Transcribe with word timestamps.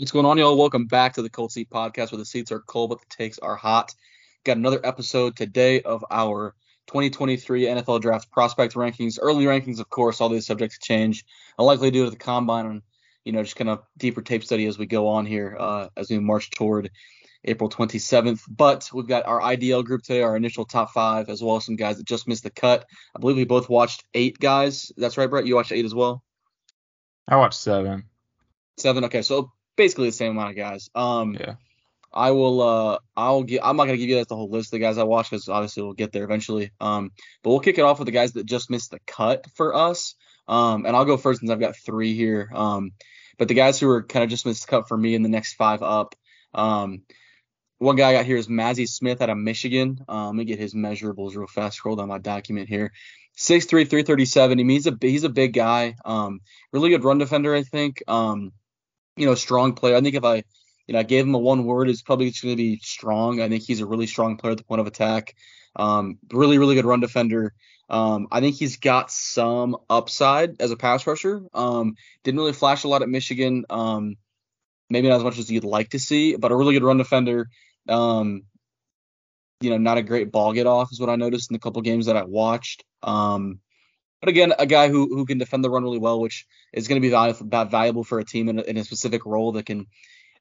What's 0.00 0.12
going 0.12 0.24
on, 0.24 0.38
y'all? 0.38 0.56
Welcome 0.56 0.86
back 0.86 1.12
to 1.12 1.22
the 1.22 1.28
Cold 1.28 1.52
Seat 1.52 1.68
Podcast, 1.68 2.10
where 2.10 2.18
the 2.18 2.24
seats 2.24 2.50
are 2.52 2.60
cold 2.60 2.88
but 2.88 3.00
the 3.00 3.06
takes 3.10 3.38
are 3.38 3.54
hot. 3.54 3.94
Got 4.44 4.56
another 4.56 4.80
episode 4.82 5.36
today 5.36 5.82
of 5.82 6.02
our 6.10 6.54
2023 6.86 7.64
NFL 7.64 8.00
Draft 8.00 8.30
prospect 8.30 8.72
rankings, 8.72 9.18
early 9.20 9.44
rankings, 9.44 9.78
of 9.78 9.90
course. 9.90 10.22
All 10.22 10.30
these 10.30 10.46
subjects 10.46 10.78
change, 10.78 11.26
likely 11.58 11.90
due 11.90 12.06
to 12.06 12.10
the 12.10 12.16
combine 12.16 12.64
and 12.64 12.82
you 13.26 13.32
know 13.32 13.42
just 13.42 13.56
kind 13.56 13.68
of 13.68 13.82
deeper 13.98 14.22
tape 14.22 14.42
study 14.42 14.64
as 14.64 14.78
we 14.78 14.86
go 14.86 15.06
on 15.06 15.26
here 15.26 15.54
uh, 15.60 15.88
as 15.98 16.08
we 16.08 16.18
march 16.18 16.48
toward 16.48 16.90
April 17.44 17.68
27th. 17.68 18.40
But 18.48 18.88
we've 18.94 19.06
got 19.06 19.26
our 19.26 19.42
IDL 19.42 19.84
group 19.84 20.02
today, 20.02 20.22
our 20.22 20.34
initial 20.34 20.64
top 20.64 20.92
five, 20.92 21.28
as 21.28 21.42
well 21.42 21.56
as 21.56 21.66
some 21.66 21.76
guys 21.76 21.98
that 21.98 22.06
just 22.06 22.26
missed 22.26 22.44
the 22.44 22.50
cut. 22.50 22.86
I 23.14 23.18
believe 23.18 23.36
we 23.36 23.44
both 23.44 23.68
watched 23.68 24.04
eight 24.14 24.38
guys. 24.38 24.92
That's 24.96 25.18
right, 25.18 25.28
Brett. 25.28 25.44
You 25.44 25.56
watched 25.56 25.72
eight 25.72 25.84
as 25.84 25.94
well. 25.94 26.22
I 27.28 27.36
watched 27.36 27.60
seven. 27.60 28.04
Seven. 28.78 29.04
Okay, 29.04 29.20
so 29.20 29.52
basically 29.80 30.08
the 30.08 30.12
same 30.12 30.32
amount 30.32 30.50
of 30.50 30.56
guys. 30.56 30.90
Um, 30.94 31.34
Yeah. 31.34 31.54
I 32.12 32.32
will. 32.32 32.60
Uh, 32.60 32.98
I'll 33.16 33.44
give. 33.44 33.60
I'm 33.62 33.76
not 33.76 33.84
gonna 33.84 33.96
give 33.96 34.08
you 34.08 34.16
guys 34.16 34.26
the 34.26 34.36
whole 34.36 34.50
list 34.50 34.68
of 34.68 34.72
the 34.72 34.78
guys 34.80 34.98
I 34.98 35.04
watched 35.04 35.30
because 35.30 35.48
obviously 35.48 35.84
we'll 35.84 35.92
get 35.92 36.10
there 36.12 36.24
eventually. 36.24 36.72
Um, 36.80 37.12
but 37.42 37.50
we'll 37.50 37.60
kick 37.60 37.78
it 37.78 37.82
off 37.82 38.00
with 38.00 38.06
the 38.06 38.12
guys 38.12 38.32
that 38.32 38.46
just 38.46 38.68
missed 38.68 38.90
the 38.90 38.98
cut 39.06 39.46
for 39.54 39.74
us. 39.74 40.16
Um, 40.48 40.86
and 40.86 40.96
I'll 40.96 41.04
go 41.04 41.16
first 41.16 41.38
since 41.38 41.52
I've 41.52 41.60
got 41.60 41.76
three 41.76 42.14
here. 42.14 42.50
Um, 42.52 42.92
but 43.38 43.46
the 43.46 43.54
guys 43.54 43.78
who 43.78 43.88
are 43.88 44.02
kind 44.02 44.24
of 44.24 44.28
just 44.28 44.44
missed 44.44 44.66
the 44.66 44.70
cut 44.70 44.88
for 44.88 44.96
me 44.96 45.14
in 45.14 45.22
the 45.22 45.28
next 45.28 45.54
five 45.54 45.82
up. 45.82 46.16
Um, 46.52 47.02
one 47.78 47.94
guy 47.96 48.10
I 48.10 48.12
got 48.12 48.26
here 48.26 48.36
is 48.36 48.48
Mazi 48.48 48.88
Smith 48.88 49.22
out 49.22 49.30
of 49.30 49.38
Michigan. 49.38 50.04
Um, 50.08 50.26
let 50.26 50.34
me 50.34 50.44
get 50.44 50.58
his 50.58 50.74
measurables 50.74 51.36
real 51.36 51.46
fast. 51.46 51.76
Scroll 51.76 51.96
down 51.96 52.08
my 52.08 52.18
document 52.18 52.68
here. 52.68 52.92
6'3", 53.38 53.88
337. 53.88 54.58
I 54.58 54.62
mean, 54.62 54.68
he's 54.68 54.86
a 54.88 54.98
he's 55.00 55.24
a 55.24 55.30
big 55.30 55.54
guy. 55.54 55.94
Um, 56.04 56.40
really 56.72 56.90
good 56.90 57.04
run 57.04 57.18
defender, 57.18 57.54
I 57.54 57.62
think. 57.62 58.02
Um, 58.08 58.52
you 59.20 59.26
know, 59.26 59.34
strong 59.34 59.74
player. 59.74 59.96
I 59.96 60.00
think 60.00 60.14
if 60.14 60.24
I 60.24 60.42
you 60.90 60.94
know, 60.94 60.98
I 60.98 61.04
gave 61.04 61.24
him 61.24 61.34
a 61.34 61.38
one 61.38 61.64
word. 61.64 61.88
It's 61.88 62.02
probably 62.02 62.30
just 62.30 62.42
going 62.42 62.56
to 62.56 62.60
be 62.60 62.80
strong. 62.82 63.40
I 63.40 63.48
think 63.48 63.62
he's 63.62 63.80
a 63.80 63.86
really 63.86 64.08
strong 64.08 64.36
player 64.36 64.50
at 64.50 64.58
the 64.58 64.64
point 64.64 64.80
of 64.80 64.88
attack. 64.88 65.36
Um, 65.76 66.18
really, 66.32 66.58
really 66.58 66.74
good 66.74 66.84
run 66.84 66.98
defender. 66.98 67.54
Um, 67.88 68.26
I 68.32 68.40
think 68.40 68.56
he's 68.56 68.78
got 68.78 69.12
some 69.12 69.76
upside 69.88 70.60
as 70.60 70.72
a 70.72 70.76
pass 70.76 71.06
rusher. 71.06 71.42
Um, 71.54 71.94
didn't 72.24 72.40
really 72.40 72.52
flash 72.52 72.82
a 72.82 72.88
lot 72.88 73.02
at 73.02 73.08
Michigan. 73.08 73.66
Um, 73.70 74.16
maybe 74.88 75.08
not 75.08 75.18
as 75.18 75.22
much 75.22 75.38
as 75.38 75.48
you'd 75.48 75.62
like 75.62 75.90
to 75.90 76.00
see, 76.00 76.34
but 76.34 76.50
a 76.50 76.56
really 76.56 76.74
good 76.74 76.82
run 76.82 76.98
defender. 76.98 77.48
Um, 77.88 78.42
you 79.60 79.70
know, 79.70 79.78
not 79.78 79.98
a 79.98 80.02
great 80.02 80.32
ball 80.32 80.52
get 80.52 80.66
off 80.66 80.90
is 80.90 80.98
what 80.98 81.08
I 81.08 81.14
noticed 81.14 81.50
in 81.50 81.54
the 81.54 81.60
couple 81.60 81.82
games 81.82 82.06
that 82.06 82.16
I 82.16 82.24
watched. 82.24 82.82
Um, 83.04 83.60
but 84.20 84.28
again, 84.28 84.52
a 84.58 84.66
guy 84.66 84.88
who 84.88 85.08
who 85.14 85.24
can 85.24 85.38
defend 85.38 85.64
the 85.64 85.70
run 85.70 85.82
really 85.82 85.98
well, 85.98 86.20
which 86.20 86.46
is 86.72 86.88
going 86.88 87.00
to 87.00 87.06
be 87.06 87.10
valuable, 87.10 87.66
valuable 87.66 88.04
for 88.04 88.18
a 88.18 88.24
team 88.24 88.48
in 88.48 88.58
a, 88.58 88.62
in 88.62 88.76
a 88.76 88.84
specific 88.84 89.24
role 89.26 89.52
that 89.52 89.66
can 89.66 89.86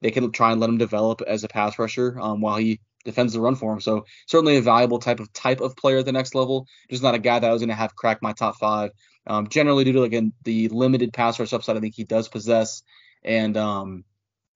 they 0.01 0.11
can 0.11 0.31
try 0.31 0.51
and 0.51 0.61
let 0.61 0.69
him 0.69 0.77
develop 0.77 1.21
as 1.25 1.43
a 1.43 1.47
pass 1.47 1.77
rusher 1.77 2.19
um, 2.19 2.41
while 2.41 2.57
he 2.57 2.79
defends 3.05 3.33
the 3.33 3.41
run 3.41 3.55
for 3.55 3.73
him. 3.73 3.81
So 3.81 4.05
certainly 4.27 4.57
a 4.57 4.61
valuable 4.61 4.99
type 4.99 5.19
of 5.19 5.31
type 5.33 5.61
of 5.61 5.75
player 5.75 5.99
at 5.99 6.05
the 6.05 6.11
next 6.11 6.35
level. 6.35 6.67
Just 6.89 7.03
not 7.03 7.15
a 7.15 7.19
guy 7.19 7.39
that 7.39 7.49
I 7.49 7.53
was 7.53 7.61
going 7.61 7.69
to 7.69 7.75
have 7.75 7.95
crack 7.95 8.21
my 8.21 8.33
top 8.33 8.57
five. 8.57 8.91
Um, 9.27 9.47
generally 9.47 9.83
due 9.83 9.93
to 9.93 10.03
again 10.03 10.33
the 10.43 10.69
limited 10.69 11.13
pass 11.13 11.39
rush 11.39 11.53
upside 11.53 11.77
I 11.77 11.79
think 11.79 11.95
he 11.95 12.03
does 12.03 12.27
possess, 12.27 12.83
and 13.23 13.55
um, 13.57 14.03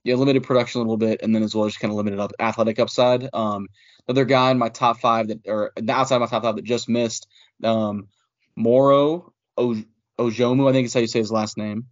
yeah, 0.04 0.16
limited 0.16 0.42
production 0.42 0.80
a 0.80 0.82
little 0.82 0.96
bit, 0.96 1.22
and 1.22 1.34
then 1.34 1.42
as 1.42 1.54
well 1.54 1.64
as 1.64 1.72
just 1.72 1.80
kind 1.80 1.90
of 1.90 1.96
limited 1.96 2.20
up 2.20 2.32
athletic 2.38 2.78
upside. 2.78 3.28
Um, 3.32 3.68
another 4.06 4.24
guy 4.26 4.50
in 4.50 4.58
my 4.58 4.68
top 4.68 5.00
five 5.00 5.28
that 5.28 5.46
or 5.46 5.72
outside 5.88 6.18
my 6.18 6.26
top 6.26 6.42
five 6.42 6.56
that 6.56 6.64
just 6.64 6.88
missed, 6.88 7.26
um, 7.62 8.08
Moro 8.56 9.32
Ojomo, 9.58 10.68
I 10.68 10.72
think 10.72 10.86
is 10.86 10.94
how 10.94 11.00
you 11.00 11.06
say 11.06 11.18
his 11.18 11.32
last 11.32 11.56
name 11.56 11.86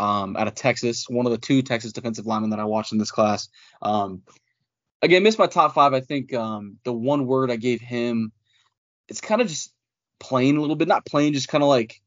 um, 0.00 0.36
out 0.36 0.48
of 0.48 0.54
Texas, 0.54 1.06
one 1.08 1.26
of 1.26 1.32
the 1.32 1.38
two 1.38 1.62
Texas 1.62 1.92
defensive 1.92 2.26
linemen 2.26 2.50
that 2.50 2.58
I 2.58 2.64
watched 2.64 2.92
in 2.92 2.98
this 2.98 3.10
class. 3.10 3.48
Um, 3.82 4.22
again, 5.02 5.22
missed 5.22 5.38
my 5.38 5.46
top 5.46 5.74
five. 5.74 5.92
I 5.92 6.00
think 6.00 6.32
um, 6.32 6.78
the 6.84 6.92
one 6.92 7.26
word 7.26 7.50
I 7.50 7.56
gave 7.56 7.82
him, 7.82 8.32
it's 9.08 9.20
kind 9.20 9.42
of 9.42 9.48
just 9.48 9.74
plain 10.18 10.56
a 10.56 10.60
little 10.60 10.76
bit, 10.76 10.88
not 10.88 11.04
plain, 11.04 11.34
just 11.34 11.48
kind 11.48 11.62
of 11.62 11.68
like, 11.68 12.00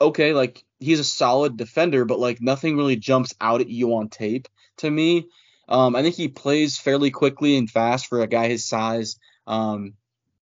okay, 0.00 0.32
like 0.32 0.64
he's 0.78 1.00
a 1.00 1.04
solid 1.04 1.56
defender, 1.56 2.04
but 2.04 2.20
like 2.20 2.40
nothing 2.40 2.76
really 2.76 2.96
jumps 2.96 3.34
out 3.40 3.60
at 3.60 3.68
you 3.68 3.94
on 3.96 4.08
tape 4.08 4.46
to 4.78 4.90
me. 4.90 5.26
Um, 5.68 5.96
I 5.96 6.02
think 6.02 6.14
he 6.14 6.28
plays 6.28 6.78
fairly 6.78 7.10
quickly 7.10 7.56
and 7.56 7.68
fast 7.68 8.06
for 8.06 8.22
a 8.22 8.28
guy 8.28 8.48
his 8.48 8.64
size. 8.64 9.18
Um, 9.46 9.94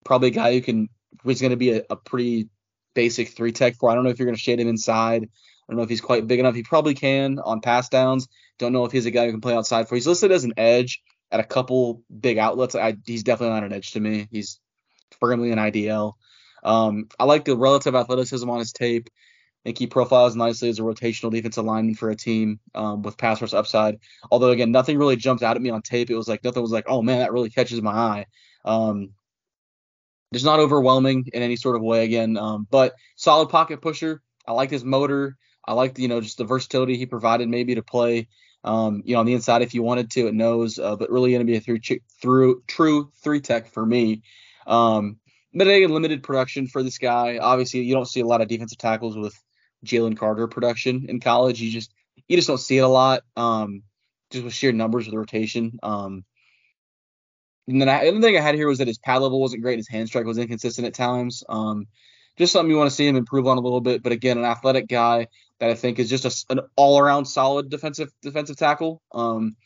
probably 0.04 0.28
a 0.28 0.32
guy 0.32 0.52
who 0.52 0.60
can, 0.60 0.88
who's 1.22 1.40
going 1.40 1.50
to 1.50 1.56
be 1.56 1.72
a, 1.72 1.82
a 1.88 1.96
pretty 1.96 2.48
basic 2.96 3.28
three 3.28 3.52
tech 3.52 3.76
for. 3.76 3.90
I 3.90 3.94
don't 3.94 4.02
know 4.02 4.10
if 4.10 4.18
you're 4.18 4.26
going 4.26 4.34
to 4.34 4.42
shade 4.42 4.58
him 4.58 4.66
inside. 4.66 5.22
I 5.22 5.72
don't 5.72 5.76
know 5.76 5.84
if 5.84 5.88
he's 5.88 6.00
quite 6.00 6.26
big 6.26 6.40
enough. 6.40 6.56
He 6.56 6.64
probably 6.64 6.94
can 6.94 7.38
on 7.38 7.60
pass 7.60 7.88
downs. 7.88 8.26
Don't 8.58 8.72
know 8.72 8.84
if 8.84 8.90
he's 8.90 9.06
a 9.06 9.10
guy 9.12 9.26
who 9.26 9.32
can 9.32 9.40
play 9.40 9.54
outside 9.54 9.88
for. 9.88 9.94
He's 9.94 10.06
listed 10.06 10.32
as 10.32 10.44
an 10.44 10.54
edge 10.56 11.02
at 11.30 11.38
a 11.38 11.44
couple 11.44 12.02
big 12.20 12.38
outlets. 12.38 12.74
I, 12.74 12.96
he's 13.04 13.22
definitely 13.22 13.54
not 13.54 13.64
an 13.64 13.72
edge 13.72 13.92
to 13.92 14.00
me. 14.00 14.26
He's 14.32 14.58
firmly 15.20 15.52
an 15.52 15.58
IDL. 15.58 16.14
Um, 16.64 17.08
I 17.18 17.24
like 17.24 17.44
the 17.44 17.56
relative 17.56 17.94
athleticism 17.94 18.48
on 18.48 18.58
his 18.58 18.72
tape. 18.72 19.08
I 19.08 19.68
think 19.68 19.78
he 19.78 19.86
profiles 19.88 20.36
nicely 20.36 20.68
as 20.68 20.78
a 20.78 20.82
rotational 20.82 21.32
defensive 21.32 21.64
lineman 21.64 21.96
for 21.96 22.10
a 22.10 22.16
team 22.16 22.60
um, 22.74 23.02
with 23.02 23.18
pass 23.18 23.42
rush 23.42 23.52
upside. 23.52 23.98
Although 24.30 24.50
again, 24.50 24.70
nothing 24.70 24.96
really 24.96 25.16
jumped 25.16 25.42
out 25.42 25.56
at 25.56 25.62
me 25.62 25.70
on 25.70 25.82
tape. 25.82 26.08
It 26.08 26.16
was 26.16 26.28
like 26.28 26.44
nothing 26.44 26.62
was 26.62 26.70
like, 26.70 26.86
oh 26.88 27.02
man, 27.02 27.18
that 27.18 27.32
really 27.32 27.50
catches 27.50 27.82
my 27.82 27.92
eye. 27.92 28.26
Um, 28.64 29.10
just 30.32 30.44
not 30.44 30.60
overwhelming 30.60 31.28
in 31.32 31.42
any 31.42 31.56
sort 31.56 31.76
of 31.76 31.82
way 31.82 32.04
again. 32.04 32.36
Um, 32.36 32.66
but 32.70 32.94
solid 33.16 33.48
pocket 33.48 33.80
pusher. 33.80 34.22
I 34.46 34.52
like 34.52 34.70
his 34.70 34.84
motor. 34.84 35.36
I 35.66 35.72
like 35.72 35.98
you 35.98 36.08
know 36.08 36.20
just 36.20 36.38
the 36.38 36.44
versatility 36.44 36.96
he 36.96 37.06
provided 37.06 37.48
maybe 37.48 37.74
to 37.74 37.82
play 37.82 38.28
um, 38.64 39.02
you 39.04 39.14
know 39.14 39.20
on 39.20 39.26
the 39.26 39.34
inside 39.34 39.62
if 39.62 39.74
you 39.74 39.82
wanted 39.82 40.10
to 40.12 40.28
it 40.28 40.34
knows 40.34 40.78
uh, 40.78 40.96
but 40.96 41.10
really 41.10 41.32
going 41.32 41.44
to 41.44 41.50
be 41.50 41.56
a 41.56 41.60
through 41.60 41.80
through 42.20 42.62
true 42.66 43.10
three 43.22 43.40
tech 43.40 43.68
for 43.68 43.84
me. 43.84 44.22
Um, 44.66 45.18
but 45.54 45.68
again, 45.68 45.90
limited 45.90 46.22
production 46.22 46.66
for 46.66 46.82
this 46.82 46.98
guy. 46.98 47.38
Obviously, 47.38 47.80
you 47.80 47.94
don't 47.94 48.08
see 48.08 48.20
a 48.20 48.26
lot 48.26 48.42
of 48.42 48.48
defensive 48.48 48.78
tackles 48.78 49.16
with 49.16 49.34
Jalen 49.84 50.18
Carter 50.18 50.46
production 50.48 51.06
in 51.08 51.20
college. 51.20 51.60
You 51.60 51.70
just 51.70 51.92
you 52.28 52.36
just 52.36 52.48
don't 52.48 52.58
see 52.58 52.78
it 52.78 52.82
a 52.84 52.88
lot. 52.88 53.22
Um, 53.36 53.82
just 54.30 54.44
with 54.44 54.54
sheer 54.54 54.72
numbers 54.72 55.06
of 55.06 55.12
the 55.12 55.18
rotation. 55.18 55.78
Um, 55.82 56.24
and 57.68 57.80
then 57.80 57.88
I, 57.88 58.04
the 58.04 58.10
other 58.10 58.20
thing 58.20 58.36
I 58.36 58.40
had 58.40 58.54
here 58.54 58.68
was 58.68 58.78
that 58.78 58.88
his 58.88 58.98
pad 58.98 59.22
level 59.22 59.40
wasn't 59.40 59.62
great. 59.62 59.78
His 59.78 59.88
hand 59.88 60.08
strike 60.08 60.26
was 60.26 60.38
inconsistent 60.38 60.86
at 60.86 60.94
times. 60.94 61.42
Um, 61.48 61.86
just 62.36 62.52
something 62.52 62.70
you 62.70 62.76
want 62.76 62.90
to 62.90 62.94
see 62.94 63.06
him 63.06 63.16
improve 63.16 63.46
on 63.46 63.58
a 63.58 63.62
little 63.62 63.80
bit. 63.80 64.02
But 64.02 64.12
again, 64.12 64.38
an 64.38 64.44
athletic 64.44 64.88
guy 64.88 65.28
that 65.58 65.70
I 65.70 65.74
think 65.74 65.98
is 65.98 66.10
just 66.10 66.24
a, 66.24 66.52
an 66.52 66.60
all-around 66.76 67.24
solid 67.24 67.70
defensive 67.70 68.10
defensive 68.22 68.56
tackle. 68.56 69.02
Um, 69.12 69.56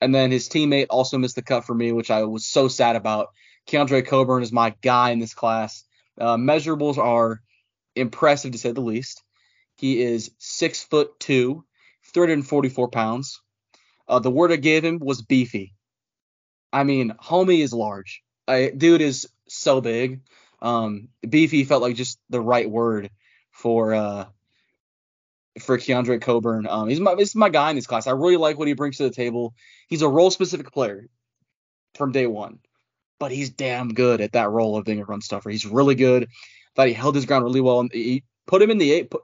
and 0.00 0.14
then 0.14 0.30
his 0.30 0.48
teammate 0.48 0.86
also 0.90 1.18
missed 1.18 1.34
the 1.34 1.42
cut 1.42 1.64
for 1.64 1.74
me, 1.74 1.92
which 1.92 2.10
I 2.10 2.24
was 2.24 2.46
so 2.46 2.68
sad 2.68 2.96
about. 2.96 3.28
Keondre 3.66 4.06
Coburn 4.06 4.42
is 4.42 4.52
my 4.52 4.74
guy 4.80 5.10
in 5.10 5.18
this 5.18 5.34
class. 5.34 5.84
Uh, 6.18 6.36
measurables 6.36 6.98
are 6.98 7.42
impressive 7.94 8.52
to 8.52 8.58
say 8.58 8.72
the 8.72 8.80
least. 8.80 9.22
He 9.76 10.02
is 10.02 10.30
six 10.38 10.82
foot 10.82 11.18
two, 11.20 11.64
344 12.12 12.88
pounds. 12.88 13.42
Uh, 14.08 14.18
the 14.18 14.30
word 14.30 14.50
I 14.50 14.56
gave 14.56 14.84
him 14.84 14.98
was 15.00 15.20
beefy. 15.20 15.74
I 16.72 16.84
mean, 16.84 17.14
homie 17.20 17.60
is 17.60 17.72
large. 17.72 18.22
I, 18.46 18.70
dude 18.76 19.00
is 19.00 19.28
so 19.48 19.80
big. 19.80 20.20
Um, 20.60 21.08
beefy 21.28 21.64
felt 21.64 21.82
like 21.82 21.96
just 21.96 22.18
the 22.30 22.40
right 22.40 22.68
word 22.68 23.10
for 23.50 23.94
uh, 23.94 24.26
for 25.60 25.78
Keondre 25.78 26.20
Coburn. 26.20 26.66
Um, 26.66 26.88
he's 26.88 27.00
my 27.00 27.14
this 27.14 27.30
is 27.30 27.34
my 27.34 27.48
guy 27.48 27.70
in 27.70 27.76
this 27.76 27.86
class. 27.86 28.06
I 28.06 28.12
really 28.12 28.36
like 28.36 28.58
what 28.58 28.68
he 28.68 28.74
brings 28.74 28.96
to 28.98 29.04
the 29.04 29.10
table. 29.10 29.54
He's 29.88 30.02
a 30.02 30.08
role 30.08 30.30
specific 30.30 30.72
player 30.72 31.08
from 31.94 32.12
day 32.12 32.26
one, 32.26 32.58
but 33.18 33.30
he's 33.30 33.50
damn 33.50 33.94
good 33.94 34.20
at 34.20 34.32
that 34.32 34.50
role 34.50 34.76
of 34.76 34.84
being 34.84 35.00
a 35.00 35.04
run 35.04 35.20
stuffer. 35.20 35.50
He's 35.50 35.66
really 35.66 35.94
good. 35.94 36.28
Thought 36.74 36.88
he 36.88 36.94
held 36.94 37.14
his 37.14 37.26
ground 37.26 37.44
really 37.44 37.60
well. 37.60 37.80
And 37.80 37.92
he 37.92 38.24
put 38.46 38.62
him 38.62 38.70
in 38.70 38.78
the 38.78 38.92
A, 38.92 39.04
put, 39.04 39.22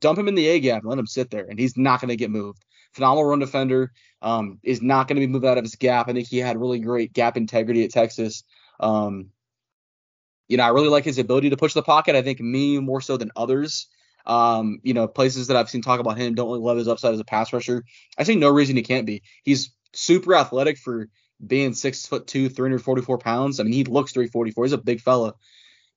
dump 0.00 0.18
him 0.18 0.28
in 0.28 0.34
the 0.34 0.46
A 0.48 0.60
gap, 0.60 0.82
let 0.84 0.98
him 0.98 1.06
sit 1.06 1.30
there, 1.30 1.44
and 1.44 1.58
he's 1.58 1.76
not 1.76 2.00
going 2.00 2.08
to 2.08 2.16
get 2.16 2.30
moved. 2.30 2.64
Phenomenal 2.92 3.24
run 3.24 3.38
defender. 3.38 3.92
Um, 4.22 4.58
is 4.62 4.82
not 4.82 5.08
going 5.08 5.16
to 5.16 5.26
be 5.26 5.32
moved 5.32 5.46
out 5.46 5.56
of 5.56 5.64
his 5.64 5.76
gap. 5.76 6.08
I 6.08 6.12
think 6.12 6.28
he 6.28 6.38
had 6.38 6.60
really 6.60 6.78
great 6.78 7.14
gap 7.14 7.38
integrity 7.38 7.84
at 7.84 7.90
Texas. 7.90 8.44
Um, 8.78 9.30
you 10.46 10.56
know, 10.56 10.64
I 10.64 10.68
really 10.68 10.88
like 10.88 11.04
his 11.04 11.18
ability 11.18 11.50
to 11.50 11.56
push 11.56 11.72
the 11.72 11.82
pocket. 11.82 12.16
I 12.16 12.22
think 12.22 12.40
me 12.40 12.78
more 12.80 13.00
so 13.00 13.16
than 13.16 13.30
others. 13.36 13.86
Um, 14.26 14.80
you 14.82 14.94
know, 14.94 15.08
places 15.08 15.46
that 15.46 15.56
I've 15.56 15.70
seen 15.70 15.80
talk 15.80 16.00
about 16.00 16.18
him 16.18 16.34
don't 16.34 16.48
really 16.48 16.60
love 16.60 16.76
his 16.76 16.88
upside 16.88 17.14
as 17.14 17.20
a 17.20 17.24
pass 17.24 17.52
rusher. 17.52 17.84
I 18.18 18.24
see 18.24 18.36
no 18.36 18.50
reason 18.50 18.76
he 18.76 18.82
can't 18.82 19.06
be. 19.06 19.22
He's 19.42 19.72
super 19.92 20.34
athletic 20.34 20.76
for 20.76 21.08
being 21.44 21.72
six 21.72 22.06
foot 22.06 22.26
two, 22.26 22.48
344 22.48 23.18
pounds. 23.18 23.60
I 23.60 23.62
mean, 23.62 23.72
he 23.72 23.84
looks 23.84 24.12
344. 24.12 24.64
He's 24.64 24.72
a 24.72 24.78
big 24.78 25.00
fella, 25.00 25.34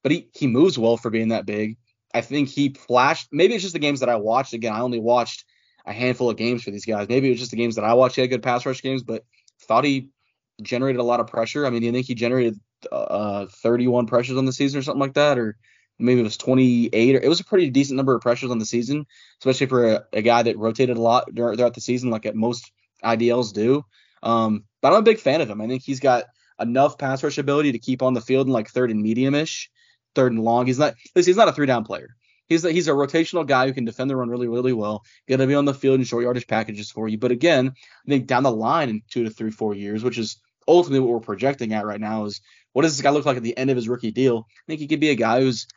but 0.01 0.11
he 0.11 0.29
he 0.33 0.47
moves 0.47 0.77
well 0.77 0.97
for 0.97 1.09
being 1.09 1.29
that 1.29 1.45
big. 1.45 1.77
I 2.13 2.21
think 2.21 2.47
he 2.49 2.69
flashed. 2.69 3.29
Maybe 3.31 3.55
it's 3.55 3.63
just 3.63 3.73
the 3.73 3.79
games 3.79 4.01
that 4.01 4.09
I 4.09 4.15
watched. 4.17 4.53
Again, 4.53 4.73
I 4.73 4.81
only 4.81 4.99
watched 4.99 5.45
a 5.85 5.93
handful 5.93 6.29
of 6.29 6.37
games 6.37 6.63
for 6.63 6.71
these 6.71 6.85
guys. 6.85 7.07
Maybe 7.09 7.27
it 7.27 7.31
was 7.31 7.39
just 7.39 7.51
the 7.51 7.57
games 7.57 7.75
that 7.75 7.85
I 7.85 7.93
watched. 7.93 8.15
He 8.15 8.21
had 8.21 8.29
good 8.29 8.43
pass 8.43 8.65
rush 8.65 8.81
games, 8.81 9.03
but 9.03 9.23
thought 9.61 9.83
he 9.83 10.09
generated 10.61 10.99
a 10.99 11.03
lot 11.03 11.19
of 11.19 11.27
pressure. 11.27 11.65
I 11.65 11.69
mean, 11.69 11.87
I 11.87 11.91
think 11.91 12.05
he 12.05 12.15
generated 12.15 12.59
uh, 12.91 13.47
31 13.47 14.07
pressures 14.07 14.37
on 14.37 14.45
the 14.45 14.53
season 14.53 14.79
or 14.79 14.83
something 14.83 15.01
like 15.01 15.15
that, 15.15 15.37
or 15.37 15.57
maybe 15.99 16.21
it 16.21 16.25
was 16.25 16.37
28 16.37 17.15
or 17.15 17.19
it 17.19 17.27
was 17.27 17.39
a 17.39 17.45
pretty 17.45 17.69
decent 17.69 17.97
number 17.97 18.15
of 18.15 18.21
pressures 18.21 18.51
on 18.51 18.59
the 18.59 18.65
season, 18.65 19.05
especially 19.39 19.67
for 19.67 19.85
a, 19.85 20.05
a 20.13 20.21
guy 20.21 20.43
that 20.43 20.57
rotated 20.57 20.97
a 20.97 21.01
lot 21.01 21.29
throughout 21.35 21.73
the 21.73 21.81
season, 21.81 22.09
like 22.09 22.25
at 22.25 22.35
most 22.35 22.71
IDLs 23.03 23.53
do. 23.53 23.83
Um, 24.21 24.65
but 24.81 24.93
I'm 24.93 24.99
a 24.99 25.03
big 25.03 25.19
fan 25.19 25.41
of 25.41 25.49
him. 25.49 25.61
I 25.61 25.67
think 25.67 25.83
he's 25.83 25.99
got 25.99 26.25
enough 26.59 26.97
pass 26.97 27.23
rush 27.23 27.37
ability 27.37 27.73
to 27.73 27.79
keep 27.79 28.01
on 28.01 28.13
the 28.13 28.21
field 28.21 28.47
in 28.47 28.53
like 28.53 28.69
third 28.69 28.91
and 28.91 29.01
medium-ish, 29.01 29.69
third 30.15 30.31
and 30.31 30.43
long. 30.43 30.65
He's 30.65 30.79
not 30.79 30.95
he's 31.13 31.35
not 31.35 31.49
a 31.49 31.53
three 31.53 31.67
down 31.67 31.83
player. 31.83 32.15
He's 32.49 32.65
a, 32.65 32.71
he's 32.71 32.87
a 32.87 32.91
rotational 32.91 33.47
guy 33.47 33.67
who 33.67 33.73
can 33.73 33.85
defend 33.85 34.09
the 34.09 34.15
run 34.15 34.29
really 34.29 34.47
really 34.47 34.73
well. 34.73 35.03
Going 35.27 35.39
to 35.39 35.47
be 35.47 35.55
on 35.55 35.65
the 35.65 35.73
field 35.73 35.99
in 35.99 36.05
short 36.05 36.23
yardage 36.23 36.47
packages 36.47 36.91
for 36.91 37.07
you. 37.07 37.17
But 37.17 37.31
again, 37.31 37.73
I 37.75 38.09
think 38.09 38.27
down 38.27 38.43
the 38.43 38.51
line 38.51 38.89
in 38.89 39.01
two 39.09 39.23
to 39.23 39.29
three 39.29 39.51
four 39.51 39.73
years, 39.73 40.03
which 40.03 40.17
is 40.17 40.41
ultimately 40.67 40.99
what 40.99 41.13
we're 41.13 41.19
projecting 41.19 41.73
at 41.73 41.85
right 41.85 42.01
now, 42.01 42.25
is 42.25 42.41
what 42.73 42.81
does 42.81 42.95
this 42.95 43.03
guy 43.03 43.11
look 43.11 43.25
like 43.25 43.37
at 43.37 43.43
the 43.43 43.57
end 43.57 43.69
of 43.69 43.75
his 43.75 43.89
rookie 43.89 44.11
deal? 44.11 44.47
I 44.49 44.63
think 44.67 44.79
he 44.79 44.87
could 44.87 44.99
be 44.99 45.09
a 45.09 45.15
guy 45.15 45.39
who's 45.39 45.67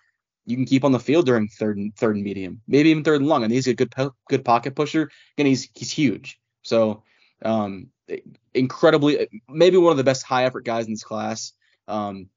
you 0.47 0.57
can 0.57 0.65
keep 0.65 0.85
on 0.85 0.93
the 0.93 1.01
field 1.01 1.27
during 1.27 1.49
third 1.49 1.77
and 1.77 1.95
third 1.95 2.15
and 2.15 2.25
medium, 2.25 2.61
maybe 2.69 2.91
even 2.91 3.05
third 3.05 3.21
and 3.21 3.29
long. 3.29 3.43
And 3.43 3.53
he's 3.53 3.67
a 3.67 3.75
good 3.75 3.93
good 4.29 4.45
pocket 4.45 4.75
pusher, 4.75 5.11
and 5.37 5.47
he's 5.47 5.69
he's 5.75 5.91
huge. 5.91 6.39
So 6.63 7.03
um, 7.43 7.91
incredibly, 8.55 9.29
maybe 9.49 9.77
one 9.77 9.91
of 9.91 9.97
the 9.97 10.05
best 10.05 10.23
high 10.23 10.45
effort 10.45 10.65
guys 10.65 10.87
in 10.87 10.93
this 10.93 11.05
class. 11.05 11.53
Um, 11.89 12.29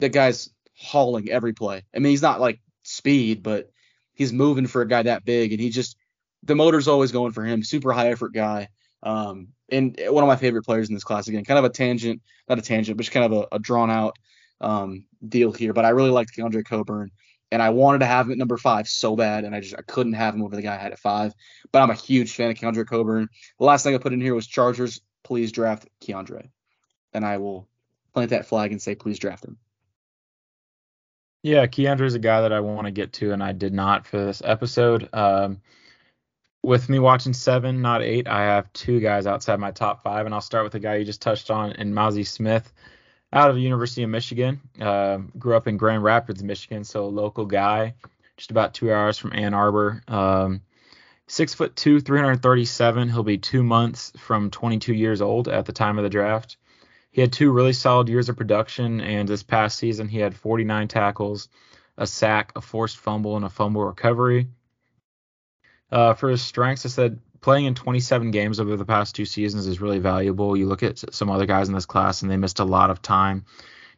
that 0.00 0.12
guy's 0.12 0.50
hauling 0.76 1.30
every 1.30 1.54
play. 1.54 1.82
I 1.94 1.98
mean, 1.98 2.10
he's 2.10 2.22
not 2.22 2.40
like 2.40 2.60
speed, 2.86 3.42
but 3.42 3.70
he's 4.14 4.32
moving 4.32 4.66
for 4.66 4.82
a 4.82 4.88
guy 4.88 5.02
that 5.02 5.24
big, 5.24 5.52
and 5.52 5.60
he 5.60 5.70
just 5.70 5.96
the 6.42 6.54
motor's 6.54 6.88
always 6.88 7.12
going 7.12 7.32
for 7.32 7.44
him. 7.44 7.62
Super 7.62 7.92
high 7.92 8.10
effort 8.10 8.32
guy. 8.32 8.68
Um, 9.02 9.48
and 9.68 9.98
one 10.08 10.22
of 10.22 10.28
my 10.28 10.36
favorite 10.36 10.64
players 10.64 10.88
in 10.88 10.94
this 10.94 11.04
class 11.04 11.28
again. 11.28 11.44
Kind 11.44 11.58
of 11.58 11.64
a 11.64 11.70
tangent, 11.70 12.22
not 12.48 12.58
a 12.58 12.62
tangent, 12.62 12.96
but 12.96 13.02
just 13.02 13.12
kind 13.12 13.32
of 13.32 13.46
a, 13.52 13.56
a 13.56 13.58
drawn 13.58 13.90
out 13.90 14.16
um, 14.60 15.06
deal 15.26 15.52
here. 15.52 15.72
But 15.72 15.84
I 15.84 15.90
really 15.90 16.10
liked 16.10 16.36
Keondre 16.36 16.64
Coburn 16.64 17.10
and 17.52 17.62
I 17.62 17.70
wanted 17.70 18.00
to 18.00 18.06
have 18.06 18.26
him 18.26 18.32
at 18.32 18.38
number 18.38 18.56
five 18.56 18.88
so 18.88 19.14
bad, 19.16 19.44
and 19.44 19.54
I 19.54 19.60
just 19.60 19.76
I 19.76 19.82
couldn't 19.82 20.14
have 20.14 20.34
him 20.34 20.42
over 20.42 20.56
the 20.56 20.62
guy 20.62 20.74
I 20.74 20.78
had 20.78 20.92
at 20.92 20.98
five. 20.98 21.32
But 21.72 21.82
I'm 21.82 21.90
a 21.90 21.94
huge 21.94 22.34
fan 22.34 22.50
of 22.50 22.56
Keondre 22.56 22.86
Coburn. 22.86 23.28
The 23.58 23.64
last 23.64 23.82
thing 23.82 23.94
I 23.94 23.98
put 23.98 24.12
in 24.12 24.20
here 24.20 24.34
was 24.34 24.46
Chargers. 24.46 25.00
Please 25.22 25.52
draft 25.52 25.88
Keondre, 26.00 26.50
and 27.12 27.24
I 27.24 27.38
will 27.38 27.68
plant 28.14 28.30
that 28.30 28.46
flag 28.46 28.72
and 28.72 28.82
say 28.82 28.94
please 28.94 29.18
draft 29.18 29.44
him. 29.44 29.58
Yeah, 31.46 31.68
Keondre 31.68 32.06
is 32.06 32.16
a 32.16 32.18
guy 32.18 32.40
that 32.40 32.52
I 32.52 32.58
want 32.58 32.86
to 32.86 32.90
get 32.90 33.12
to, 33.14 33.30
and 33.30 33.40
I 33.40 33.52
did 33.52 33.72
not 33.72 34.04
for 34.04 34.18
this 34.18 34.42
episode. 34.44 35.08
Um, 35.12 35.60
with 36.64 36.88
me 36.88 36.98
watching 36.98 37.34
seven, 37.34 37.82
not 37.82 38.02
eight, 38.02 38.26
I 38.26 38.40
have 38.40 38.72
two 38.72 38.98
guys 38.98 39.28
outside 39.28 39.60
my 39.60 39.70
top 39.70 40.02
five, 40.02 40.26
and 40.26 40.34
I'll 40.34 40.40
start 40.40 40.64
with 40.64 40.72
the 40.72 40.80
guy 40.80 40.96
you 40.96 41.04
just 41.04 41.22
touched 41.22 41.52
on, 41.52 41.70
and 41.74 41.94
Mazi 41.94 42.26
Smith 42.26 42.72
out 43.32 43.48
of 43.48 43.54
the 43.54 43.62
University 43.62 44.02
of 44.02 44.10
Michigan. 44.10 44.60
Uh, 44.80 45.18
grew 45.38 45.54
up 45.54 45.68
in 45.68 45.76
Grand 45.76 46.02
Rapids, 46.02 46.42
Michigan, 46.42 46.82
so 46.82 47.04
a 47.04 47.06
local 47.06 47.46
guy, 47.46 47.94
just 48.36 48.50
about 48.50 48.74
two 48.74 48.92
hours 48.92 49.16
from 49.16 49.32
Ann 49.32 49.54
Arbor. 49.54 50.02
Um, 50.08 50.62
six 51.28 51.54
foot 51.54 51.76
two, 51.76 52.00
337. 52.00 53.08
He'll 53.08 53.22
be 53.22 53.38
two 53.38 53.62
months 53.62 54.12
from 54.18 54.50
22 54.50 54.94
years 54.94 55.22
old 55.22 55.46
at 55.46 55.64
the 55.64 55.72
time 55.72 55.96
of 55.96 56.02
the 56.02 56.10
draft. 56.10 56.56
He 57.16 57.22
had 57.22 57.32
two 57.32 57.50
really 57.50 57.72
solid 57.72 58.10
years 58.10 58.28
of 58.28 58.36
production, 58.36 59.00
and 59.00 59.26
this 59.26 59.42
past 59.42 59.78
season 59.78 60.06
he 60.06 60.18
had 60.18 60.36
49 60.36 60.86
tackles, 60.86 61.48
a 61.96 62.06
sack, 62.06 62.52
a 62.54 62.60
forced 62.60 62.98
fumble, 62.98 63.36
and 63.36 63.44
a 63.46 63.48
fumble 63.48 63.82
recovery. 63.82 64.48
Uh, 65.90 66.12
for 66.12 66.28
his 66.28 66.42
strengths, 66.42 66.84
I 66.84 66.90
said 66.90 67.18
playing 67.40 67.64
in 67.64 67.74
27 67.74 68.32
games 68.32 68.60
over 68.60 68.76
the 68.76 68.84
past 68.84 69.14
two 69.14 69.24
seasons 69.24 69.66
is 69.66 69.80
really 69.80 69.98
valuable. 69.98 70.58
You 70.58 70.66
look 70.66 70.82
at 70.82 71.14
some 71.14 71.30
other 71.30 71.46
guys 71.46 71.68
in 71.68 71.74
this 71.74 71.86
class 71.86 72.20
and 72.20 72.30
they 72.30 72.36
missed 72.36 72.60
a 72.60 72.66
lot 72.66 72.90
of 72.90 73.00
time 73.00 73.46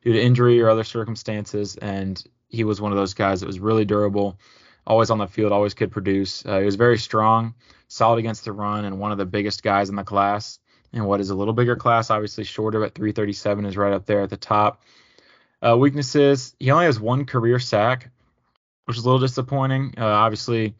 due 0.02 0.12
to 0.12 0.22
injury 0.22 0.60
or 0.60 0.70
other 0.70 0.84
circumstances, 0.84 1.76
and 1.76 2.22
he 2.48 2.62
was 2.62 2.80
one 2.80 2.92
of 2.92 2.98
those 2.98 3.14
guys 3.14 3.40
that 3.40 3.48
was 3.48 3.58
really 3.58 3.84
durable, 3.84 4.38
always 4.86 5.10
on 5.10 5.18
the 5.18 5.26
field, 5.26 5.50
always 5.50 5.74
could 5.74 5.90
produce. 5.90 6.46
Uh, 6.46 6.60
he 6.60 6.64
was 6.66 6.76
very 6.76 6.98
strong, 6.98 7.54
solid 7.88 8.20
against 8.20 8.44
the 8.44 8.52
run, 8.52 8.84
and 8.84 9.00
one 9.00 9.10
of 9.10 9.18
the 9.18 9.26
biggest 9.26 9.64
guys 9.64 9.88
in 9.88 9.96
the 9.96 10.04
class. 10.04 10.60
And 10.92 11.06
what 11.06 11.20
is 11.20 11.30
a 11.30 11.34
little 11.34 11.54
bigger 11.54 11.76
class, 11.76 12.10
obviously 12.10 12.44
shorter 12.44 12.84
at 12.84 12.94
337 12.94 13.66
is 13.66 13.76
right 13.76 13.92
up 13.92 14.06
there 14.06 14.22
at 14.22 14.30
the 14.30 14.36
top. 14.36 14.82
Uh, 15.60 15.76
weaknesses: 15.76 16.54
he 16.58 16.70
only 16.70 16.86
has 16.86 16.98
one 16.98 17.26
career 17.26 17.58
sack, 17.58 18.10
which 18.86 18.96
is 18.96 19.04
a 19.04 19.06
little 19.06 19.20
disappointing. 19.20 19.94
Uh, 19.98 20.04
obviously 20.04 20.74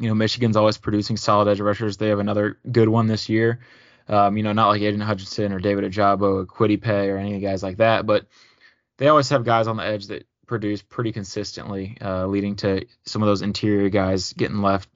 you 0.00 0.08
know, 0.08 0.14
Michigan's 0.14 0.56
always 0.56 0.78
producing 0.78 1.16
solid 1.16 1.48
edge 1.48 1.60
rushers. 1.60 1.96
They 1.96 2.08
have 2.08 2.18
another 2.18 2.58
good 2.70 2.88
one 2.88 3.06
this 3.06 3.28
year. 3.28 3.60
Um, 4.08 4.36
you 4.36 4.42
know, 4.42 4.52
not 4.52 4.68
like 4.68 4.82
Aidan 4.82 5.00
Hutchinson 5.00 5.52
or 5.52 5.60
David 5.60 5.84
Ojabo 5.84 6.42
or 6.42 6.46
Kwity 6.46 6.80
Paye 6.80 7.08
or 7.08 7.16
any 7.16 7.34
of 7.34 7.40
the 7.40 7.46
guys 7.46 7.62
like 7.62 7.78
that, 7.78 8.04
but 8.04 8.26
they 8.98 9.08
always 9.08 9.28
have 9.30 9.44
guys 9.44 9.66
on 9.66 9.76
the 9.76 9.84
edge 9.84 10.08
that 10.08 10.26
produce 10.46 10.82
pretty 10.82 11.12
consistently, 11.12 11.96
uh, 12.02 12.26
leading 12.26 12.56
to 12.56 12.84
some 13.06 13.22
of 13.22 13.26
those 13.26 13.40
interior 13.40 13.88
guys 13.88 14.34
getting 14.34 14.60
left, 14.60 14.90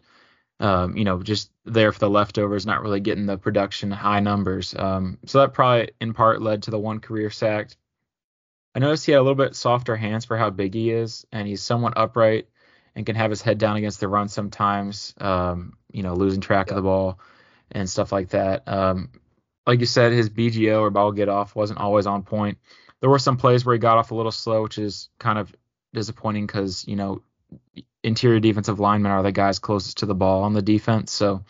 um, 0.60 0.96
you 0.96 1.05
know, 1.05 1.22
just 1.22 1.50
there 1.64 1.93
for 1.93 2.00
the 2.00 2.10
leftovers, 2.10 2.66
not 2.66 2.82
really 2.82 3.00
getting 3.00 3.26
the 3.26 3.38
production 3.38 3.90
high 3.90 4.20
numbers. 4.20 4.75
Um, 4.76 5.19
so 5.26 5.40
that 5.40 5.55
probably 5.55 5.90
in 6.00 6.14
part 6.14 6.43
led 6.43 6.64
to 6.64 6.70
the 6.70 6.78
one 6.78 7.00
career 7.00 7.31
sack. 7.31 7.70
I 8.75 8.81
noticed 8.81 9.06
he 9.06 9.12
had 9.12 9.19
a 9.19 9.22
little 9.22 9.34
bit 9.34 9.56
softer 9.56 9.96
hands 9.96 10.25
for 10.25 10.37
how 10.37 10.50
big 10.50 10.75
he 10.75 10.90
is, 10.90 11.26
and 11.32 11.46
he's 11.46 11.62
somewhat 11.62 11.94
upright 11.96 12.49
and 12.94 13.06
can 13.06 13.16
have 13.16 13.31
his 13.31 13.43
head 13.43 13.58
down 13.58 13.76
against 13.76 14.00
the 14.00 14.08
run 14.08 14.28
sometimes, 14.28 15.14
um, 15.20 15.75
you 15.93 16.02
know, 16.02 16.14
losing 16.14 16.40
track 16.40 16.66
yeah. 16.66 16.72
of 16.72 16.76
the 16.76 16.82
ball 16.82 17.20
and 17.70 17.88
stuff 17.88 18.12
like 18.12 18.31
that. 18.31 18.66
Um, 18.66 19.10
like 19.66 19.81
you 19.81 19.87
said, 19.87 20.12
his 20.12 20.31
BGO 20.31 20.81
or 20.81 20.90
ball 20.90 21.12
get 21.12 21.28
off 21.28 21.55
wasn't 21.55 21.78
always 21.78 22.06
on 22.06 22.22
point. 22.22 22.58
There 23.00 23.10
were 23.10 23.19
some 23.19 23.37
plays 23.37 23.64
where 23.64 23.75
he 23.75 23.78
got 23.78 23.99
off 23.99 24.10
a 24.10 24.14
little 24.14 24.32
slow, 24.32 24.62
which 24.62 24.78
is 24.78 25.08
kind 25.19 25.38
of 25.38 25.55
disappointing 25.93 26.46
because, 26.46 26.87
you 26.88 26.96
know, 26.96 27.22
interior 28.03 28.41
defensive 28.41 28.81
linemen 28.81 29.12
are 29.12 29.23
the 29.23 29.33
guys 29.33 29.59
closest 29.59 29.99
to 29.99 30.06
the 30.06 30.15
ball 30.15 30.43
on 30.43 30.53
the 30.53 30.62
defense. 30.62 31.12
So 31.12 31.45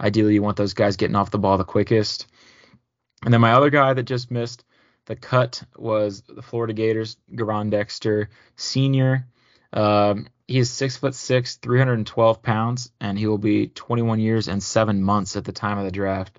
ideally, 0.00 0.34
you 0.34 0.42
want 0.42 0.56
those 0.56 0.74
guys 0.74 0.96
getting 0.96 1.16
off 1.16 1.30
the 1.30 1.38
ball 1.38 1.58
the 1.58 1.64
quickest. 1.64 2.26
And 3.24 3.32
then 3.32 3.40
my 3.40 3.52
other 3.52 3.70
guy 3.70 3.94
that 3.94 4.04
just 4.04 4.30
missed 4.30 4.64
the 5.06 5.16
cut 5.16 5.62
was 5.76 6.22
the 6.22 6.42
Florida 6.42 6.72
Gators, 6.72 7.16
Gervon 7.32 7.70
Dexter, 7.70 8.30
senior. 8.56 9.26
Um, 9.72 10.28
he 10.46 10.58
is 10.58 10.70
six 10.70 10.96
foot 10.96 11.14
six, 11.14 11.56
312 11.56 12.42
pounds, 12.42 12.90
and 13.00 13.18
he 13.18 13.26
will 13.26 13.38
be 13.38 13.68
21 13.68 14.20
years 14.20 14.48
and 14.48 14.62
seven 14.62 15.02
months 15.02 15.36
at 15.36 15.44
the 15.44 15.52
time 15.52 15.78
of 15.78 15.84
the 15.84 15.90
draft. 15.90 16.38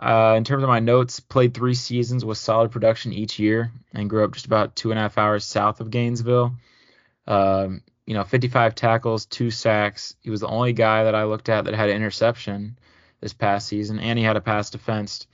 Uh, 0.00 0.34
in 0.36 0.44
terms 0.44 0.62
of 0.62 0.68
my 0.68 0.80
notes, 0.80 1.20
played 1.20 1.52
three 1.52 1.74
seasons 1.74 2.24
with 2.24 2.38
solid 2.38 2.70
production 2.70 3.12
each 3.12 3.38
year, 3.38 3.72
and 3.92 4.08
grew 4.08 4.24
up 4.24 4.32
just 4.32 4.46
about 4.46 4.76
two 4.76 4.90
and 4.90 4.98
a 4.98 5.02
half 5.02 5.18
hours 5.18 5.44
south 5.44 5.80
of 5.80 5.90
Gainesville. 5.90 6.54
Um, 7.26 7.82
you 8.06 8.14
know, 8.14 8.24
55 8.24 8.74
tackles, 8.74 9.26
two 9.26 9.50
sacks. 9.50 10.14
He 10.20 10.30
was 10.30 10.40
the 10.40 10.48
only 10.48 10.72
guy 10.72 11.04
that 11.04 11.14
I 11.14 11.24
looked 11.24 11.48
at 11.48 11.64
that 11.64 11.74
had 11.74 11.90
an 11.90 11.96
interception 11.96 12.78
this 13.20 13.32
past 13.32 13.68
season, 13.68 13.98
and 13.98 14.18
he 14.18 14.24
had 14.24 14.36
a 14.36 14.40
pass 14.40 14.70
defense. 14.70 15.26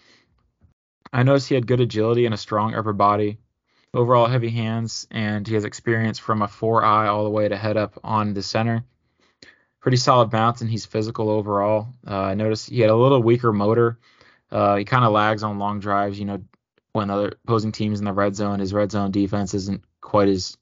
I 1.12 1.22
noticed 1.22 1.48
he 1.48 1.54
had 1.54 1.66
good 1.66 1.80
agility 1.80 2.26
and 2.26 2.34
a 2.34 2.38
strong 2.38 2.74
upper 2.74 2.92
body 2.92 3.38
overall 3.96 4.26
heavy 4.26 4.50
hands, 4.50 5.06
and 5.10 5.46
he 5.46 5.54
has 5.54 5.64
experience 5.64 6.18
from 6.18 6.42
a 6.42 6.48
four 6.48 6.84
eye 6.84 7.08
all 7.08 7.24
the 7.24 7.30
way 7.30 7.48
to 7.48 7.56
head 7.56 7.76
up 7.76 7.98
on 8.04 8.34
the 8.34 8.42
center. 8.42 8.84
Pretty 9.80 9.96
solid 9.96 10.30
bounce, 10.30 10.60
and 10.60 10.70
he's 10.70 10.84
physical 10.84 11.30
overall. 11.30 11.88
Uh, 12.06 12.20
I 12.20 12.34
noticed 12.34 12.70
he 12.70 12.80
had 12.80 12.90
a 12.90 12.96
little 12.96 13.22
weaker 13.22 13.52
motor. 13.52 13.98
Uh, 14.50 14.76
he 14.76 14.84
kind 14.84 15.04
of 15.04 15.12
lags 15.12 15.42
on 15.42 15.58
long 15.58 15.80
drives. 15.80 16.18
You 16.18 16.26
know, 16.26 16.42
when 16.92 17.10
other 17.10 17.32
opposing 17.44 17.72
teams 17.72 17.98
in 17.98 18.04
the 18.04 18.12
red 18.12 18.34
zone, 18.34 18.58
his 18.58 18.72
red 18.72 18.90
zone 18.90 19.10
defense 19.10 19.54
isn't 19.54 19.82
quite 20.00 20.28
as, 20.28 20.56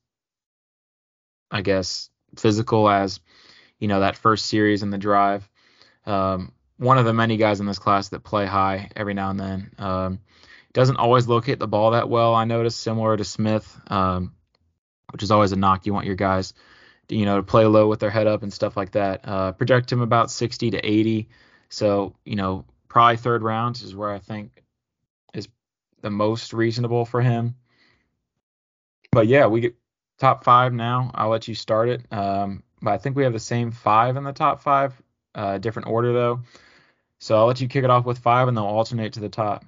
I 1.54 1.62
guess, 1.62 2.10
physical 2.36 2.88
as, 2.88 3.20
you 3.78 3.86
know, 3.86 4.00
that 4.00 4.16
first 4.16 4.46
series 4.46 4.82
in 4.82 4.90
the 4.90 4.98
drive. 4.98 5.48
Um, 6.04 6.52
one 6.76 6.98
of 6.98 7.04
the 7.04 7.14
many 7.14 7.36
guys 7.36 7.60
in 7.60 7.66
this 7.66 7.78
class 7.78 8.08
that 8.08 8.24
play 8.24 8.44
high 8.44 8.90
every 8.96 9.14
now 9.14 9.30
and 9.30 9.38
then. 9.38 9.70
Um, 9.78 10.20
doesn't 10.72 10.96
always 10.96 11.28
locate 11.28 11.60
the 11.60 11.68
ball 11.68 11.92
that 11.92 12.08
well. 12.08 12.34
I 12.34 12.44
noticed 12.44 12.80
similar 12.80 13.16
to 13.16 13.22
Smith, 13.24 13.80
um, 13.86 14.34
which 15.12 15.22
is 15.22 15.30
always 15.30 15.52
a 15.52 15.56
knock. 15.56 15.86
You 15.86 15.94
want 15.94 16.06
your 16.06 16.16
guys, 16.16 16.52
to, 17.08 17.16
you 17.16 17.24
know, 17.24 17.36
to 17.36 17.44
play 17.44 17.64
low 17.64 17.88
with 17.88 18.00
their 18.00 18.10
head 18.10 18.26
up 18.26 18.42
and 18.42 18.52
stuff 18.52 18.76
like 18.76 18.90
that. 18.90 19.20
Uh, 19.22 19.52
project 19.52 19.92
him 19.92 20.00
about 20.00 20.32
60 20.32 20.72
to 20.72 20.78
80. 20.78 21.28
So 21.68 22.16
you 22.24 22.34
know, 22.34 22.64
probably 22.88 23.16
third 23.16 23.44
round 23.44 23.76
is 23.76 23.94
where 23.94 24.10
I 24.10 24.18
think 24.18 24.64
is 25.32 25.48
the 26.02 26.10
most 26.10 26.52
reasonable 26.52 27.04
for 27.04 27.20
him. 27.20 27.54
But 29.12 29.28
yeah, 29.28 29.46
we 29.46 29.60
get 29.60 29.76
top 30.18 30.44
five 30.44 30.72
now. 30.72 31.10
I'll 31.14 31.30
let 31.30 31.48
you 31.48 31.54
start 31.54 31.88
it. 31.88 32.02
Um, 32.10 32.62
but 32.82 32.92
I 32.92 32.98
think 32.98 33.16
we 33.16 33.24
have 33.24 33.32
the 33.32 33.40
same 33.40 33.70
five 33.70 34.16
in 34.16 34.24
the 34.24 34.32
top 34.32 34.62
five, 34.62 35.00
uh, 35.34 35.58
different 35.58 35.88
order 35.88 36.12
though. 36.12 36.40
So 37.18 37.36
I'll 37.36 37.46
let 37.46 37.60
you 37.60 37.68
kick 37.68 37.84
it 37.84 37.90
off 37.90 38.04
with 38.04 38.18
five, 38.18 38.48
and 38.48 38.56
they'll 38.56 38.64
alternate 38.64 39.14
to 39.14 39.20
the 39.20 39.30
top. 39.30 39.64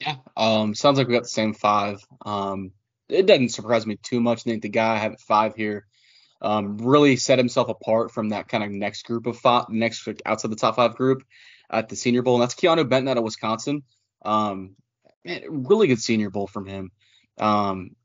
Yeah. 0.00 0.16
Um, 0.36 0.74
sounds 0.74 0.98
like 0.98 1.08
we 1.08 1.14
got 1.14 1.24
the 1.24 1.28
same 1.28 1.54
five. 1.54 1.98
Um, 2.24 2.72
it 3.08 3.26
doesn't 3.26 3.50
surprise 3.50 3.86
me 3.86 3.96
too 3.96 4.20
much. 4.20 4.40
I 4.40 4.50
think 4.50 4.62
the 4.62 4.68
guy 4.68 4.94
I 4.94 4.98
have 4.98 5.12
at 5.12 5.20
five 5.20 5.54
here 5.56 5.86
um, 6.40 6.78
really 6.78 7.16
set 7.16 7.38
himself 7.38 7.68
apart 7.68 8.12
from 8.12 8.30
that 8.30 8.48
kind 8.48 8.64
of 8.64 8.70
next 8.70 9.04
group 9.06 9.26
of 9.26 9.38
five, 9.38 9.66
next 9.68 10.06
outside 10.24 10.50
the 10.50 10.56
top 10.56 10.76
five 10.76 10.96
group 10.96 11.22
at 11.70 11.88
the 11.88 11.96
Senior 11.96 12.22
Bowl, 12.22 12.34
and 12.34 12.42
that's 12.42 12.54
Keanu 12.54 12.88
Benton 12.88 13.08
out 13.08 13.18
of 13.18 13.24
Wisconsin. 13.24 13.82
Um, 14.24 14.76
man, 15.24 15.42
really 15.48 15.86
good 15.86 16.00
Senior 16.00 16.30
Bowl 16.30 16.46
from 16.46 16.66
him. 16.66 16.90
Um, 17.38 17.96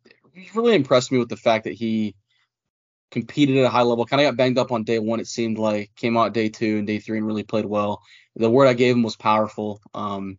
really 0.54 0.76
impressed 0.76 1.12
me 1.12 1.18
with 1.18 1.30
the 1.30 1.38
fact 1.38 1.66
that 1.66 1.74
he 1.74 2.16
competed 3.12 3.58
at 3.58 3.66
a 3.66 3.70
high 3.70 3.84
level. 3.84 4.06
Kind 4.06 4.22
of 4.22 4.28
got 4.28 4.38
banged 4.38 4.58
up 4.58 4.72
on 4.72 4.84
day 4.84 5.00
one. 5.00 5.20
It 5.20 5.28
seemed 5.28 5.58
like 5.58 5.92
came 5.96 6.18
out 6.18 6.34
day 6.34 6.50
two 6.50 6.78
and 6.78 6.88
day 6.88 7.00
three 7.00 7.18
and 7.18 7.28
really 7.28 7.44
played 7.44 7.66
well. 7.66 8.02
The 8.36 8.50
word 8.50 8.68
I 8.68 8.74
gave 8.74 8.96
him 8.96 9.04
was 9.04 9.16
powerful. 9.16 9.82
Um, 9.94 10.38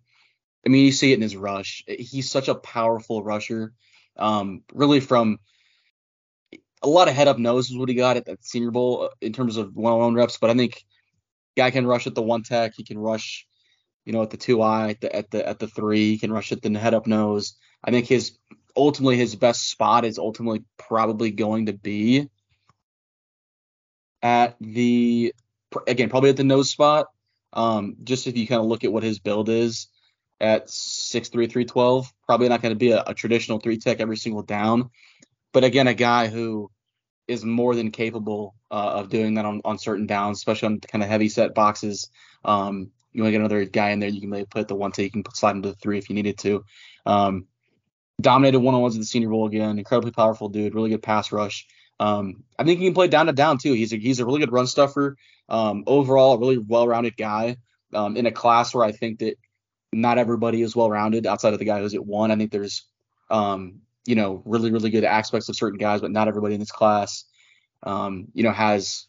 I 0.67 0.69
mean, 0.69 0.85
you 0.85 0.93
see 0.93 1.13
it 1.13 1.17
in 1.17 1.23
his 1.23 1.37
rush. 1.37 1.85
He's 1.87 2.31
such 2.31 2.49
a 2.49 2.55
powerful 2.55 3.23
rusher. 3.23 3.73
Um, 4.17 4.63
really 4.73 5.01
from 5.01 5.39
a 6.83 6.89
lot 6.89 7.09
of 7.09 7.15
head 7.15 7.29
up 7.29 7.39
nose 7.39 7.71
is 7.71 7.77
what 7.77 7.89
he 7.89 7.95
got 7.95 8.17
at 8.17 8.27
that 8.27 8.45
Senior 8.45 8.71
Bowl 8.71 9.05
uh, 9.05 9.09
in 9.21 9.33
terms 9.33 9.57
of 9.57 9.75
one 9.75 9.93
on 9.93 9.99
one 9.99 10.15
reps. 10.15 10.39
But 10.39 10.51
I 10.51 10.55
think 10.55 10.85
guy 11.57 11.71
can 11.71 11.87
rush 11.87 12.07
at 12.07 12.15
the 12.15 12.23
one 12.23 12.43
tech. 12.43 12.73
He 12.77 12.85
can 12.85 12.99
rush, 12.99 13.47
you 14.05 14.13
know, 14.13 14.23
at 14.23 14.31
the 14.31 14.37
two 14.37 14.63
eye, 14.63 14.91
at 14.91 15.01
the 15.01 15.15
at 15.15 15.31
the 15.31 15.49
at 15.49 15.59
the 15.59 15.69
three. 15.69 16.11
He 16.11 16.19
can 16.19 16.33
rush 16.33 16.53
at 16.53 16.63
the 16.63 16.79
head 16.79 16.95
up 16.95 17.07
nose. 17.07 17.55
I 17.83 17.91
think 17.91 18.07
his 18.07 18.37
ultimately 18.79 19.17
his 19.17 19.35
best 19.35 19.69
spot 19.69 20.05
is 20.05 20.19
ultimately 20.19 20.63
probably 20.79 21.31
going 21.31 21.67
to 21.67 21.73
be 21.73 22.29
at 24.23 24.57
the 24.61 25.35
again 25.87 26.09
probably 26.09 26.31
at 26.31 26.37
the 26.37 26.45
nose 26.45 26.71
spot. 26.71 27.09
Um, 27.53 27.97
just 28.05 28.27
if 28.27 28.37
you 28.37 28.47
kind 28.47 28.61
of 28.61 28.67
look 28.67 28.85
at 28.85 28.93
what 28.93 29.03
his 29.03 29.19
build 29.19 29.49
is 29.49 29.89
at 30.41 30.69
6'3", 30.69 31.31
312, 31.33 32.13
probably 32.27 32.49
not 32.49 32.63
going 32.63 32.75
to 32.75 32.79
be 32.79 32.93
a, 32.93 33.03
a 33.07 33.15
traditional 33.15 33.59
three 33.59 33.79
tech 33.79 34.01
every 34.01 34.17
single 34.17 34.43
down. 34.43 34.91
But 35.53 35.65
again, 35.65 35.89
a 35.89 35.95
guy 35.95 36.29
who 36.29 36.71
is 37.27 37.45
more 37.45 37.75
than 37.75 37.91
capable 37.91 38.55
uh, 38.71 38.93
of 39.01 39.09
doing 39.09 39.35
that 39.35 39.45
on, 39.45 39.61
on 39.65 39.79
certain 39.79 40.07
downs, 40.07 40.39
especially 40.39 40.67
on 40.67 40.81
kind 40.81 41.03
of 41.03 41.11
heavy 41.11 41.29
set 41.29 41.55
boxes. 41.55 42.11
Um, 42.45 42.91
you 43.13 43.23
want 43.23 43.29
to 43.29 43.33
get 43.33 43.41
another 43.41 43.65
guy 43.65 43.91
in 43.91 44.01
there, 44.01 44.11
you 44.11 44.21
can 44.21 44.31
maybe 44.31 44.47
put 44.47 44.69
the 44.69 44.75
one 44.75 44.93
tech, 44.93 45.05
you 45.05 45.11
can 45.11 45.25
slide 45.35 45.57
into 45.57 45.71
the 45.71 45.75
three 45.75 45.99
if 45.99 46.09
you 46.09 46.15
needed 46.15 46.39
to. 46.39 46.65
Um, 47.07 47.47
dominated 48.21 48.61
one 48.61 48.75
on 48.75 48.83
ones 48.83 48.95
in 48.95 49.01
the 49.01 49.07
Senior 49.07 49.29
Bowl 49.29 49.47
again. 49.47 49.79
Incredibly 49.79 50.11
powerful 50.11 50.49
dude, 50.49 50.75
really 50.75 50.91
good 50.91 51.03
pass 51.03 51.33
rush. 51.33 51.67
Um, 52.01 52.45
I 52.59 52.65
think 52.65 52.79
he 52.79 52.87
can 52.87 52.95
play 52.95 53.09
down 53.09 53.27
to 53.27 53.33
down 53.33 53.59
too. 53.59 53.73
He's 53.73 53.93
a 53.93 53.97
he's 53.97 54.21
a 54.21 54.27
really 54.27 54.41
good 54.41 54.53
run 54.53 54.67
stuffer. 54.67 55.17
Um, 55.49 55.85
overall, 55.87 56.35
a 56.35 56.39
really 56.39 56.59
well-rounded 56.59 57.17
guy 57.17 57.57
um, 57.95 58.17
in 58.17 58.27
a 58.27 58.33
class 58.33 58.75
where 58.75 58.85
I 58.85 58.93
think 58.93 59.21
that 59.21 59.37
not 59.93 60.19
everybody 60.19 60.63
is 60.63 60.77
well-rounded 60.77 61.27
outside 61.27 61.55
of 61.55 61.59
the 61.59 61.65
guy 61.65 61.81
who's 61.81 61.95
at 61.95 62.05
one. 62.05 62.31
I 62.31 62.37
think 62.37 62.53
there's 62.53 62.85
um, 63.31 63.81
you 64.07 64.15
know 64.15 64.43
really 64.45 64.71
really 64.71 64.91
good 64.91 65.05
aspects 65.05 65.49
of 65.49 65.57
certain 65.57 65.79
guys, 65.79 66.01
but 66.01 66.11
not 66.11 66.29
everybody 66.29 66.55
in 66.55 66.61
this 66.61 66.71
class 66.71 67.25
um, 67.83 68.29
you 68.35 68.43
know 68.43 68.53
has 68.53 69.07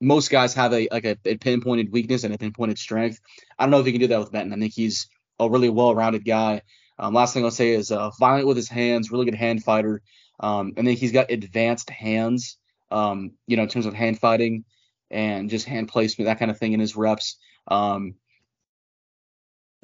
most 0.00 0.30
guys 0.30 0.54
have 0.54 0.72
a 0.72 0.88
like 0.90 1.04
a, 1.04 1.16
a, 1.24 1.36
pinpointed 1.36 1.90
weakness 1.90 2.24
and 2.24 2.32
a 2.32 2.38
pinpointed 2.38 2.78
strength. 2.78 3.20
I 3.58 3.64
don't 3.64 3.70
know 3.70 3.80
if 3.80 3.86
he 3.86 3.92
can 3.92 4.00
do 4.00 4.06
that 4.08 4.20
with 4.20 4.32
Benton. 4.32 4.52
I 4.52 4.56
think 4.60 4.72
he's 4.72 5.08
a 5.40 5.50
really 5.50 5.70
well-rounded 5.70 6.24
guy. 6.24 6.62
Um, 6.98 7.14
last 7.14 7.34
thing 7.34 7.44
I'll 7.44 7.50
say 7.50 7.70
is 7.70 7.90
uh, 7.90 8.10
violent 8.18 8.46
with 8.46 8.56
his 8.56 8.68
hands, 8.68 9.10
really 9.10 9.24
good 9.24 9.34
hand 9.34 9.62
fighter. 9.62 10.02
Um, 10.40 10.74
and 10.76 10.86
then 10.86 10.96
he's 10.96 11.12
got 11.12 11.30
advanced 11.30 11.90
hands, 11.90 12.58
um, 12.90 13.32
you 13.46 13.56
know, 13.56 13.64
in 13.64 13.68
terms 13.68 13.86
of 13.86 13.94
hand 13.94 14.18
fighting 14.18 14.64
and 15.10 15.50
just 15.50 15.66
hand 15.66 15.88
placement, 15.88 16.26
that 16.26 16.38
kind 16.38 16.50
of 16.50 16.58
thing 16.58 16.72
in 16.72 16.80
his 16.80 16.96
reps. 16.96 17.36
Um, 17.66 18.14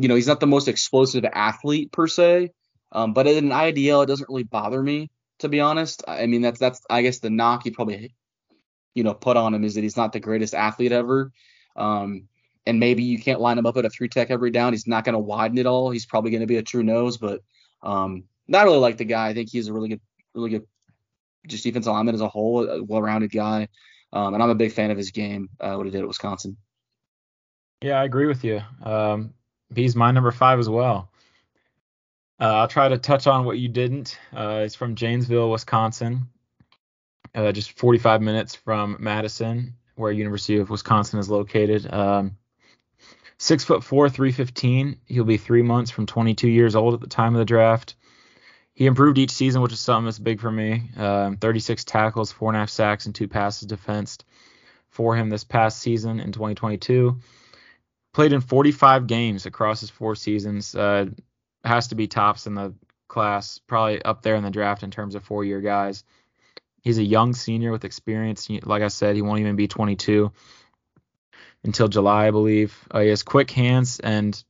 you 0.00 0.08
know, 0.08 0.14
he's 0.14 0.26
not 0.26 0.40
the 0.40 0.46
most 0.46 0.68
explosive 0.68 1.24
athlete 1.24 1.92
per 1.92 2.06
se, 2.06 2.50
um, 2.92 3.12
but 3.12 3.26
in 3.26 3.50
an 3.50 3.50
IDL, 3.50 4.02
it 4.02 4.06
doesn't 4.06 4.28
really 4.28 4.42
bother 4.42 4.82
me 4.82 5.10
to 5.40 5.48
be 5.48 5.60
honest. 5.60 6.02
I 6.06 6.26
mean, 6.26 6.42
that's 6.42 6.58
that's 6.58 6.80
I 6.88 7.02
guess 7.02 7.18
the 7.18 7.30
knock 7.30 7.64
you 7.64 7.72
probably 7.72 8.14
you 8.94 9.04
know 9.04 9.14
put 9.14 9.36
on 9.36 9.54
him 9.54 9.64
is 9.64 9.74
that 9.74 9.82
he's 9.82 9.96
not 9.96 10.12
the 10.12 10.20
greatest 10.20 10.54
athlete 10.54 10.92
ever. 10.92 11.32
Um, 11.76 12.28
and 12.66 12.80
maybe 12.80 13.02
you 13.02 13.18
can't 13.18 13.40
line 13.40 13.58
him 13.58 13.66
up 13.66 13.76
at 13.76 13.84
a 13.84 13.90
three 13.90 14.08
tech 14.08 14.30
every 14.30 14.50
down. 14.50 14.72
He's 14.72 14.86
not 14.86 15.04
going 15.04 15.14
to 15.14 15.18
widen 15.18 15.58
it 15.58 15.66
all. 15.66 15.90
He's 15.90 16.06
probably 16.06 16.30
going 16.30 16.40
to 16.40 16.46
be 16.46 16.56
a 16.56 16.62
true 16.62 16.82
nose, 16.82 17.18
but 17.18 17.40
um, 17.82 18.24
not 18.48 18.64
really 18.64 18.78
like 18.78 18.96
the 18.96 19.04
guy. 19.04 19.28
I 19.28 19.34
think 19.34 19.50
he's 19.50 19.68
a 19.68 19.72
really 19.72 19.88
good, 19.88 20.00
really 20.34 20.50
good, 20.50 20.66
just 21.46 21.64
defense 21.64 21.86
lineman 21.86 22.14
as 22.14 22.20
a 22.20 22.28
whole, 22.28 22.68
a 22.68 22.82
well-rounded 22.82 23.30
guy. 23.30 23.68
Um, 24.12 24.34
and 24.34 24.42
I'm 24.42 24.50
a 24.50 24.54
big 24.54 24.72
fan 24.72 24.90
of 24.90 24.96
his 24.96 25.10
game, 25.10 25.50
uh, 25.60 25.74
what 25.74 25.86
he 25.86 25.92
did 25.92 26.00
at 26.00 26.08
Wisconsin. 26.08 26.56
Yeah, 27.82 28.00
I 28.00 28.04
agree 28.04 28.26
with 28.26 28.44
you. 28.44 28.62
Um, 28.82 29.34
he's 29.74 29.96
my 29.96 30.10
number 30.10 30.30
five 30.30 30.58
as 30.58 30.68
well. 30.68 31.10
Uh, 32.40 32.54
I'll 32.54 32.68
try 32.68 32.88
to 32.88 32.98
touch 32.98 33.26
on 33.26 33.44
what 33.44 33.58
you 33.58 33.68
didn't. 33.68 34.18
Uh, 34.34 34.62
it's 34.64 34.74
from 34.74 34.94
Janesville, 34.94 35.50
Wisconsin, 35.50 36.28
uh, 37.34 37.52
just 37.52 37.78
45 37.78 38.22
minutes 38.22 38.54
from 38.54 38.96
Madison, 39.00 39.74
where 39.96 40.12
University 40.12 40.58
of 40.58 40.70
Wisconsin 40.70 41.18
is 41.18 41.28
located. 41.28 41.92
Um, 41.92 42.36
six 43.38 43.64
foot 43.64 43.84
four, 43.84 44.08
315. 44.08 44.98
He'll 45.06 45.24
be 45.24 45.36
three 45.36 45.62
months 45.62 45.90
from 45.90 46.06
22 46.06 46.48
years 46.48 46.74
old 46.76 46.94
at 46.94 47.00
the 47.00 47.06
time 47.06 47.34
of 47.34 47.38
the 47.38 47.44
draft. 47.44 47.96
He 48.72 48.86
improved 48.86 49.18
each 49.18 49.30
season, 49.30 49.62
which 49.62 49.72
is 49.72 49.80
something 49.80 50.06
that's 50.06 50.18
big 50.18 50.40
for 50.40 50.50
me. 50.50 50.90
Um, 50.96 51.36
36 51.36 51.84
tackles, 51.84 52.32
four 52.32 52.50
and 52.50 52.56
a 52.56 52.60
half 52.60 52.70
sacks, 52.70 53.06
and 53.06 53.14
two 53.14 53.28
passes 53.28 53.68
defensed 53.68 54.24
for 54.88 55.16
him 55.16 55.28
this 55.28 55.44
past 55.44 55.78
season 55.78 56.20
in 56.20 56.32
2022. 56.32 57.20
Played 58.12 58.32
in 58.32 58.40
45 58.40 59.06
games 59.06 59.46
across 59.46 59.80
his 59.80 59.90
four 59.90 60.14
seasons. 60.14 60.74
Uh, 60.74 61.06
has 61.64 61.88
to 61.88 61.94
be 61.94 62.06
tops 62.06 62.46
in 62.46 62.54
the 62.54 62.74
class, 63.08 63.58
probably 63.58 64.02
up 64.02 64.22
there 64.22 64.34
in 64.34 64.44
the 64.44 64.50
draft 64.50 64.82
in 64.82 64.90
terms 64.90 65.14
of 65.14 65.24
four 65.24 65.44
year 65.44 65.60
guys. 65.60 66.04
He's 66.82 66.98
a 66.98 67.04
young 67.04 67.32
senior 67.32 67.72
with 67.72 67.84
experience. 67.84 68.48
Like 68.50 68.82
I 68.82 68.88
said, 68.88 69.16
he 69.16 69.22
won't 69.22 69.40
even 69.40 69.56
be 69.56 69.68
22 69.68 70.32
until 71.64 71.88
July, 71.88 72.28
I 72.28 72.30
believe. 72.30 72.76
Uh, 72.90 73.00
he 73.00 73.08
has 73.08 73.22
quick 73.22 73.50
hands 73.50 73.98
and 74.00 74.42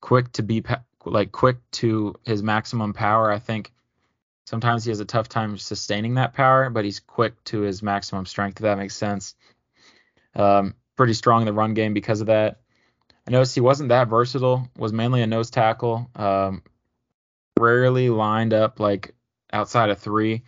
quick 0.00 0.32
to 0.32 0.42
be 0.42 0.62
like 1.04 1.32
quick 1.32 1.56
to 1.72 2.14
his 2.24 2.42
maximum 2.42 2.92
power. 2.92 3.30
I 3.30 3.38
think 3.38 3.72
sometimes 4.44 4.84
he 4.84 4.90
has 4.90 5.00
a 5.00 5.04
tough 5.04 5.28
time 5.28 5.56
sustaining 5.58 6.14
that 6.14 6.34
power, 6.34 6.70
but 6.70 6.84
he's 6.84 7.00
quick 7.00 7.42
to 7.44 7.60
his 7.60 7.82
maximum 7.82 8.26
strength. 8.26 8.58
If 8.58 8.62
that 8.62 8.78
makes 8.78 8.94
sense. 8.94 9.34
Um, 10.34 10.74
pretty 10.96 11.14
strong 11.14 11.42
in 11.42 11.46
the 11.46 11.52
run 11.52 11.74
game 11.74 11.94
because 11.94 12.20
of 12.20 12.26
that. 12.26 12.60
I 13.26 13.30
noticed 13.32 13.54
he 13.54 13.60
wasn't 13.60 13.88
that 13.88 14.08
versatile. 14.08 14.68
Was 14.76 14.92
mainly 14.92 15.22
a 15.22 15.26
nose 15.26 15.50
tackle. 15.50 16.10
Um, 16.14 16.62
rarely 17.58 18.10
lined 18.10 18.52
up 18.52 18.78
like 18.78 19.14
outside 19.52 19.90
of 19.90 19.98
three. 19.98 20.42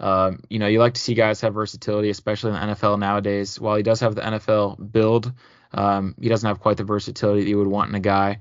Um, 0.00 0.40
you 0.48 0.58
know, 0.58 0.66
you 0.66 0.78
like 0.78 0.94
to 0.94 1.00
see 1.00 1.14
guys 1.14 1.40
have 1.40 1.54
versatility, 1.54 2.10
especially 2.10 2.50
in 2.50 2.68
the 2.68 2.74
NFL 2.74 2.98
nowadays. 2.98 3.60
While 3.60 3.76
he 3.76 3.82
does 3.82 4.00
have 4.00 4.14
the 4.14 4.22
NFL 4.22 4.92
build, 4.92 5.32
um, 5.72 6.14
he 6.20 6.28
doesn't 6.28 6.46
have 6.46 6.60
quite 6.60 6.76
the 6.76 6.84
versatility 6.84 7.42
that 7.42 7.48
you 7.48 7.58
would 7.58 7.66
want 7.66 7.88
in 7.88 7.94
a 7.94 8.00
guy, 8.00 8.40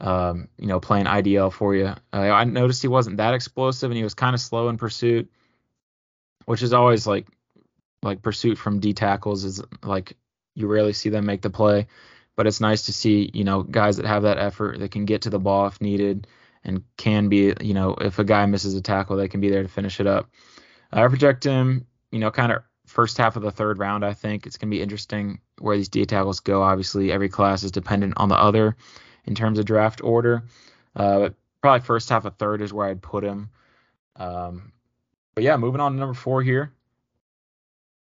um, 0.00 0.48
you 0.58 0.66
know, 0.66 0.80
playing 0.80 1.06
IDL 1.06 1.52
for 1.52 1.74
you. 1.74 1.94
Uh, 2.12 2.16
I 2.16 2.44
noticed 2.44 2.82
he 2.82 2.88
wasn't 2.88 3.18
that 3.18 3.34
explosive 3.34 3.90
and 3.90 3.96
he 3.96 4.04
was 4.04 4.14
kind 4.14 4.34
of 4.34 4.40
slow 4.40 4.68
in 4.68 4.76
pursuit, 4.76 5.30
which 6.46 6.62
is 6.62 6.72
always 6.72 7.06
like 7.06 7.26
like 8.02 8.20
pursuit 8.20 8.58
from 8.58 8.80
D 8.80 8.92
tackles 8.92 9.44
is 9.44 9.62
like 9.84 10.16
you 10.56 10.66
rarely 10.66 10.92
see 10.92 11.08
them 11.08 11.24
make 11.24 11.40
the 11.40 11.50
play 11.50 11.86
but 12.36 12.46
it's 12.46 12.60
nice 12.60 12.86
to 12.86 12.92
see 12.92 13.30
you 13.32 13.44
know 13.44 13.62
guys 13.62 13.96
that 13.96 14.06
have 14.06 14.22
that 14.22 14.38
effort 14.38 14.78
that 14.78 14.90
can 14.90 15.04
get 15.04 15.22
to 15.22 15.30
the 15.30 15.38
ball 15.38 15.66
if 15.66 15.80
needed 15.80 16.26
and 16.64 16.82
can 16.96 17.28
be 17.28 17.54
you 17.60 17.74
know 17.74 17.94
if 17.94 18.18
a 18.18 18.24
guy 18.24 18.46
misses 18.46 18.74
a 18.74 18.80
tackle 18.80 19.16
they 19.16 19.28
can 19.28 19.40
be 19.40 19.50
there 19.50 19.62
to 19.62 19.68
finish 19.68 20.00
it 20.00 20.06
up. 20.06 20.28
I 20.92 21.06
project 21.08 21.44
him 21.44 21.86
you 22.10 22.18
know 22.18 22.30
kind 22.30 22.52
of 22.52 22.62
first 22.86 23.16
half 23.18 23.36
of 23.36 23.42
the 23.42 23.50
third 23.50 23.78
round. 23.78 24.04
I 24.04 24.12
think 24.12 24.46
it's 24.46 24.56
gonna 24.56 24.70
be 24.70 24.82
interesting 24.82 25.40
where 25.58 25.76
these 25.76 25.88
D 25.88 26.04
tackles 26.04 26.40
go. 26.40 26.62
Obviously 26.62 27.10
every 27.10 27.28
class 27.28 27.62
is 27.62 27.70
dependent 27.70 28.14
on 28.16 28.28
the 28.28 28.36
other 28.36 28.76
in 29.24 29.34
terms 29.34 29.58
of 29.58 29.64
draft 29.64 30.02
order, 30.02 30.44
uh, 30.96 31.18
but 31.20 31.34
probably 31.60 31.84
first 31.84 32.08
half 32.08 32.24
of 32.24 32.36
third 32.36 32.60
is 32.60 32.72
where 32.72 32.88
I'd 32.88 33.02
put 33.02 33.24
him. 33.24 33.50
Um, 34.16 34.72
but 35.34 35.44
yeah, 35.44 35.56
moving 35.56 35.80
on 35.80 35.92
to 35.92 35.98
number 35.98 36.14
four 36.14 36.42
here. 36.42 36.72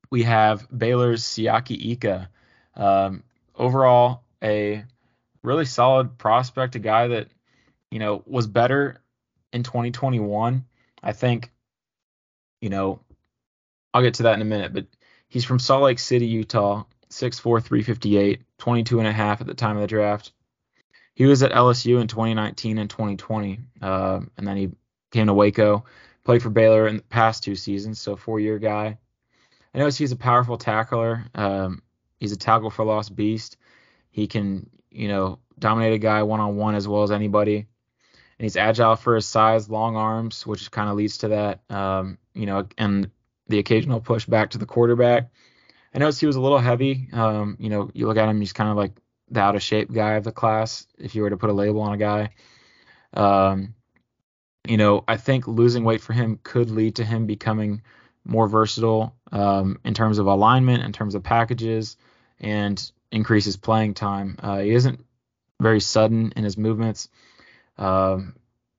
We 0.09 0.23
have 0.23 0.65
Baylor's 0.75 1.23
Siaki 1.23 1.91
Ika. 1.91 2.29
Um, 2.75 3.23
overall 3.55 4.23
a 4.41 4.85
really 5.43 5.65
solid 5.65 6.17
prospect, 6.17 6.75
a 6.75 6.79
guy 6.79 7.07
that 7.09 7.27
you 7.91 7.99
know 7.99 8.23
was 8.25 8.47
better 8.47 9.01
in 9.51 9.63
2021. 9.63 10.65
I 11.03 11.11
think 11.13 11.51
you 12.67 12.71
know 12.71 12.99
I'll 13.93 14.01
get 14.01 14.15
to 14.15 14.23
that 14.23 14.33
in 14.33 14.41
a 14.41 14.45
minute, 14.45 14.73
but 14.73 14.87
he's 15.29 15.45
from 15.45 15.57
Salt 15.57 15.83
Lake 15.83 15.99
City, 15.99 16.25
Utah, 16.27 16.83
6'4", 17.09 17.63
358, 17.63 18.41
22 18.57 18.99
and 18.99 19.07
a 19.07 19.13
half 19.13 19.39
at 19.39 19.47
the 19.47 19.53
time 19.53 19.77
of 19.77 19.81
the 19.81 19.87
draft. 19.87 20.33
He 21.13 21.25
was 21.25 21.41
at 21.43 21.53
LSU 21.53 22.01
in 22.01 22.07
2019 22.07 22.77
and 22.77 22.89
2020, 22.89 23.59
uh, 23.81 24.19
and 24.37 24.45
then 24.45 24.57
he 24.57 24.71
came 25.11 25.27
to 25.27 25.33
Waco, 25.33 25.85
played 26.25 26.43
for 26.43 26.49
Baylor 26.49 26.87
in 26.87 26.97
the 26.97 27.03
past 27.03 27.43
two 27.43 27.55
seasons, 27.55 27.99
so 28.01 28.17
four-year 28.17 28.59
guy. 28.59 28.97
I 29.73 29.77
notice 29.77 29.97
he's 29.97 30.11
a 30.11 30.17
powerful 30.17 30.57
tackler. 30.57 31.23
Um, 31.33 31.81
He's 32.19 32.31
a 32.31 32.37
tackle 32.37 32.69
for 32.69 32.83
loss 32.83 33.09
beast. 33.09 33.57
He 34.09 34.27
can, 34.27 34.69
you 34.89 35.07
know, 35.07 35.39
dominate 35.59 35.93
a 35.93 35.99
guy 35.99 36.23
one 36.23 36.39
on 36.39 36.57
one 36.57 36.75
as 36.75 36.87
well 36.87 37.03
as 37.03 37.11
anybody. 37.11 37.57
And 37.57 38.45
he's 38.45 38.57
agile 38.57 38.95
for 38.95 39.15
his 39.15 39.25
size, 39.25 39.69
long 39.69 39.95
arms, 39.95 40.45
which 40.45 40.69
kind 40.71 40.89
of 40.89 40.95
leads 40.95 41.19
to 41.19 41.29
that, 41.29 41.61
um, 41.69 42.17
you 42.37 42.45
know, 42.45 42.67
and 42.77 43.09
the 43.47 43.59
occasional 43.59 43.99
push 43.99 44.25
back 44.25 44.51
to 44.51 44.57
the 44.57 44.65
quarterback. 44.65 45.29
I 45.93 45.99
noticed 45.99 46.19
he 46.19 46.27
was 46.27 46.35
a 46.35 46.41
little 46.41 46.59
heavy. 46.59 47.09
Um, 47.11 47.57
you 47.59 47.69
know, 47.69 47.89
you 47.93 48.07
look 48.07 48.17
at 48.17 48.29
him, 48.29 48.39
he's 48.39 48.53
kind 48.53 48.69
of 48.69 48.77
like 48.77 48.93
the 49.29 49.39
out 49.39 49.55
of 49.55 49.63
shape 49.63 49.91
guy 49.91 50.13
of 50.13 50.23
the 50.23 50.31
class, 50.31 50.85
if 50.97 51.15
you 51.15 51.23
were 51.23 51.29
to 51.29 51.37
put 51.37 51.49
a 51.49 51.53
label 51.53 51.81
on 51.81 51.93
a 51.93 51.97
guy. 51.97 52.29
Um, 53.13 53.73
you 54.67 54.77
know, 54.77 55.03
I 55.07 55.17
think 55.17 55.47
losing 55.47 55.83
weight 55.83 56.01
for 56.01 56.13
him 56.13 56.39
could 56.43 56.69
lead 56.69 56.97
to 56.97 57.05
him 57.05 57.25
becoming 57.25 57.81
more 58.25 58.47
versatile 58.47 59.15
um, 59.31 59.79
in 59.83 59.93
terms 59.93 60.19
of 60.19 60.27
alignment, 60.27 60.83
in 60.83 60.91
terms 60.91 61.15
of 61.15 61.23
packages, 61.23 61.97
and 62.39 62.91
increases 63.11 63.57
playing 63.57 63.93
time. 63.93 64.37
Uh, 64.39 64.59
he 64.59 64.71
isn't 64.71 65.03
very 65.59 65.79
sudden 65.79 66.33
in 66.35 66.43
his 66.43 66.57
movements, 66.57 67.09
um, 67.77 68.35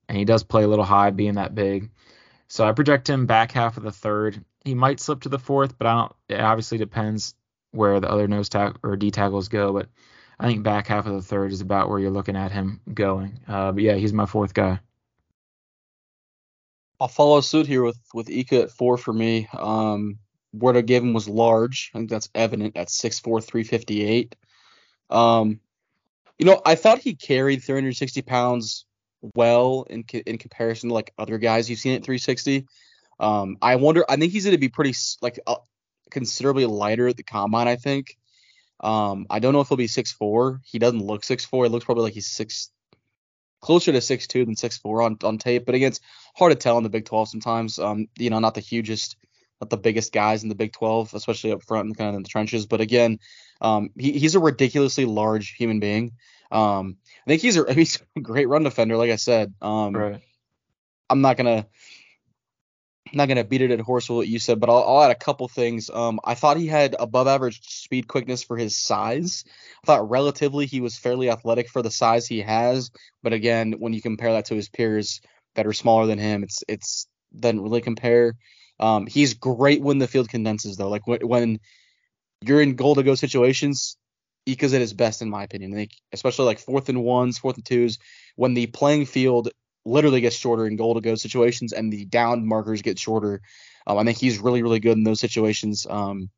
and 0.07 0.17
he 0.17 0.25
does 0.25 0.43
play 0.43 0.63
a 0.63 0.67
little 0.67 0.85
high, 0.85 1.09
being 1.09 1.35
that 1.35 1.55
big. 1.55 1.89
So 2.49 2.67
I 2.67 2.71
project 2.71 3.07
him 3.07 3.27
back 3.27 3.51
half 3.51 3.77
of 3.77 3.83
the 3.83 3.91
third. 3.91 4.43
He 4.65 4.73
might 4.73 4.99
slip 4.99 5.21
to 5.21 5.29
the 5.29 5.39
fourth, 5.39 5.77
but 5.77 5.87
I 5.87 5.93
don't. 5.93 6.13
It 6.27 6.41
obviously 6.41 6.79
depends 6.79 7.35
where 7.71 7.99
the 7.99 8.09
other 8.09 8.27
nose 8.27 8.49
tackle 8.49 8.79
or 8.83 8.97
D 8.97 9.11
tackles 9.11 9.47
go, 9.47 9.71
but 9.71 9.87
I 10.39 10.47
think 10.47 10.63
back 10.63 10.87
half 10.87 11.05
of 11.05 11.13
the 11.13 11.21
third 11.21 11.51
is 11.51 11.61
about 11.61 11.89
where 11.89 11.99
you're 11.99 12.09
looking 12.09 12.35
at 12.35 12.51
him 12.51 12.81
going. 12.91 13.39
Uh, 13.47 13.71
but 13.71 13.83
yeah, 13.83 13.93
he's 13.93 14.13
my 14.13 14.25
fourth 14.25 14.55
guy. 14.55 14.79
I'll 16.99 17.07
follow 17.07 17.39
suit 17.41 17.67
here 17.67 17.83
with 17.83 17.99
with 18.13 18.29
Ika 18.29 18.63
at 18.63 18.71
four 18.71 18.97
for 18.97 19.13
me. 19.13 19.47
Um, 19.53 20.17
word 20.51 20.75
I 20.75 20.81
gave 20.81 21.03
him 21.03 21.13
was 21.13 21.29
large. 21.29 21.91
I 21.93 21.99
think 21.99 22.09
that's 22.09 22.29
evident 22.33 22.75
at 22.75 22.87
6'4", 22.87 23.43
358. 23.43 24.35
Um, 25.11 25.59
you 26.39 26.45
know, 26.45 26.61
I 26.65 26.75
thought 26.75 26.99
he 26.99 27.13
carried 27.13 27.63
360 27.63 28.23
pounds 28.23 28.85
well 29.35 29.85
in 29.89 30.03
in 30.25 30.37
comparison 30.37 30.89
to 30.89 30.95
like 30.95 31.13
other 31.17 31.37
guys 31.37 31.69
you've 31.69 31.79
seen 31.79 31.95
at 31.95 32.03
360. 32.03 32.67
Um, 33.19 33.57
I 33.61 33.75
wonder. 33.75 34.05
I 34.07 34.15
think 34.15 34.31
he's 34.31 34.45
going 34.45 34.55
to 34.55 34.59
be 34.59 34.69
pretty 34.69 34.93
like 35.21 35.39
uh, 35.45 35.55
considerably 36.09 36.65
lighter 36.65 37.07
at 37.07 37.17
the 37.17 37.23
combine. 37.23 37.67
I 37.67 37.75
think. 37.75 38.17
Um, 38.81 39.25
I 39.29 39.39
don't 39.39 39.51
know 39.51 39.59
if 39.59 39.67
he'll 39.67 39.77
be 39.77 39.87
six 39.87 40.11
four. 40.11 40.61
He 40.63 40.79
doesn't 40.79 41.03
look 41.03 41.23
six 41.23 41.43
four. 41.43 41.65
It 41.65 41.69
looks 41.69 41.85
probably 41.85 42.05
like 42.05 42.13
he's 42.13 42.27
six 42.27 42.71
closer 43.61 43.91
to 43.91 44.01
six 44.01 44.27
two 44.27 44.45
than 44.45 44.55
6'4 44.55 45.05
on, 45.05 45.17
on 45.23 45.37
tape. 45.37 45.65
But 45.65 45.75
again, 45.75 45.89
it's 45.89 46.01
hard 46.35 46.51
to 46.51 46.55
tell 46.55 46.77
in 46.77 46.83
the 46.83 46.89
Big 46.89 47.05
12 47.05 47.29
sometimes. 47.29 47.79
Um, 47.79 48.07
you 48.17 48.29
know, 48.29 48.39
not 48.39 48.55
the 48.55 48.61
hugest, 48.61 49.17
not 49.61 49.69
the 49.69 49.77
biggest 49.77 50.13
guys 50.13 50.43
in 50.43 50.49
the 50.49 50.55
Big 50.55 50.73
12, 50.73 51.13
especially 51.13 51.51
up 51.51 51.63
front 51.63 51.87
and 51.87 51.97
kind 51.97 52.09
of 52.09 52.15
in 52.15 52.23
the 52.23 52.29
trenches. 52.29 52.65
But 52.65 52.81
again, 52.81 53.19
um, 53.61 53.91
he, 53.97 54.13
he's 54.13 54.35
a 54.35 54.39
ridiculously 54.39 55.05
large 55.05 55.53
human 55.55 55.79
being. 55.79 56.13
Um, 56.51 56.97
I 57.25 57.29
think 57.29 57.41
he's 57.41 57.57
a 57.57 57.73
he's 57.73 58.01
a 58.15 58.21
great 58.21 58.47
run 58.47 58.63
defender, 58.63 58.97
like 58.97 59.11
I 59.11 59.17
said. 59.17 59.53
Um, 59.61 59.95
right. 59.95 60.21
I'm 61.09 61.21
not 61.21 61.37
gonna 61.37 61.67
I'm 63.11 63.17
not 63.17 63.27
gonna 63.27 63.43
beat 63.43 63.61
it 63.61 63.71
at 63.71 63.79
horse 63.79 64.09
with 64.09 64.17
what 64.17 64.27
you 64.27 64.39
said, 64.39 64.59
but 64.59 64.69
I'll, 64.69 64.83
I'll 64.83 65.03
add 65.03 65.11
a 65.11 65.15
couple 65.15 65.47
things. 65.47 65.89
Um, 65.89 66.19
I 66.23 66.35
thought 66.35 66.57
he 66.57 66.67
had 66.67 66.95
above 66.99 67.27
average 67.27 67.61
speed 67.67 68.07
quickness 68.07 68.43
for 68.43 68.57
his 68.57 68.77
size. 68.77 69.43
I 69.83 69.87
thought 69.87 70.09
relatively 70.09 70.65
he 70.65 70.81
was 70.81 70.97
fairly 70.97 71.29
athletic 71.29 71.69
for 71.69 71.81
the 71.81 71.91
size 71.91 72.27
he 72.27 72.41
has, 72.41 72.91
but 73.23 73.33
again, 73.33 73.73
when 73.79 73.93
you 73.93 74.01
compare 74.01 74.33
that 74.33 74.45
to 74.45 74.55
his 74.55 74.69
peers 74.69 75.21
that 75.55 75.65
are 75.65 75.73
smaller 75.73 76.05
than 76.05 76.19
him, 76.19 76.43
it's 76.43 76.63
it's 76.67 77.07
doesn't 77.37 77.61
really 77.61 77.81
compare. 77.81 78.35
Um, 78.79 79.07
he's 79.07 79.33
great 79.33 79.81
when 79.81 79.97
the 79.97 80.07
field 80.07 80.29
condenses 80.29 80.77
though. 80.77 80.89
Like 80.89 81.05
when, 81.05 81.27
when 81.27 81.59
you're 82.41 82.61
in 82.61 82.75
goal 82.75 82.95
to 82.95 83.03
go 83.03 83.15
situations, 83.15 83.97
Ika's 84.49 84.73
at 84.73 84.81
his 84.81 84.93
best 84.93 85.21
in 85.21 85.29
my 85.29 85.43
opinion. 85.43 85.73
Think 85.73 85.91
especially 86.13 86.45
like 86.45 86.59
fourth 86.59 86.89
and 86.89 87.03
ones, 87.03 87.37
fourth 87.37 87.57
and 87.57 87.65
twos, 87.65 87.99
when 88.35 88.53
the 88.53 88.67
playing 88.67 89.05
field 89.05 89.49
literally 89.85 90.21
gets 90.21 90.35
shorter 90.35 90.65
in 90.65 90.75
goal 90.75 90.95
to 90.95 91.01
go 91.01 91.15
situations 91.15 91.73
and 91.73 91.91
the 91.91 92.05
down 92.05 92.47
markers 92.47 92.81
get 92.81 92.99
shorter. 92.99 93.41
Um, 93.87 93.97
I 93.97 94.03
think 94.03 94.17
he's 94.17 94.39
really, 94.39 94.61
really 94.61 94.79
good 94.79 94.97
in 94.97 95.03
those 95.03 95.19
situations. 95.19 95.87
Um, 95.89 96.29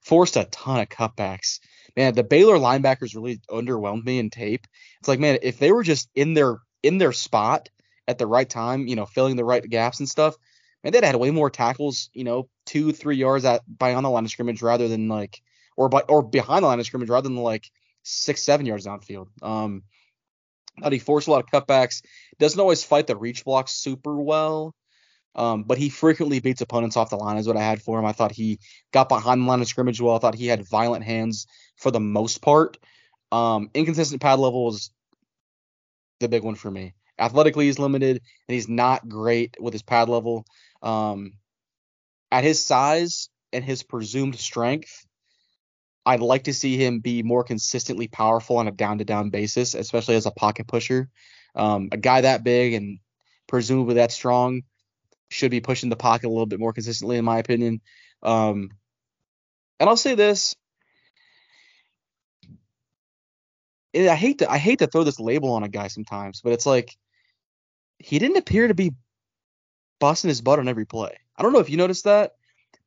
forced 0.00 0.36
a 0.36 0.44
ton 0.44 0.80
of 0.80 0.88
cutbacks. 0.88 1.60
Man, 1.96 2.14
the 2.14 2.24
Baylor 2.24 2.56
linebackers 2.56 3.14
really 3.14 3.40
underwhelmed 3.50 4.04
me 4.04 4.18
in 4.18 4.30
tape. 4.30 4.66
It's 5.00 5.08
like, 5.08 5.20
man, 5.20 5.38
if 5.42 5.58
they 5.58 5.72
were 5.72 5.82
just 5.82 6.08
in 6.14 6.34
their 6.34 6.58
in 6.82 6.98
their 6.98 7.12
spot 7.12 7.68
at 8.06 8.18
the 8.18 8.26
right 8.26 8.48
time, 8.48 8.86
you 8.86 8.96
know, 8.96 9.06
filling 9.06 9.36
the 9.36 9.44
right 9.44 9.62
gaps 9.68 10.00
and 10.00 10.08
stuff, 10.08 10.36
man, 10.82 10.92
they'd 10.92 11.04
had 11.04 11.16
way 11.16 11.30
more 11.30 11.50
tackles, 11.50 12.10
you 12.12 12.24
know, 12.24 12.48
two, 12.66 12.92
three 12.92 13.16
yards 13.16 13.44
at 13.44 13.62
by 13.66 13.94
on 13.94 14.02
the 14.02 14.10
line 14.10 14.24
of 14.24 14.30
scrimmage 14.30 14.62
rather 14.62 14.88
than 14.88 15.08
like 15.08 15.40
or 15.76 15.88
by 15.88 16.00
or 16.00 16.22
behind 16.22 16.62
the 16.62 16.68
line 16.68 16.80
of 16.80 16.86
scrimmage 16.86 17.10
rather 17.10 17.28
than 17.28 17.36
like 17.36 17.70
six, 18.02 18.42
seven 18.42 18.66
yards 18.66 18.86
downfield. 18.86 19.28
Um, 19.42 19.82
but 20.78 20.92
he 20.92 20.98
forced 20.98 21.28
a 21.28 21.30
lot 21.30 21.44
of 21.44 21.50
cutbacks. 21.50 22.02
Doesn't 22.38 22.60
always 22.60 22.84
fight 22.84 23.06
the 23.06 23.16
reach 23.16 23.44
blocks 23.44 23.72
super 23.72 24.20
well. 24.20 24.74
Um, 25.36 25.64
but 25.64 25.78
he 25.78 25.88
frequently 25.88 26.38
beats 26.38 26.60
opponents 26.60 26.96
off 26.96 27.10
the 27.10 27.16
line 27.16 27.38
is 27.38 27.46
what 27.46 27.56
I 27.56 27.62
had 27.62 27.82
for 27.82 27.98
him. 27.98 28.04
I 28.04 28.12
thought 28.12 28.30
he 28.30 28.60
got 28.92 29.08
behind 29.08 29.42
the 29.42 29.46
line 29.46 29.60
of 29.60 29.66
scrimmage 29.66 30.00
well. 30.00 30.14
I 30.14 30.18
thought 30.18 30.36
he 30.36 30.46
had 30.46 30.68
violent 30.68 31.04
hands 31.04 31.46
for 31.76 31.90
the 31.90 32.00
most 32.00 32.40
part. 32.40 32.78
Um, 33.32 33.70
inconsistent 33.74 34.22
pad 34.22 34.38
level 34.38 34.66
was 34.66 34.90
the 36.20 36.28
big 36.28 36.44
one 36.44 36.54
for 36.54 36.70
me. 36.70 36.94
Athletically, 37.18 37.66
he's 37.66 37.80
limited 37.80 38.22
and 38.48 38.54
he's 38.54 38.68
not 38.68 39.08
great 39.08 39.56
with 39.58 39.72
his 39.72 39.82
pad 39.82 40.08
level. 40.08 40.44
Um, 40.82 41.34
at 42.30 42.44
his 42.44 42.64
size 42.64 43.28
and 43.52 43.64
his 43.64 43.82
presumed 43.82 44.36
strength, 44.36 45.04
I'd 46.06 46.20
like 46.20 46.44
to 46.44 46.54
see 46.54 46.76
him 46.76 47.00
be 47.00 47.22
more 47.22 47.44
consistently 47.44 48.08
powerful 48.08 48.58
on 48.58 48.68
a 48.68 48.72
down 48.72 48.98
to 48.98 49.04
down 49.04 49.30
basis, 49.30 49.74
especially 49.74 50.16
as 50.16 50.26
a 50.26 50.30
pocket 50.30 50.66
pusher. 50.66 51.08
Um, 51.54 51.88
a 51.92 51.96
guy 51.96 52.22
that 52.22 52.44
big 52.44 52.74
and 52.74 52.98
presumably 53.46 53.94
that 53.94 54.12
strong 54.12 54.62
should 55.30 55.50
be 55.50 55.60
pushing 55.60 55.88
the 55.88 55.96
pocket 55.96 56.26
a 56.26 56.30
little 56.30 56.46
bit 56.46 56.60
more 56.60 56.72
consistently, 56.72 57.16
in 57.16 57.24
my 57.24 57.38
opinion. 57.38 57.80
Um, 58.22 58.70
and 59.80 59.88
I'll 59.88 59.96
say 59.96 60.14
this. 60.14 60.54
I 63.96 64.14
hate 64.14 64.40
to 64.40 64.50
I 64.50 64.58
hate 64.58 64.80
to 64.80 64.88
throw 64.88 65.04
this 65.04 65.20
label 65.20 65.52
on 65.52 65.62
a 65.62 65.68
guy 65.68 65.86
sometimes, 65.86 66.40
but 66.40 66.52
it's 66.52 66.66
like 66.66 66.96
he 67.98 68.18
didn't 68.18 68.38
appear 68.38 68.66
to 68.66 68.74
be 68.74 68.92
busting 70.00 70.28
his 70.28 70.40
butt 70.40 70.58
on 70.58 70.68
every 70.68 70.84
play. 70.84 71.16
I 71.36 71.42
don't 71.42 71.52
know 71.52 71.60
if 71.60 71.70
you 71.70 71.76
noticed 71.76 72.04
that, 72.04 72.34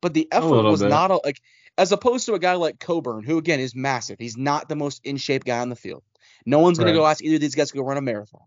but 0.02 0.14
the 0.14 0.28
effort 0.32 0.64
was 0.64 0.82
bit. 0.82 0.90
not 0.90 1.12
a, 1.12 1.20
like 1.24 1.42
as 1.78 1.92
opposed 1.92 2.26
to 2.26 2.34
a 2.34 2.40
guy 2.40 2.54
like 2.54 2.80
Coburn, 2.80 3.24
who 3.24 3.38
again 3.38 3.60
is 3.60 3.76
massive. 3.76 4.18
He's 4.20 4.38
not 4.38 4.68
the 4.68 4.76
most 4.76 5.06
in 5.06 5.18
shape 5.18 5.46
guy 5.46 5.60
on 5.60 5.70
the 5.70 5.76
field. 5.76 6.04
No 6.46 6.60
one's 6.60 6.78
gonna 6.78 6.94
go 6.94 7.06
ask 7.06 7.24
either 7.24 7.36
of 7.36 7.42
these 7.42 7.56
guys 7.56 7.72
to 7.72 7.78
go 7.78 7.84
run 7.84 7.98
a 7.98 8.02
marathon. 8.02 8.42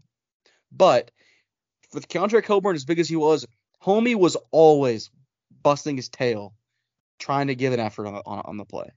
But 0.72 1.10
with 1.92 2.08
Keondre 2.08 2.42
Coburn, 2.42 2.76
as 2.76 2.84
big 2.84 2.98
as 2.98 3.08
he 3.08 3.16
was, 3.16 3.46
Homie 3.82 4.14
was 4.14 4.36
always 4.50 5.10
busting 5.62 5.96
his 5.96 6.08
tail, 6.08 6.54
trying 7.18 7.48
to 7.48 7.54
give 7.54 7.72
an 7.72 7.80
effort 7.80 8.06
on 8.06 8.14
the, 8.14 8.22
on, 8.24 8.42
on 8.44 8.56
the 8.56 8.64
play. 8.64 8.90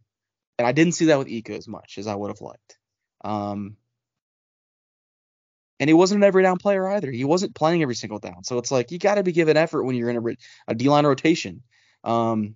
And 0.58 0.68
I 0.68 0.72
didn't 0.72 0.94
see 0.94 1.06
that 1.06 1.18
with 1.18 1.28
Ika 1.28 1.56
as 1.56 1.68
much 1.68 1.98
as 1.98 2.08
I 2.08 2.16
would 2.16 2.30
have 2.30 2.42
liked. 2.42 2.78
Um, 3.24 3.78
and 5.80 5.90
he 5.90 5.94
wasn't 5.94 6.20
an 6.20 6.28
every 6.28 6.44
down 6.44 6.58
player 6.58 6.88
either. 6.88 7.12
He 7.12 7.26
wasn't 7.26 7.56
playing 7.56 7.82
every 7.82 7.96
single 7.96 8.20
down. 8.20 8.44
So 8.44 8.58
it's 8.58 8.72
like 8.72 8.92
you 8.92 9.00
got 9.00 9.16
to 9.16 9.24
be 9.24 9.32
giving 9.32 9.58
effort 9.58 9.84
when 9.84 9.96
you're 9.96 10.10
in 10.10 10.18
a, 10.18 10.36
a 10.68 10.76
D 10.76 10.88
line 10.90 11.06
rotation. 11.06 11.64
Um, 12.04 12.56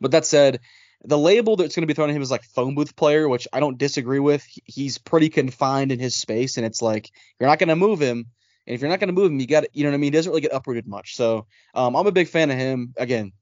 but 0.00 0.10
that 0.12 0.26
said, 0.26 0.60
the 1.04 1.18
label 1.18 1.56
that's 1.56 1.74
going 1.74 1.82
to 1.82 1.86
be 1.86 1.94
thrown 1.94 2.10
at 2.10 2.16
him 2.16 2.22
is 2.22 2.30
like 2.30 2.44
phone 2.44 2.74
booth 2.74 2.94
player, 2.94 3.28
which 3.28 3.48
I 3.52 3.60
don't 3.60 3.78
disagree 3.78 4.18
with. 4.18 4.46
He's 4.64 4.98
pretty 4.98 5.30
confined 5.30 5.92
in 5.92 5.98
his 5.98 6.14
space, 6.14 6.56
and 6.56 6.66
it's 6.66 6.82
like 6.82 7.10
you're 7.38 7.48
not 7.48 7.58
going 7.58 7.68
to 7.68 7.76
move 7.76 8.00
him. 8.00 8.26
And 8.66 8.74
if 8.74 8.80
you're 8.80 8.90
not 8.90 9.00
going 9.00 9.08
to 9.08 9.14
move 9.14 9.32
him, 9.32 9.40
you 9.40 9.46
got 9.46 9.64
you 9.74 9.84
know 9.84 9.90
what 9.90 9.94
I 9.94 9.98
mean. 9.98 10.12
He 10.12 10.18
doesn't 10.18 10.30
really 10.30 10.42
get 10.42 10.52
uprooted 10.52 10.86
much. 10.86 11.16
So 11.16 11.46
um, 11.74 11.96
I'm 11.96 12.06
a 12.06 12.12
big 12.12 12.28
fan 12.28 12.50
of 12.50 12.58
him. 12.58 12.92
Again, 12.98 13.32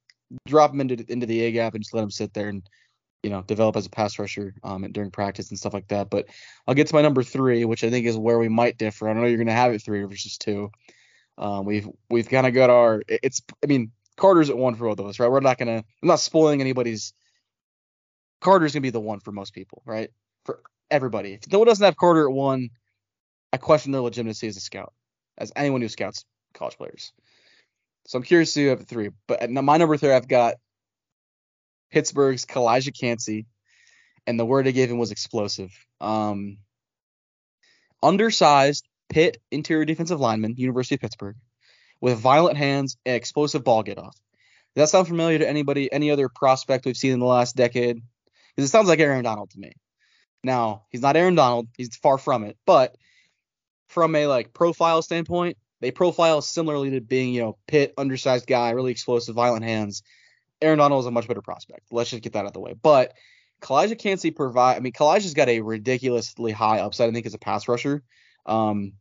drop 0.46 0.72
him 0.72 0.80
into 0.80 1.04
into 1.10 1.26
the 1.26 1.40
A 1.42 1.52
gap 1.52 1.74
and 1.74 1.82
just 1.82 1.94
let 1.94 2.04
him 2.04 2.10
sit 2.10 2.32
there 2.32 2.48
and 2.48 2.62
you 3.22 3.30
know 3.30 3.42
develop 3.42 3.76
as 3.76 3.86
a 3.86 3.90
pass 3.90 4.18
rusher 4.18 4.54
um, 4.62 4.86
during 4.92 5.10
practice 5.10 5.50
and 5.50 5.58
stuff 5.58 5.74
like 5.74 5.88
that. 5.88 6.10
But 6.10 6.26
I'll 6.66 6.74
get 6.74 6.86
to 6.88 6.94
my 6.94 7.02
number 7.02 7.24
three, 7.24 7.64
which 7.64 7.82
I 7.82 7.90
think 7.90 8.06
is 8.06 8.16
where 8.16 8.38
we 8.38 8.48
might 8.48 8.78
differ. 8.78 9.08
I 9.08 9.12
don't 9.12 9.22
know 9.22 9.28
you're 9.28 9.36
going 9.36 9.48
to 9.48 9.52
have 9.52 9.72
it 9.72 9.82
three 9.82 10.02
versus 10.04 10.38
two. 10.38 10.70
Um, 11.36 11.64
we've 11.64 11.88
we've 12.08 12.28
kind 12.28 12.46
of 12.46 12.54
got 12.54 12.70
our 12.70 13.02
it's 13.08 13.42
I 13.62 13.66
mean 13.66 13.92
Carter's 14.18 14.50
at 14.50 14.58
one 14.58 14.74
for 14.74 14.88
both 14.88 14.98
of 14.98 15.06
us, 15.06 15.18
right? 15.18 15.30
We're 15.30 15.40
not 15.40 15.58
gonna 15.58 15.76
I'm 16.02 16.08
not 16.08 16.20
spoiling 16.20 16.60
anybody's. 16.60 17.14
Carter's 18.40 18.74
gonna 18.74 18.82
be 18.82 18.90
the 18.90 19.00
one 19.00 19.20
for 19.20 19.32
most 19.32 19.54
people, 19.54 19.82
right? 19.86 20.10
For 20.44 20.60
everybody. 20.90 21.34
If 21.34 21.50
no 21.50 21.60
one 21.60 21.68
doesn't 21.68 21.84
have 21.84 21.96
Carter 21.96 22.28
at 22.28 22.34
one, 22.34 22.70
I 23.52 23.56
question 23.56 23.92
their 23.92 24.02
legitimacy 24.02 24.48
as 24.48 24.56
a 24.56 24.60
scout, 24.60 24.92
as 25.38 25.52
anyone 25.56 25.80
who 25.80 25.88
scouts 25.88 26.24
college 26.52 26.76
players. 26.76 27.12
So 28.06 28.18
I'm 28.18 28.24
curious 28.24 28.52
to 28.54 28.68
have 28.68 28.86
three. 28.86 29.10
But 29.26 29.40
at 29.42 29.50
my 29.50 29.76
number 29.76 29.96
three, 29.96 30.12
I've 30.12 30.28
got 30.28 30.56
Pittsburgh's 31.90 32.44
Calijah 32.44 32.98
Kancey, 32.98 33.46
and 34.26 34.38
the 34.38 34.46
word 34.46 34.66
I 34.66 34.72
gave 34.72 34.90
him 34.90 34.98
was 34.98 35.12
explosive. 35.12 35.72
Um, 36.00 36.58
undersized 38.02 38.86
Pitt 39.08 39.38
interior 39.50 39.84
defensive 39.84 40.20
lineman, 40.20 40.56
University 40.56 40.96
of 40.96 41.00
Pittsburgh 41.00 41.36
with 42.00 42.18
violent 42.18 42.56
hands 42.56 42.96
and 43.04 43.16
explosive 43.16 43.64
ball 43.64 43.82
get 43.82 43.98
off. 43.98 44.16
Does 44.74 44.84
that 44.84 44.88
sound 44.90 45.08
familiar 45.08 45.38
to 45.38 45.48
anybody, 45.48 45.92
any 45.92 46.10
other 46.10 46.28
prospect 46.28 46.84
we've 46.84 46.96
seen 46.96 47.12
in 47.12 47.18
the 47.18 47.26
last 47.26 47.56
decade? 47.56 48.00
Because 48.54 48.68
it 48.68 48.72
sounds 48.72 48.88
like 48.88 49.00
Aaron 49.00 49.24
Donald 49.24 49.50
to 49.50 49.58
me. 49.58 49.72
Now, 50.44 50.84
he's 50.90 51.02
not 51.02 51.16
Aaron 51.16 51.34
Donald, 51.34 51.68
he's 51.76 51.96
far 51.96 52.18
from 52.18 52.44
it, 52.44 52.56
but 52.64 52.96
from 53.88 54.14
a 54.14 54.26
like 54.26 54.52
profile 54.52 55.02
standpoint, 55.02 55.56
they 55.80 55.90
profile 55.90 56.42
similarly 56.42 56.90
to 56.90 57.00
being, 57.00 57.34
you 57.34 57.40
know, 57.40 57.58
Pitt, 57.66 57.94
undersized 57.96 58.46
guy, 58.46 58.70
really 58.70 58.92
explosive, 58.92 59.34
violent 59.34 59.64
hands. 59.64 60.02
Aaron 60.60 60.78
Donald 60.78 61.00
is 61.00 61.06
a 61.06 61.10
much 61.10 61.28
better 61.28 61.42
prospect. 61.42 61.82
Let's 61.90 62.10
just 62.10 62.22
get 62.22 62.32
that 62.32 62.40
out 62.40 62.46
of 62.46 62.52
the 62.52 62.60
way. 62.60 62.74
But 62.80 63.14
Calijah 63.62 63.98
Kancey 63.98 64.30
provide. 64.30 64.76
I 64.76 64.80
mean, 64.80 64.92
Calijah's 64.92 65.34
got 65.34 65.48
a 65.48 65.60
ridiculously 65.60 66.52
high 66.52 66.80
upside. 66.80 67.08
I 67.08 67.12
think 67.12 67.26
as 67.26 67.34
a 67.34 67.38
pass 67.38 67.68
rusher. 67.68 68.02
Um, 68.46 68.94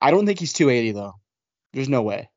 I 0.00 0.10
don't 0.10 0.26
think 0.26 0.40
he's 0.40 0.52
280 0.52 0.92
though. 0.92 1.14
There's 1.72 1.88
no 1.88 2.02
way. 2.02 2.28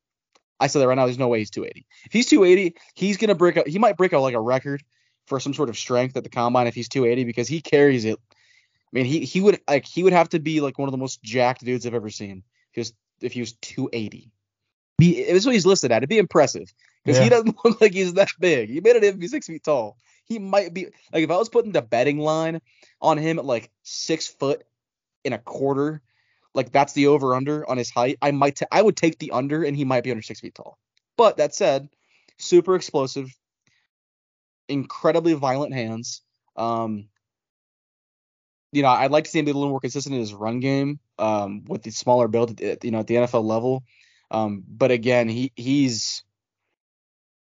I 0.58 0.68
said 0.68 0.80
that 0.80 0.88
right 0.88 0.94
now. 0.94 1.04
There's 1.04 1.18
no 1.18 1.28
way 1.28 1.38
he's 1.38 1.50
280. 1.50 1.86
If 2.06 2.12
he's 2.12 2.26
280, 2.26 2.76
he's 2.94 3.16
gonna 3.18 3.34
break. 3.34 3.56
A, 3.56 3.64
he 3.66 3.78
might 3.78 3.96
break 3.96 4.12
out 4.12 4.22
like 4.22 4.34
a 4.34 4.40
record 4.40 4.82
for 5.26 5.40
some 5.40 5.52
sort 5.52 5.68
of 5.68 5.76
strength 5.76 6.16
at 6.16 6.22
the 6.24 6.30
combine 6.30 6.66
if 6.66 6.74
he's 6.74 6.88
280 6.88 7.24
because 7.24 7.48
he 7.48 7.60
carries 7.60 8.04
it. 8.04 8.18
I 8.32 8.88
mean, 8.92 9.04
he 9.04 9.20
he 9.20 9.40
would 9.40 9.60
like 9.68 9.84
he 9.84 10.02
would 10.02 10.12
have 10.12 10.30
to 10.30 10.38
be 10.38 10.60
like 10.60 10.78
one 10.78 10.88
of 10.88 10.92
the 10.92 10.98
most 10.98 11.22
jacked 11.22 11.64
dudes 11.64 11.86
I've 11.86 11.94
ever 11.94 12.10
seen. 12.10 12.42
Just 12.74 12.94
if 13.20 13.32
he 13.32 13.40
was 13.40 13.52
280. 13.54 14.30
Be 14.98 15.24
this 15.24 15.38
is 15.38 15.46
what 15.46 15.54
he's 15.54 15.66
listed 15.66 15.92
at. 15.92 15.98
It'd 15.98 16.08
be 16.08 16.18
impressive 16.18 16.72
because 17.04 17.18
Yeah. 17.18 17.24
he 17.24 17.30
doesn't 17.30 17.56
look 17.64 17.80
like 17.80 17.92
he's 17.92 18.14
that 18.14 18.28
big. 18.38 18.70
He 18.70 18.80
made 18.80 18.96
it 18.96 19.04
even 19.04 19.18
be 19.20 19.28
six 19.28 19.46
feet 19.46 19.64
tall. 19.64 19.98
He 20.24 20.38
might 20.38 20.72
be 20.72 20.86
like 21.12 21.24
if 21.24 21.30
I 21.30 21.36
was 21.36 21.50
putting 21.50 21.72
the 21.72 21.82
betting 21.82 22.18
line 22.18 22.60
on 23.02 23.18
him 23.18 23.38
at 23.38 23.44
like 23.44 23.70
six 23.82 24.26
foot 24.26 24.64
and 25.24 25.34
a 25.34 25.38
quarter, 25.38 26.00
like 26.56 26.72
that's 26.72 26.94
the 26.94 27.08
over 27.08 27.34
under 27.34 27.68
on 27.68 27.76
his 27.76 27.90
height. 27.90 28.18
I 28.22 28.32
might 28.32 28.56
ta- 28.56 28.66
I 28.72 28.82
would 28.82 28.96
take 28.96 29.18
the 29.18 29.30
under 29.30 29.62
and 29.62 29.76
he 29.76 29.84
might 29.84 30.02
be 30.02 30.10
under 30.10 30.22
six 30.22 30.40
feet 30.40 30.54
tall. 30.54 30.78
But 31.16 31.36
that 31.36 31.54
said, 31.54 31.88
super 32.38 32.74
explosive, 32.74 33.28
incredibly 34.68 35.34
violent 35.34 35.74
hands. 35.74 36.22
Um, 36.56 37.08
you 38.72 38.82
know, 38.82 38.88
I'd 38.88 39.10
like 39.10 39.24
to 39.24 39.30
see 39.30 39.38
him 39.38 39.44
be 39.44 39.50
a 39.52 39.54
little 39.54 39.70
more 39.70 39.80
consistent 39.80 40.14
in 40.14 40.20
his 40.20 40.34
run 40.34 40.60
game 40.60 40.98
um, 41.18 41.64
with 41.66 41.82
the 41.82 41.90
smaller 41.90 42.28
build, 42.28 42.60
at, 42.60 42.84
you 42.84 42.90
know, 42.90 43.00
at 43.00 43.06
the 43.06 43.14
NFL 43.14 43.44
level. 43.44 43.84
Um, 44.30 44.64
but 44.66 44.90
again, 44.90 45.28
he 45.28 45.52
he's 45.54 46.24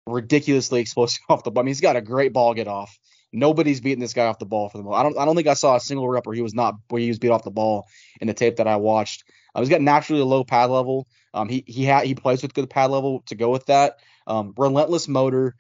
ridiculously 0.06 0.80
explosive 0.82 1.22
off 1.28 1.44
the 1.44 1.50
ball. 1.50 1.62
I 1.62 1.64
mean, 1.64 1.70
he's 1.70 1.80
got 1.80 1.96
a 1.96 2.02
great 2.02 2.32
ball 2.32 2.54
get 2.54 2.68
off. 2.68 2.98
Nobody's 3.32 3.80
beating 3.80 4.00
this 4.00 4.14
guy 4.14 4.26
off 4.26 4.38
the 4.38 4.46
ball 4.46 4.68
for 4.68 4.78
the 4.78 4.84
most. 4.84 4.96
I 4.96 5.02
don't 5.02 5.18
I 5.18 5.24
don't 5.24 5.36
think 5.36 5.48
I 5.48 5.54
saw 5.54 5.76
a 5.76 5.80
single 5.80 6.08
rep 6.08 6.26
where 6.26 6.34
he 6.34 6.42
was 6.42 6.54
not 6.54 6.76
where 6.88 7.00
he 7.00 7.08
was 7.08 7.18
beat 7.18 7.30
off 7.30 7.44
the 7.44 7.50
ball 7.50 7.86
in 8.20 8.26
the 8.26 8.34
tape 8.34 8.56
that 8.56 8.66
I 8.66 8.76
watched. 8.76 9.24
Uh, 9.54 9.60
he's 9.60 9.68
got 9.68 9.82
naturally 9.82 10.22
a 10.22 10.26
low 10.26 10.44
pad 10.44 10.70
level. 10.70 11.06
Um, 11.34 11.48
he 11.48 11.62
he 11.66 11.86
ha- 11.86 12.00
he 12.00 12.14
plays 12.14 12.42
with 12.42 12.54
good 12.54 12.70
pad 12.70 12.90
level 12.90 13.22
to 13.26 13.34
go 13.34 13.50
with 13.50 13.66
that. 13.66 13.98
Um, 14.26 14.54
relentless 14.56 15.08
motor. 15.08 15.54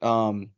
Um, 0.00 0.50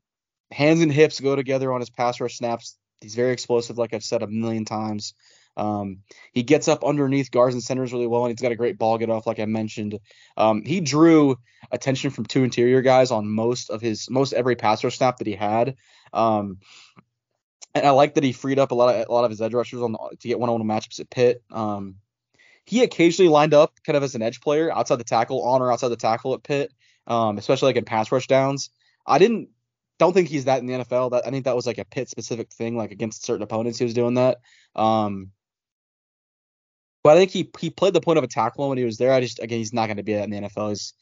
hands 0.53 0.83
and 0.83 0.93
hips 0.93 1.21
go 1.21 1.35
together 1.35 1.73
on 1.73 1.81
his 1.81 1.91
pass 1.91 2.21
rush 2.21 2.37
snaps. 2.37 2.77
He's 3.01 3.15
very 3.15 3.33
explosive, 3.33 3.79
like 3.79 3.95
I've 3.95 4.05
said 4.05 4.23
a 4.23 4.29
million 4.29 4.65
times. 4.65 5.15
Um, 5.57 5.99
he 6.33 6.43
gets 6.43 6.69
up 6.69 6.85
underneath 6.85 7.31
guards 7.31 7.55
and 7.55 7.63
centers 7.63 7.93
really 7.93 8.07
well, 8.07 8.25
and 8.25 8.31
he's 8.31 8.41
got 8.41 8.53
a 8.53 8.57
great 8.57 8.79
ball 8.79 8.99
get 8.99 9.11
off, 9.11 9.27
like 9.27 9.41
I 9.41 9.45
mentioned. 9.45 9.99
Um, 10.37 10.63
he 10.65 10.81
drew 10.81 11.37
attention 11.71 12.11
from 12.11 12.25
two 12.25 12.45
interior 12.45 12.81
guys 12.81 13.11
on 13.11 13.29
most 13.29 13.71
of 13.71 13.81
his 13.81 14.09
most 14.09 14.33
every 14.33 14.57
pass 14.57 14.83
rush 14.83 14.97
snap 14.97 15.19
that 15.19 15.27
he 15.27 15.35
had. 15.35 15.77
Um, 16.13 16.59
and 17.75 17.87
I 17.87 17.91
like 17.91 18.15
that 18.15 18.25
he 18.25 18.33
freed 18.33 18.59
up 18.59 18.71
a 18.71 18.75
lot 18.75 18.95
of 18.95 19.07
a 19.09 19.13
lot 19.13 19.25
of 19.25 19.31
his 19.31 19.41
edge 19.41 19.55
rushers 19.55 19.81
on 19.81 19.93
the, 19.93 19.99
to 20.21 20.29
get 20.29 20.39
one-on-one 20.39 20.69
matchups 20.69 21.01
at 21.01 21.11
Pitt. 21.11 21.43
Um, 21.51 21.97
he 22.65 22.83
occasionally 22.83 23.29
lined 23.29 23.55
up 23.55 23.73
kind 23.85 23.97
of 23.97 24.03
as 24.03 24.15
an 24.15 24.23
edge 24.23 24.41
player 24.41 24.73
outside 24.73 24.97
the 24.97 25.05
tackle, 25.05 25.43
on 25.43 25.63
or 25.63 25.73
outside 25.73 25.89
the 25.89 25.97
tackle 25.97 26.35
at 26.35 26.43
Pitt, 26.43 26.73
um, 27.07 27.39
especially 27.39 27.67
like 27.67 27.77
in 27.77 27.85
pass 27.85 28.13
rush 28.13 28.27
downs. 28.27 28.71
I 29.07 29.19
didn't 29.19 29.49
don't 29.99 30.13
think 30.13 30.29
he's 30.29 30.45
that 30.47 30.61
in 30.61 30.67
the 30.67 30.75
NFL. 30.75 31.13
That 31.13 31.27
I 31.27 31.31
think 31.31 31.45
that 31.45 31.57
was 31.57 31.67
like 31.67 31.79
a 31.79 31.85
Pitt 31.85 32.09
specific 32.09 32.53
thing, 32.53 32.77
like 32.77 32.91
against 32.93 33.25
certain 33.25 33.43
opponents, 33.43 33.79
he 33.79 33.85
was 33.85 33.95
doing 33.95 34.15
that. 34.15 34.39
Um, 34.77 35.31
but 37.03 37.17
I 37.17 37.21
think 37.21 37.31
he 37.31 37.51
he 37.59 37.71
played 37.71 37.95
the 37.95 38.01
point 38.01 38.19
of 38.19 38.25
a 38.25 38.29
tackle 38.29 38.69
when 38.69 38.79
he 38.79 38.85
was 38.85 38.99
there. 38.99 39.13
I 39.13 39.21
just 39.21 39.41
again 39.41 39.59
he's 39.59 39.73
not 39.73 39.87
going 39.87 39.97
to 39.97 40.03
be 40.03 40.15
that 40.15 40.25
in 40.25 40.31
the 40.31 40.41
NFL. 40.41 40.71
He's 40.71 40.95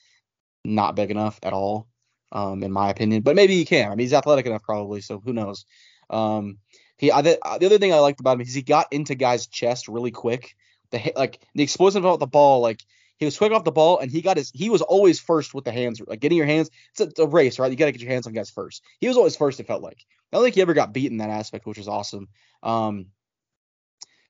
not 0.64 0.96
big 0.96 1.10
enough 1.10 1.38
at 1.42 1.52
all, 1.52 1.88
um, 2.32 2.62
in 2.62 2.72
my 2.72 2.90
opinion. 2.90 3.22
But 3.22 3.36
maybe 3.36 3.54
he 3.54 3.64
can. 3.64 3.86
I 3.86 3.90
mean, 3.90 4.00
he's 4.00 4.12
athletic 4.12 4.46
enough 4.46 4.62
probably, 4.62 5.00
so 5.00 5.20
who 5.20 5.32
knows? 5.32 5.64
Um, 6.08 6.58
he 6.96 7.10
I, 7.10 7.22
the, 7.22 7.38
the 7.58 7.66
other 7.66 7.78
thing 7.78 7.92
I 7.92 7.98
liked 7.98 8.20
about 8.20 8.34
him 8.34 8.42
is 8.42 8.54
he 8.54 8.62
got 8.62 8.92
into 8.92 9.14
guys' 9.14 9.46
chest 9.46 9.88
really 9.88 10.10
quick. 10.10 10.54
The 10.90 11.12
like 11.16 11.40
the 11.54 11.62
explosive 11.62 12.04
off 12.04 12.18
the 12.18 12.26
ball, 12.26 12.60
like 12.60 12.82
he 13.16 13.24
was 13.24 13.38
quick 13.38 13.52
off 13.52 13.64
the 13.64 13.72
ball, 13.72 13.98
and 14.00 14.10
he 14.10 14.22
got 14.22 14.36
his 14.36 14.50
he 14.50 14.70
was 14.70 14.82
always 14.82 15.20
first 15.20 15.54
with 15.54 15.64
the 15.64 15.72
hands, 15.72 16.00
like 16.06 16.20
getting 16.20 16.38
your 16.38 16.46
hands. 16.46 16.70
It's 16.92 17.00
a, 17.00 17.04
it's 17.04 17.18
a 17.20 17.26
race, 17.26 17.58
right? 17.58 17.70
You 17.70 17.76
got 17.76 17.86
to 17.86 17.92
get 17.92 18.00
your 18.00 18.10
hands 18.10 18.26
on 18.26 18.32
guys 18.32 18.50
first. 18.50 18.82
He 19.00 19.08
was 19.08 19.16
always 19.16 19.36
first. 19.36 19.60
It 19.60 19.66
felt 19.66 19.82
like. 19.82 20.04
I 20.32 20.36
don't 20.36 20.44
think 20.44 20.54
he 20.54 20.62
ever 20.62 20.74
got 20.74 20.92
beat 20.92 21.10
in 21.10 21.18
that 21.18 21.30
aspect, 21.30 21.66
which 21.66 21.78
was 21.78 21.88
awesome. 21.88 22.28
Um, 22.62 23.06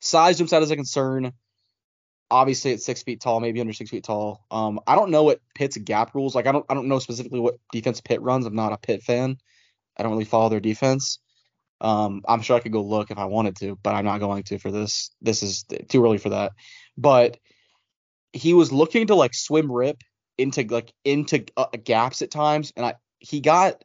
size 0.00 0.38
jumps 0.38 0.52
out 0.52 0.62
as 0.62 0.70
a 0.70 0.76
concern. 0.76 1.32
Obviously, 2.30 2.72
it's 2.72 2.84
six 2.84 3.02
feet 3.02 3.20
tall, 3.20 3.40
maybe 3.40 3.60
under 3.60 3.72
six 3.72 3.90
feet 3.90 4.04
tall. 4.04 4.44
Um, 4.50 4.80
I 4.86 4.94
don't 4.94 5.10
know 5.10 5.24
what 5.24 5.40
Pitt's 5.54 5.76
gap 5.78 6.14
rules. 6.14 6.34
Like, 6.34 6.46
I 6.46 6.52
don't 6.52 6.64
I 6.68 6.74
don't 6.74 6.88
know 6.88 6.98
specifically 6.98 7.40
what 7.40 7.58
defense 7.72 8.00
Pitt 8.00 8.22
runs. 8.22 8.46
I'm 8.46 8.54
not 8.54 8.72
a 8.72 8.78
Pitt 8.78 9.02
fan. 9.02 9.36
I 9.96 10.02
don't 10.02 10.12
really 10.12 10.24
follow 10.24 10.48
their 10.48 10.60
defense. 10.60 11.18
Um, 11.80 12.22
I'm 12.28 12.42
sure 12.42 12.56
I 12.56 12.60
could 12.60 12.72
go 12.72 12.82
look 12.82 13.10
if 13.10 13.18
I 13.18 13.24
wanted 13.24 13.56
to, 13.56 13.76
but 13.82 13.94
I'm 13.94 14.04
not 14.04 14.20
going 14.20 14.42
to 14.44 14.58
for 14.58 14.70
this. 14.70 15.10
This 15.20 15.42
is 15.42 15.64
too 15.88 16.04
early 16.04 16.18
for 16.18 16.30
that. 16.30 16.52
But 16.96 17.38
he 18.32 18.54
was 18.54 18.72
looking 18.72 19.06
to 19.08 19.14
like 19.14 19.34
swim 19.34 19.70
rip 19.70 20.02
into 20.38 20.62
like 20.68 20.92
into 21.04 21.44
uh, 21.56 21.66
gaps 21.82 22.22
at 22.22 22.30
times, 22.30 22.72
and 22.76 22.84
I 22.84 22.94
he 23.18 23.40
got 23.40 23.82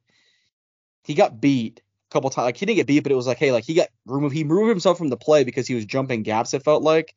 he 1.04 1.14
got 1.14 1.40
beat 1.40 1.82
a 2.10 2.14
couple 2.14 2.30
times. 2.30 2.46
Like 2.46 2.58
he 2.58 2.66
didn't 2.66 2.78
get 2.78 2.88
beat, 2.88 3.02
but 3.02 3.12
it 3.12 3.16
was 3.16 3.28
like 3.28 3.38
hey, 3.38 3.52
like 3.52 3.64
he 3.64 3.74
got 3.74 3.90
removed. 4.06 4.36
He 4.36 4.44
removed 4.44 4.70
himself 4.70 4.98
from 4.98 5.10
the 5.10 5.18
play 5.18 5.44
because 5.44 5.68
he 5.68 5.76
was 5.76 5.86
jumping 5.86 6.24
gaps. 6.24 6.54
It 6.54 6.64
felt 6.64 6.84
like 6.84 7.14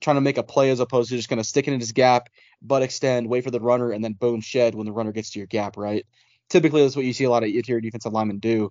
trying 0.00 0.16
to 0.16 0.20
make 0.20 0.38
a 0.38 0.42
play 0.42 0.70
as 0.70 0.80
opposed 0.80 1.10
to 1.10 1.16
just 1.16 1.28
kind 1.28 1.40
of 1.40 1.46
sticking 1.46 1.74
in 1.74 1.80
his 1.80 1.92
gap, 1.92 2.28
butt 2.62 2.82
extend, 2.82 3.28
wait 3.28 3.44
for 3.44 3.50
the 3.50 3.60
runner, 3.60 3.90
and 3.90 4.04
then 4.04 4.12
boom 4.12 4.40
shed 4.40 4.74
when 4.74 4.86
the 4.86 4.92
runner 4.92 5.12
gets 5.12 5.30
to 5.30 5.38
your 5.38 5.46
gap. 5.46 5.76
Right. 5.76 6.06
Typically, 6.48 6.82
that's 6.82 6.96
what 6.96 7.04
you 7.04 7.12
see 7.12 7.24
a 7.24 7.30
lot 7.30 7.44
of 7.44 7.50
interior 7.50 7.80
defensive 7.80 8.12
linemen 8.12 8.38
do. 8.38 8.70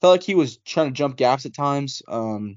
Felt 0.00 0.12
like 0.12 0.22
he 0.22 0.34
was 0.34 0.56
trying 0.58 0.86
to 0.86 0.92
jump 0.92 1.16
gaps 1.16 1.44
at 1.44 1.54
times. 1.54 2.02
Um, 2.08 2.56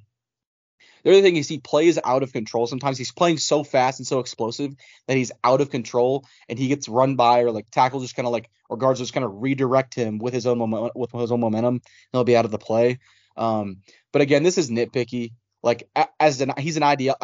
the 1.03 1.11
other 1.11 1.21
thing 1.21 1.35
is 1.35 1.49
he 1.49 1.59
plays 1.59 1.99
out 2.03 2.23
of 2.23 2.31
control. 2.31 2.65
Sometimes 2.65 2.97
he's 2.97 3.11
playing 3.11 3.37
so 3.37 3.63
fast 3.63 3.99
and 3.99 4.07
so 4.07 4.19
explosive 4.19 4.73
that 5.07 5.17
he's 5.17 5.33
out 5.43 5.59
of 5.59 5.69
control 5.69 6.25
and 6.47 6.57
he 6.57 6.69
gets 6.69 6.87
run 6.87 7.15
by 7.15 7.41
or 7.41 7.51
like 7.51 7.69
tackles 7.69 8.03
just 8.03 8.15
kind 8.15 8.25
of 8.25 8.31
like 8.31 8.49
or 8.69 8.77
guards 8.77 8.99
just 8.99 9.13
kind 9.13 9.25
of 9.25 9.41
redirect 9.41 9.93
him 9.93 10.17
with 10.17 10.33
his 10.33 10.47
own 10.47 10.57
momentum 10.57 10.91
with 10.95 11.11
his 11.11 11.31
own 11.31 11.41
momentum. 11.41 11.81
He'll 12.11 12.23
be 12.23 12.37
out 12.37 12.45
of 12.45 12.51
the 12.51 12.57
play. 12.57 12.99
Um, 13.35 13.81
but 14.13 14.21
again, 14.21 14.43
this 14.43 14.57
is 14.57 14.69
nitpicky. 14.69 15.33
Like 15.61 15.89
as 16.19 16.39
an 16.39 16.53
he's 16.57 16.77
an 16.77 16.83
ideal. 16.83 17.15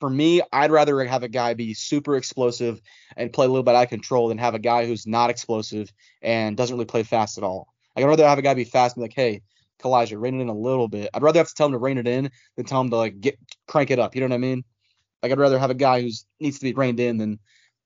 For 0.00 0.10
me, 0.10 0.42
I'd 0.52 0.70
rather 0.70 1.02
have 1.04 1.22
a 1.22 1.28
guy 1.28 1.54
be 1.54 1.74
super 1.74 2.16
explosive 2.16 2.80
and 3.16 3.32
play 3.32 3.46
a 3.46 3.48
little 3.48 3.62
bit 3.62 3.74
out 3.74 3.84
of 3.84 3.88
control 3.90 4.28
than 4.28 4.38
have 4.38 4.54
a 4.54 4.58
guy 4.58 4.86
who's 4.86 5.06
not 5.06 5.30
explosive 5.30 5.92
and 6.20 6.56
doesn't 6.56 6.74
really 6.74 6.84
play 6.84 7.04
fast 7.04 7.38
at 7.38 7.44
all. 7.44 7.68
I'd 7.96 8.04
rather 8.04 8.26
have 8.26 8.38
a 8.38 8.42
guy 8.42 8.54
be 8.54 8.64
fast 8.64 8.96
and 8.96 9.02
be 9.02 9.04
like, 9.04 9.14
hey, 9.14 9.42
Calijah, 9.80 10.20
rein 10.20 10.38
it 10.38 10.42
in 10.42 10.48
a 10.48 10.54
little 10.54 10.88
bit. 10.88 11.10
I'd 11.14 11.22
rather 11.22 11.38
have 11.38 11.48
to 11.48 11.54
tell 11.54 11.66
him 11.66 11.72
to 11.72 11.78
rein 11.78 11.98
it 11.98 12.08
in 12.08 12.30
than 12.56 12.66
tell 12.66 12.80
him 12.80 12.90
to 12.90 12.96
like 12.96 13.20
get 13.20 13.38
crank 13.66 13.90
it 13.90 13.98
up. 13.98 14.14
You 14.14 14.20
know 14.20 14.28
what 14.28 14.34
I 14.34 14.38
mean? 14.38 14.64
Like 15.22 15.32
I'd 15.32 15.38
rather 15.38 15.58
have 15.58 15.70
a 15.70 15.74
guy 15.74 16.02
who's 16.02 16.26
needs 16.40 16.58
to 16.58 16.64
be 16.64 16.74
reined 16.74 17.00
in 17.00 17.18
than 17.18 17.38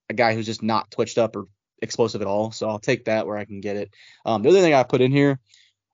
a 0.08 0.14
guy 0.14 0.34
who's 0.34 0.46
just 0.46 0.62
not 0.62 0.90
twitched 0.90 1.18
up 1.18 1.36
or 1.36 1.46
explosive 1.82 2.20
at 2.20 2.26
all. 2.26 2.50
So 2.52 2.68
I'll 2.68 2.78
take 2.78 3.04
that 3.04 3.26
where 3.26 3.36
I 3.36 3.44
can 3.44 3.60
get 3.60 3.76
it. 3.76 3.90
Um, 4.24 4.42
the 4.42 4.48
other 4.48 4.60
thing 4.60 4.74
I 4.74 4.82
put 4.82 5.00
in 5.00 5.12
here, 5.12 5.38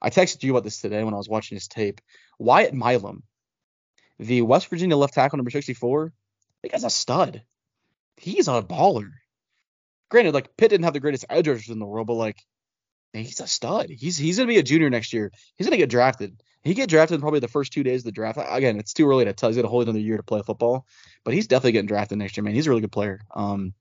I 0.01 0.11
texted 0.11 0.43
you 0.43 0.53
about 0.53 0.65
this 0.65 0.81
today 0.81 1.03
when 1.03 1.15
I 1.15 1.19
was 1.19 1.29
watching 1.29 1.57
his 1.57 1.69
tape. 1.69 2.01
Wyatt 2.39 2.75
Milum, 2.75 3.23
the 4.19 4.43
West 4.43 4.69
Virginia 4.69 4.97
left 4.97 5.15
tackle 5.15 5.37
number 5.37 5.51
64, 5.51 6.13
that 6.63 6.73
guy's 6.73 6.85
a 6.85 6.91
stud. 6.91 7.43
He's 8.17 8.49
a 8.49 8.63
baller. 8.63 9.11
Granted, 10.11 10.35
like 10.35 10.57
Pitt 10.57 10.71
didn't 10.71 10.85
have 10.85 10.93
the 10.93 11.01
greatest 11.01 11.25
edge 11.29 11.49
rushers 11.49 11.71
in 11.71 11.79
the 11.79 11.87
world, 11.87 12.07
but 12.07 12.15
like 12.15 12.45
he's 13.13 13.41
a 13.41 13.47
stud. 13.47 13.91
He's 13.91 14.17
he's 14.17 14.37
gonna 14.37 14.49
be 14.49 14.59
a 14.59 14.63
junior 14.63 14.91
next 14.91 15.13
year. 15.13 15.33
He's 15.57 15.67
gonna 15.67 15.77
get 15.77 15.91
drafted. 15.91 16.43
He 16.63 16.75
get 16.75 16.89
drafted 16.89 17.21
probably 17.21 17.41
the 17.41 17.49
first 17.49 17.73
two 17.73 17.83
days 17.83 18.01
of 18.01 18.05
the 18.07 18.13
draft. 18.13 18.39
Again, 18.43 18.79
it's 18.79 18.95
too 18.95 19.09
early 19.09 19.25
to 19.27 19.33
tell. 19.35 19.51
He's 19.51 19.57
got 19.57 19.67
a 19.67 19.69
whole 19.69 19.83
another 19.83 19.99
year 19.99 20.17
to 20.17 20.23
play 20.23 20.41
football, 20.43 20.87
but 21.25 21.35
he's 21.35 21.47
definitely 21.47 21.73
getting 21.73 21.89
drafted 21.89 22.19
next 22.19 22.37
year, 22.37 22.45
man. 22.45 22.55
He's 22.55 22.67
a 22.67 22.71
really 22.71 22.81
good 22.81 22.93
player. 22.93 23.21
Um, 23.35 23.75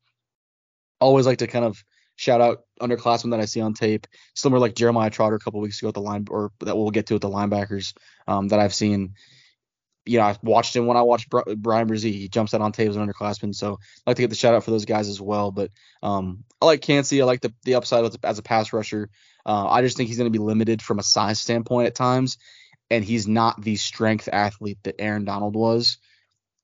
always 1.00 1.26
like 1.26 1.38
to 1.38 1.48
kind 1.48 1.64
of 1.66 1.82
shout 2.16 2.42
out 2.42 2.64
underclassmen 2.82 3.32
that 3.32 3.40
I 3.40 3.46
see 3.46 3.62
on 3.62 3.74
tape, 3.74 4.08
similar 4.36 4.60
like 4.60 4.76
Jeremiah 4.76 5.10
Trotter 5.10 5.36
a 5.36 5.40
couple 5.40 5.62
weeks 5.62 5.82
ago 5.82 5.88
at 5.90 5.94
the 5.94 6.02
line, 6.02 6.28
or 6.30 6.52
that 6.60 6.76
we'll 6.76 6.92
get 6.92 7.08
to 7.08 7.16
at 7.16 7.22
the 7.22 7.30
linebackers 7.30 7.94
um, 8.28 8.50
that 8.50 8.60
I've 8.60 8.74
seen. 8.74 9.14
You 10.06 10.18
know, 10.18 10.26
I 10.26 10.38
watched 10.44 10.76
him 10.76 10.86
when 10.86 10.98
I 10.98 11.02
watched 11.02 11.30
Bryan 11.30 11.88
Bresee. 11.88 12.12
He 12.12 12.28
jumps 12.28 12.54
out 12.54 12.62
on 12.62 12.72
tape 12.72 12.90
as 12.90 12.96
an 12.98 13.08
underclassman, 13.08 13.56
so 13.56 13.80
I 14.06 14.10
like 14.10 14.18
to 14.18 14.24
get 14.24 14.30
the 14.30 14.36
shout 14.36 14.54
out 14.54 14.64
for 14.64 14.72
those 14.72 14.86
guys 14.86 15.08
as 15.08 15.22
well. 15.22 15.52
But 15.52 15.72
um, 16.02 16.44
I 16.62 16.66
like 16.66 16.82
Kancey. 16.82 17.22
I 17.22 17.26
like 17.26 17.42
the 17.42 17.54
the 17.64 17.76
upside 17.76 18.04
as 18.04 18.16
a, 18.16 18.26
as 18.26 18.40
a 18.40 18.44
pass 18.44 18.74
rusher. 18.74 19.10
Uh, 19.46 19.68
I 19.68 19.82
just 19.82 19.98
think 19.98 20.08
he's 20.08 20.18
going 20.18 20.32
to 20.32 20.38
be 20.38 20.44
limited 20.44 20.82
from 20.82 21.00
a 21.00 21.04
size 21.04 21.40
standpoint 21.40 21.88
at 21.88 21.96
times, 21.96 22.38
and 22.90 23.04
he's 23.04 23.28
not 23.28 23.62
the 23.62 23.76
strength 23.76 24.30
athlete 24.32 24.80
that 24.84 24.96
Aaron 25.00 25.26
Donald 25.26 25.56
was. 25.56 25.98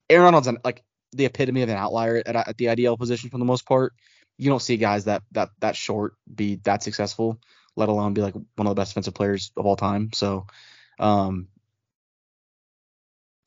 Aaron 0.10 0.26
Donald's 0.26 0.48
an, 0.48 0.58
like 0.64 0.84
the 1.14 1.26
epitome 1.26 1.62
of 1.62 1.70
an 1.70 1.78
outlier 1.78 2.22
at, 2.26 2.36
at 2.36 2.58
the 2.58 2.66
IDL 2.66 2.98
position 2.98 3.30
for 3.30 3.38
the 3.38 3.46
most 3.46 3.66
part. 3.66 3.94
You 4.38 4.50
don't 4.50 4.62
see 4.62 4.78
guys 4.78 5.06
that 5.06 5.24
that 5.32 5.50
that 5.60 5.76
short 5.76 6.14
be 6.34 6.56
that 6.64 6.84
successful, 6.84 7.40
let 7.76 7.90
alone 7.90 8.14
be 8.14 8.22
like 8.22 8.34
one 8.34 8.68
of 8.68 8.72
the 8.72 8.80
best 8.80 8.92
defensive 8.92 9.14
players 9.14 9.52
of 9.58 9.66
all 9.66 9.76
time. 9.76 10.12
So, 10.14 10.48
um, 10.98 11.48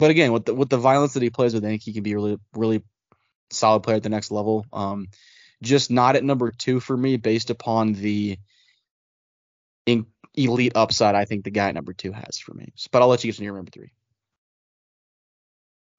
but 0.03 0.11
again, 0.11 0.33
with 0.33 0.47
the 0.47 0.53
with 0.53 0.69
the 0.69 0.79
violence 0.79 1.15
that 1.15 1.23
he 1.23 1.31
plays 1.31 1.55
with, 1.55 1.65
I 1.65 1.69
think 1.69 1.83
he 1.83 1.93
can 1.93 2.03
be 2.03 2.17
really 2.17 2.37
really 2.57 2.83
solid 3.51 3.85
player 3.85 3.99
at 3.99 4.03
the 4.03 4.09
next 4.09 4.33
level. 4.33 4.67
Um, 4.73 5.07
just 5.63 5.93
not 5.93 6.17
at 6.17 6.25
number 6.25 6.51
two 6.51 6.81
for 6.81 6.97
me 6.97 7.19
based 7.19 7.51
upon 7.51 7.93
the 7.93 8.37
in 9.87 10.07
elite 10.35 10.73
upside 10.75 11.15
I 11.15 11.25
think 11.25 11.45
the 11.45 11.53
guy 11.53 11.69
at 11.69 11.77
number 11.77 11.93
two 11.93 12.11
has 12.11 12.37
for 12.41 12.53
me. 12.53 12.73
But 12.91 13.03
I'll 13.03 13.07
let 13.07 13.23
you 13.23 13.31
get 13.31 13.37
to 13.37 13.45
your 13.45 13.55
number 13.55 13.71
three. 13.71 13.93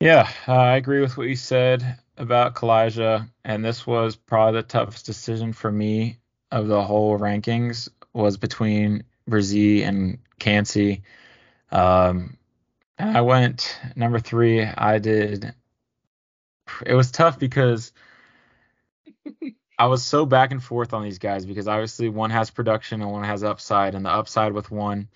Yeah, 0.02 0.30
uh, 0.50 0.52
I 0.52 0.76
agree 0.76 1.00
with 1.00 1.16
what 1.16 1.30
you 1.30 1.38
said. 1.38 1.98
about 2.18 2.56
Calijah, 2.56 3.30
and 3.46 3.64
this 3.64 3.88
was 3.88 4.18
probably 4.18 4.60
the 4.60 4.68
toughest 4.68 5.06
decision 5.06 5.54
for 5.54 5.72
me 5.72 6.18
of 6.52 6.68
the 6.68 6.84
whole 6.84 7.18
rankings, 7.18 7.88
was 8.12 8.36
between 8.36 9.06
Bresee 9.30 9.88
and 9.88 10.18
Kancey. 10.40 11.04
Um, 11.72 12.36
I 12.98 13.22
went 13.22 13.78
number 13.96 14.20
three. 14.20 14.64
I 14.64 15.00
did. 15.00 15.54
It 16.86 16.94
was 16.94 17.12
tough 17.12 17.40
because 17.40 17.92
I 19.80 19.88
was 19.88 20.04
so 20.04 20.26
back 20.26 20.52
and 20.52 20.64
forth 20.64 20.94
on 20.94 21.04
these 21.04 21.20
guys 21.20 21.46
because 21.46 21.68
obviously 21.68 22.10
one 22.10 22.30
has 22.30 22.50
production 22.50 23.02
and 23.02 23.12
one 23.12 23.24
has 23.24 23.44
upside, 23.44 23.96
and 23.96 24.06
the 24.06 24.12
upside 24.12 24.54
with 24.54 24.72
one 24.72 25.08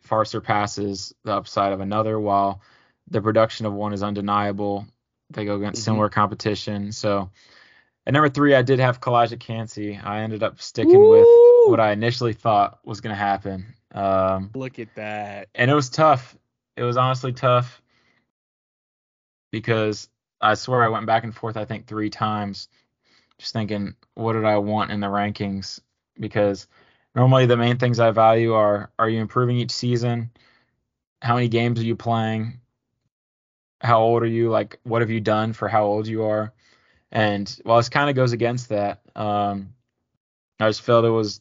far 0.00 0.24
surpasses 0.24 1.14
the 1.24 1.32
upside 1.32 1.72
of 1.72 1.80
another, 1.80 2.18
while 2.18 2.62
the 3.10 3.20
production 3.20 3.66
of 3.66 3.72
one 3.72 3.92
is 3.92 4.02
undeniable. 4.02 4.86
They 5.30 5.44
go 5.44 5.56
against 5.56 5.80
mm-hmm. 5.80 5.84
similar 5.84 6.08
competition. 6.08 6.92
So 6.92 7.30
at 8.06 8.14
number 8.14 8.30
three, 8.30 8.54
I 8.54 8.62
did 8.62 8.78
have 8.78 9.00
Calijah 9.00 9.38
Kancey. 9.38 10.00
I 10.02 10.20
ended 10.20 10.42
up 10.42 10.60
sticking 10.62 11.08
with 11.08 11.26
what 11.66 11.78
I 11.78 11.92
initially 11.92 12.32
thought 12.32 12.78
was 12.82 13.02
going 13.02 13.14
to 13.14 13.20
happen. 13.20 13.74
Um, 13.92 14.50
Look 14.54 14.78
at 14.78 14.94
that. 14.94 15.48
And 15.54 15.70
it 15.70 15.74
was 15.74 15.90
tough. 15.90 16.34
It 16.78 16.84
was 16.84 16.96
honestly 16.96 17.32
tough 17.32 17.82
because 19.50 20.08
I 20.40 20.54
swear 20.54 20.84
I 20.84 20.88
went 20.88 21.06
back 21.06 21.24
and 21.24 21.34
forth, 21.34 21.56
I 21.56 21.64
think, 21.64 21.86
three 21.88 22.08
times, 22.08 22.68
just 23.40 23.52
thinking, 23.52 23.96
what 24.14 24.34
did 24.34 24.44
I 24.44 24.58
want 24.58 24.92
in 24.92 25.00
the 25.00 25.08
rankings? 25.08 25.80
Because 26.20 26.68
normally 27.16 27.46
the 27.46 27.56
main 27.56 27.78
things 27.78 27.98
I 27.98 28.12
value 28.12 28.52
are 28.52 28.92
are 28.96 29.08
you 29.08 29.20
improving 29.20 29.56
each 29.56 29.72
season? 29.72 30.30
How 31.20 31.34
many 31.34 31.48
games 31.48 31.80
are 31.80 31.84
you 31.84 31.96
playing? 31.96 32.60
How 33.80 34.00
old 34.00 34.22
are 34.22 34.26
you? 34.26 34.48
Like, 34.48 34.78
what 34.84 35.02
have 35.02 35.10
you 35.10 35.20
done 35.20 35.54
for 35.54 35.66
how 35.66 35.84
old 35.84 36.06
you 36.06 36.22
are? 36.22 36.52
And 37.10 37.48
while 37.64 37.78
this 37.78 37.88
kind 37.88 38.08
of 38.08 38.14
goes 38.14 38.30
against 38.30 38.68
that, 38.68 39.00
um, 39.16 39.74
I 40.60 40.68
just 40.68 40.82
felt 40.82 41.04
it 41.04 41.10
was 41.10 41.40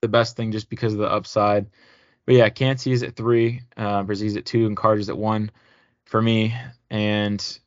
the 0.00 0.08
best 0.08 0.36
thing 0.36 0.52
just 0.52 0.70
because 0.70 0.92
of 0.92 1.00
the 1.00 1.10
upside. 1.10 1.66
But 2.26 2.36
yeah, 2.36 2.48
Kancey's 2.48 3.02
at 3.02 3.16
three, 3.16 3.62
uh, 3.76 4.02
Bresee's 4.04 4.36
at 4.36 4.46
two, 4.46 4.66
and 4.66 4.76
Carter's 4.76 5.10
at 5.10 5.18
one 5.18 5.50
for 6.04 6.20
me. 6.20 6.54
And 6.90 7.58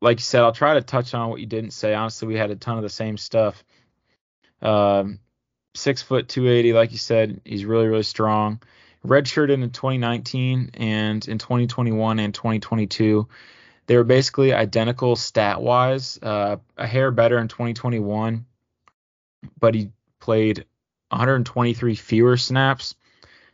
like 0.00 0.18
you 0.18 0.24
said, 0.24 0.42
I'll 0.42 0.52
try 0.52 0.74
to 0.74 0.82
touch 0.82 1.14
on 1.14 1.30
what 1.30 1.40
you 1.40 1.46
didn't 1.46 1.72
say. 1.72 1.94
Honestly, 1.94 2.28
we 2.28 2.36
had 2.36 2.50
a 2.50 2.56
ton 2.56 2.76
of 2.76 2.82
the 2.82 2.90
same 2.90 3.16
stuff. 3.16 3.64
Um, 4.60 5.20
six 5.74 6.02
foot, 6.02 6.28
280, 6.28 6.72
like 6.72 6.92
you 6.92 6.98
said, 6.98 7.40
he's 7.44 7.64
really, 7.64 7.86
really 7.86 8.02
strong. 8.02 8.60
Redshirted 9.06 9.62
in 9.62 9.70
2019 9.70 10.70
and 10.74 11.28
in 11.28 11.38
2021 11.38 12.18
and 12.18 12.34
2022. 12.34 13.28
They 13.86 13.96
were 13.96 14.04
basically 14.04 14.54
identical 14.54 15.14
stat 15.14 15.60
wise, 15.60 16.18
uh, 16.22 16.56
a 16.76 16.86
hair 16.86 17.10
better 17.10 17.38
in 17.38 17.48
2021, 17.48 18.46
but 19.60 19.74
he 19.74 19.90
played 20.20 20.64
123 21.10 21.94
fewer 21.94 22.38
snaps 22.38 22.94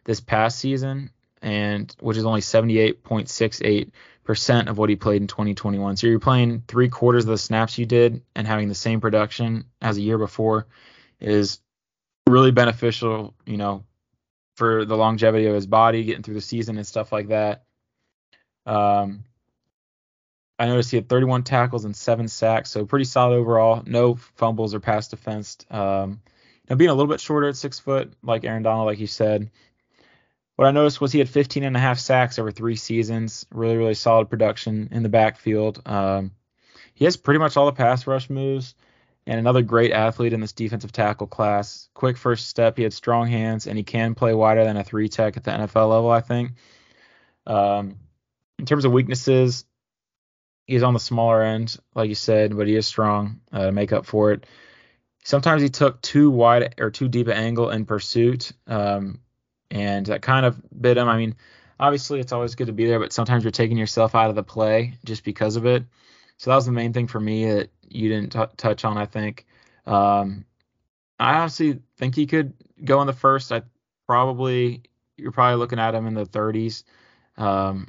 this 0.04 0.20
past 0.20 0.58
season, 0.58 1.10
and 1.42 1.94
which 2.00 2.16
is 2.16 2.24
only 2.24 2.40
78.68 2.40 3.90
percent 4.24 4.68
of 4.68 4.78
what 4.78 4.88
he 4.88 4.96
played 4.96 5.20
in 5.20 5.26
2021. 5.26 5.96
So 5.96 6.06
you're 6.06 6.20
playing 6.20 6.62
three 6.68 6.88
quarters 6.88 7.24
of 7.24 7.30
the 7.30 7.38
snaps 7.38 7.78
you 7.78 7.84
did 7.86 8.22
and 8.36 8.46
having 8.46 8.68
the 8.68 8.74
same 8.76 9.00
production 9.00 9.64
as 9.82 9.96
a 9.96 10.02
year 10.02 10.18
before 10.18 10.66
is 11.18 11.58
really 12.28 12.52
beneficial, 12.52 13.34
you 13.44 13.56
know, 13.56 13.84
for 14.56 14.84
the 14.84 14.96
longevity 14.96 15.46
of 15.46 15.54
his 15.54 15.66
body, 15.66 16.04
getting 16.04 16.22
through 16.22 16.34
the 16.34 16.40
season 16.40 16.76
and 16.76 16.86
stuff 16.86 17.10
like 17.10 17.28
that. 17.28 17.64
Um, 18.66 19.24
I 20.58 20.66
noticed 20.66 20.90
he 20.90 20.96
had 20.96 21.08
31 21.08 21.42
tackles 21.42 21.84
and 21.84 21.96
seven 21.96 22.28
sacks, 22.28 22.70
so 22.70 22.84
pretty 22.84 23.06
solid 23.06 23.34
overall. 23.34 23.82
No 23.86 24.14
fumbles 24.14 24.74
or 24.74 24.80
pass 24.80 25.08
defense. 25.08 25.56
Um, 25.70 26.20
now 26.68 26.76
being 26.76 26.90
a 26.90 26.94
little 26.94 27.10
bit 27.10 27.20
shorter 27.20 27.48
at 27.48 27.56
six 27.56 27.78
foot, 27.78 28.12
like 28.22 28.44
Aaron 28.44 28.62
Donald, 28.62 28.86
like 28.86 29.00
you 29.00 29.06
said, 29.06 29.50
what 30.60 30.66
I 30.66 30.72
noticed 30.72 31.00
was 31.00 31.10
he 31.10 31.20
had 31.20 31.28
15 31.30 31.64
and 31.64 31.74
a 31.74 31.80
half 31.80 31.98
sacks 31.98 32.38
over 32.38 32.50
three 32.50 32.76
seasons. 32.76 33.46
Really, 33.50 33.78
really 33.78 33.94
solid 33.94 34.28
production 34.28 34.90
in 34.92 35.02
the 35.02 35.08
backfield. 35.08 35.80
Um, 35.86 36.32
he 36.92 37.06
has 37.06 37.16
pretty 37.16 37.38
much 37.38 37.56
all 37.56 37.64
the 37.64 37.72
pass 37.72 38.06
rush 38.06 38.28
moves 38.28 38.74
and 39.26 39.40
another 39.40 39.62
great 39.62 39.90
athlete 39.90 40.34
in 40.34 40.40
this 40.42 40.52
defensive 40.52 40.92
tackle 40.92 41.26
class. 41.26 41.88
Quick 41.94 42.18
first 42.18 42.46
step. 42.46 42.76
He 42.76 42.82
had 42.82 42.92
strong 42.92 43.28
hands 43.28 43.66
and 43.66 43.78
he 43.78 43.84
can 43.84 44.14
play 44.14 44.34
wider 44.34 44.62
than 44.62 44.76
a 44.76 44.84
three 44.84 45.08
tech 45.08 45.38
at 45.38 45.44
the 45.44 45.50
NFL 45.50 45.88
level, 45.88 46.10
I 46.10 46.20
think. 46.20 46.50
Um, 47.46 47.96
in 48.58 48.66
terms 48.66 48.84
of 48.84 48.92
weaknesses, 48.92 49.64
he's 50.66 50.82
on 50.82 50.92
the 50.92 51.00
smaller 51.00 51.42
end, 51.42 51.74
like 51.94 52.10
you 52.10 52.14
said, 52.14 52.54
but 52.54 52.66
he 52.66 52.76
is 52.76 52.86
strong 52.86 53.40
uh, 53.50 53.64
to 53.64 53.72
make 53.72 53.94
up 53.94 54.04
for 54.04 54.32
it. 54.32 54.44
Sometimes 55.24 55.62
he 55.62 55.70
took 55.70 56.02
too 56.02 56.30
wide 56.30 56.74
or 56.78 56.90
too 56.90 57.08
deep 57.08 57.28
an 57.28 57.38
angle 57.38 57.70
in 57.70 57.86
pursuit. 57.86 58.52
Um, 58.66 59.20
and 59.70 60.06
that 60.06 60.22
kind 60.22 60.46
of 60.46 60.60
bit 60.80 60.96
him. 60.96 61.08
I 61.08 61.16
mean, 61.16 61.36
obviously 61.78 62.20
it's 62.20 62.32
always 62.32 62.54
good 62.54 62.66
to 62.66 62.72
be 62.72 62.86
there, 62.86 62.98
but 62.98 63.12
sometimes 63.12 63.44
you're 63.44 63.50
taking 63.50 63.76
yourself 63.76 64.14
out 64.14 64.30
of 64.30 64.36
the 64.36 64.42
play 64.42 64.94
just 65.04 65.24
because 65.24 65.56
of 65.56 65.66
it. 65.66 65.84
So 66.36 66.50
that 66.50 66.56
was 66.56 66.66
the 66.66 66.72
main 66.72 66.92
thing 66.92 67.06
for 67.06 67.20
me 67.20 67.52
that 67.52 67.70
you 67.88 68.08
didn't 68.08 68.32
t- 68.32 68.56
touch 68.56 68.84
on. 68.84 68.96
I 68.96 69.06
think. 69.06 69.46
Um, 69.86 70.44
I 71.18 71.38
honestly 71.38 71.80
think 71.98 72.14
he 72.14 72.26
could 72.26 72.54
go 72.82 73.00
in 73.00 73.06
the 73.06 73.12
first. 73.12 73.52
I 73.52 73.62
probably 74.06 74.82
you're 75.16 75.32
probably 75.32 75.58
looking 75.58 75.78
at 75.78 75.94
him 75.94 76.06
in 76.06 76.14
the 76.14 76.24
30s. 76.24 76.84
Um, 77.36 77.88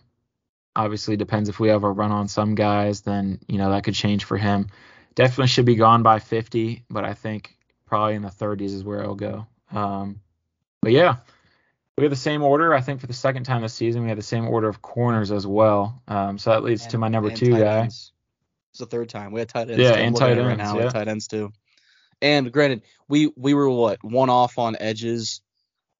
obviously 0.75 1.15
depends 1.15 1.49
if 1.49 1.59
we 1.59 1.69
have 1.69 1.83
a 1.83 1.91
run 1.91 2.11
on 2.11 2.27
some 2.27 2.55
guys, 2.55 3.01
then 3.01 3.39
you 3.47 3.57
know 3.57 3.71
that 3.71 3.83
could 3.83 3.93
change 3.93 4.25
for 4.25 4.37
him. 4.37 4.67
Definitely 5.15 5.47
should 5.47 5.65
be 5.65 5.75
gone 5.75 6.03
by 6.03 6.19
50, 6.19 6.83
but 6.89 7.03
I 7.03 7.13
think 7.13 7.57
probably 7.85 8.15
in 8.15 8.21
the 8.21 8.29
30s 8.29 8.73
is 8.73 8.83
where 8.83 9.01
it'll 9.01 9.15
go. 9.15 9.45
Um, 9.71 10.21
but 10.81 10.91
yeah, 10.91 11.17
we 12.01 12.05
have 12.05 12.11
the 12.11 12.15
same 12.15 12.41
order. 12.41 12.73
I 12.73 12.81
think 12.81 12.99
for 12.99 13.05
the 13.05 13.13
second 13.13 13.43
time 13.43 13.61
this 13.61 13.75
season, 13.75 14.01
we 14.01 14.07
have 14.07 14.17
the 14.17 14.23
same 14.23 14.47
order 14.47 14.67
of 14.67 14.81
corners 14.81 15.31
as 15.31 15.45
well. 15.45 16.01
Um, 16.07 16.39
so 16.39 16.49
that 16.49 16.63
leads 16.63 16.81
and, 16.81 16.91
to 16.91 16.97
my 16.97 17.09
number 17.09 17.29
two 17.29 17.51
guy. 17.51 17.81
Ends. 17.81 18.11
It's 18.71 18.79
the 18.79 18.87
third 18.87 19.07
time. 19.07 19.31
We 19.31 19.39
had 19.39 19.49
tight 19.49 19.69
ends. 19.69 19.77
Yeah, 19.77 19.93
and 19.93 20.15
tight 20.15 20.31
ends. 20.31 20.47
Right 20.47 20.57
now, 20.57 20.79
yeah. 20.79 20.89
tight 20.89 21.07
ends 21.07 21.27
too. 21.27 21.53
And 22.19 22.51
granted, 22.51 22.81
we 23.07 23.31
we 23.37 23.53
were 23.53 23.69
what 23.69 24.03
one 24.03 24.31
off 24.31 24.57
on 24.57 24.77
edges, 24.79 25.41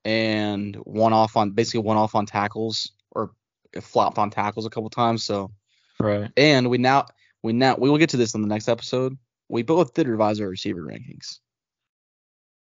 and 0.03 0.75
one 0.75 1.13
off 1.13 1.37
on 1.37 1.51
basically 1.51 1.81
one 1.81 1.97
off 1.97 2.15
on 2.15 2.25
tackles, 2.25 2.93
or 3.11 3.33
flopped 3.79 4.17
on 4.17 4.31
tackles 4.31 4.65
a 4.65 4.71
couple 4.71 4.89
times. 4.89 5.23
So 5.23 5.51
right. 5.99 6.31
And 6.35 6.71
we 6.71 6.79
now 6.79 7.05
we 7.43 7.53
now 7.53 7.75
we 7.75 7.91
will 7.91 7.99
get 7.99 8.09
to 8.09 8.17
this 8.17 8.33
in 8.33 8.41
the 8.41 8.47
next 8.47 8.69
episode. 8.69 9.19
We 9.49 9.61
both 9.61 9.93
did 9.93 10.07
revise 10.07 10.41
our 10.41 10.47
receiver 10.47 10.81
rankings. 10.81 11.37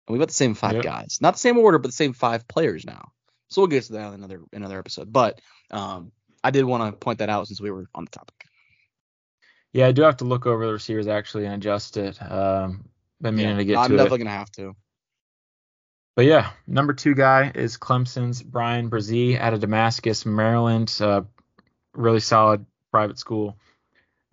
And 0.08 0.14
we've 0.14 0.20
got 0.20 0.28
the 0.28 0.34
same 0.34 0.54
five 0.54 0.76
yep. 0.76 0.84
guys. 0.84 1.18
Not 1.20 1.34
the 1.34 1.40
same 1.40 1.58
order, 1.58 1.78
but 1.78 1.88
the 1.88 1.92
same 1.92 2.14
five 2.14 2.48
players 2.48 2.86
now. 2.86 3.12
So 3.48 3.62
we'll 3.62 3.68
get 3.68 3.84
to 3.84 3.92
that 3.94 4.08
in 4.08 4.14
another 4.14 4.42
another 4.52 4.78
episode. 4.78 5.12
But 5.12 5.40
um, 5.70 6.12
I 6.42 6.50
did 6.50 6.64
want 6.64 6.92
to 6.92 6.96
point 6.98 7.18
that 7.18 7.28
out 7.28 7.46
since 7.46 7.60
we 7.60 7.70
were 7.70 7.86
on 7.94 8.04
the 8.04 8.10
topic. 8.10 8.34
Yeah, 9.72 9.86
I 9.88 9.92
do 9.92 10.02
have 10.02 10.18
to 10.18 10.24
look 10.24 10.46
over 10.46 10.66
the 10.66 10.72
receivers 10.72 11.06
actually 11.06 11.44
and 11.44 11.54
adjust 11.54 11.96
it. 11.96 12.20
Um, 12.22 12.88
been 13.20 13.34
meaning 13.34 13.52
yeah, 13.52 13.58
to 13.58 13.64
get 13.64 13.76
I'm 13.78 13.90
to 13.90 13.96
definitely 13.96 14.18
gonna 14.18 14.30
have 14.30 14.50
to. 14.52 14.74
But 16.16 16.24
yeah, 16.24 16.50
number 16.66 16.94
two 16.94 17.14
guy 17.14 17.52
is 17.54 17.76
Clemson's 17.76 18.42
Bryan 18.42 18.88
Bresee 18.88 19.38
out 19.38 19.52
of 19.52 19.60
Damascus, 19.60 20.24
Maryland. 20.24 20.96
Uh, 20.98 21.22
really 21.94 22.20
solid 22.20 22.64
private 22.90 23.18
school 23.18 23.58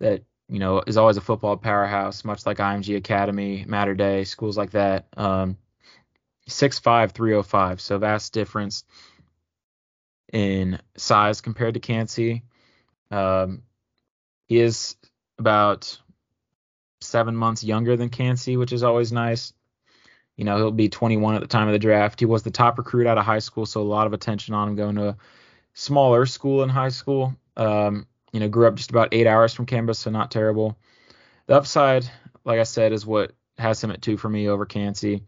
that 0.00 0.22
you 0.48 0.58
know 0.58 0.82
is 0.86 0.96
always 0.96 1.18
a 1.18 1.20
football 1.20 1.56
powerhouse, 1.56 2.24
much 2.24 2.46
like 2.46 2.58
IMG 2.58 2.96
Academy, 2.96 3.64
Mater 3.68 3.94
Dei, 3.94 4.24
schools 4.24 4.56
like 4.56 4.70
that. 4.70 5.06
Um, 5.16 5.58
6'5", 6.48 7.12
305, 7.12 7.80
so 7.80 7.98
vast 7.98 8.32
difference 8.32 8.84
in 10.32 10.80
size 10.96 11.40
compared 11.40 11.74
to 11.74 11.80
Kancey. 11.80 12.42
Um, 13.10 13.62
he 14.46 14.58
is 14.60 14.96
about 15.38 15.98
seven 17.00 17.36
months 17.36 17.62
younger 17.62 17.96
than 17.96 18.08
Kancey, 18.08 18.56
which 18.56 18.72
is 18.72 18.82
always 18.82 19.12
nice. 19.12 19.52
You 20.36 20.44
know, 20.44 20.56
he'll 20.56 20.70
be 20.72 20.88
21 20.88 21.36
at 21.36 21.40
the 21.40 21.46
time 21.46 21.68
of 21.68 21.72
the 21.72 21.78
draft. 21.78 22.18
He 22.18 22.26
was 22.26 22.42
the 22.42 22.50
top 22.50 22.78
recruit 22.78 23.06
out 23.06 23.18
of 23.18 23.24
high 23.24 23.38
school, 23.38 23.66
so 23.66 23.80
a 23.80 23.84
lot 23.84 24.06
of 24.06 24.12
attention 24.12 24.54
on 24.54 24.68
him 24.68 24.76
going 24.76 24.96
to 24.96 25.08
a 25.10 25.16
smaller 25.74 26.26
school 26.26 26.62
in 26.62 26.68
high 26.68 26.88
school. 26.88 27.36
Um, 27.56 28.06
you 28.32 28.40
know, 28.40 28.48
grew 28.48 28.66
up 28.66 28.74
just 28.74 28.90
about 28.90 29.10
eight 29.12 29.28
hours 29.28 29.54
from 29.54 29.66
campus, 29.66 30.00
so 30.00 30.10
not 30.10 30.32
terrible. 30.32 30.76
The 31.46 31.54
upside, 31.54 32.04
like 32.44 32.58
I 32.58 32.64
said, 32.64 32.92
is 32.92 33.06
what 33.06 33.32
has 33.58 33.82
him 33.82 33.92
at 33.92 34.02
two 34.02 34.16
for 34.16 34.28
me 34.28 34.48
over 34.48 34.66
Kancey. 34.66 35.22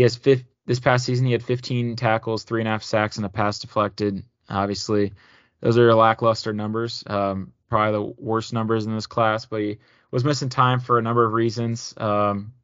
He 0.00 0.04
has 0.04 0.16
fifth, 0.16 0.44
this 0.64 0.80
past 0.80 1.04
season 1.04 1.26
he 1.26 1.32
had 1.32 1.42
15 1.42 1.94
tackles, 1.94 2.44
three 2.44 2.62
and 2.62 2.68
a 2.68 2.70
half 2.70 2.82
sacks, 2.82 3.18
and 3.18 3.26
a 3.26 3.28
pass 3.28 3.58
deflected. 3.58 4.24
Obviously, 4.48 5.12
those 5.60 5.76
are 5.76 5.94
lackluster 5.94 6.54
numbers. 6.54 7.04
Um, 7.06 7.52
probably 7.68 7.92
the 7.92 8.14
worst 8.16 8.54
numbers 8.54 8.86
in 8.86 8.94
this 8.94 9.06
class, 9.06 9.44
but 9.44 9.60
he 9.60 9.76
was 10.10 10.24
missing 10.24 10.48
time 10.48 10.80
for 10.80 10.98
a 10.98 11.02
number 11.02 11.26
of 11.26 11.34
reasons. 11.34 11.92
Um, 11.98 12.54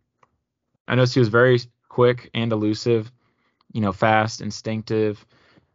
I 0.88 0.94
noticed 0.94 1.12
he 1.12 1.20
was 1.20 1.28
very 1.28 1.60
quick 1.90 2.30
and 2.32 2.50
elusive, 2.52 3.12
you 3.70 3.82
know, 3.82 3.92
fast, 3.92 4.40
instinctive, 4.40 5.26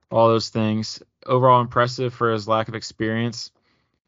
all 0.10 0.30
those 0.30 0.50
things. 0.50 1.04
Overall 1.28 1.62
impressive 1.62 2.12
for 2.12 2.32
his 2.32 2.48
lack 2.48 2.70
of 2.70 2.74
experience. 2.74 3.52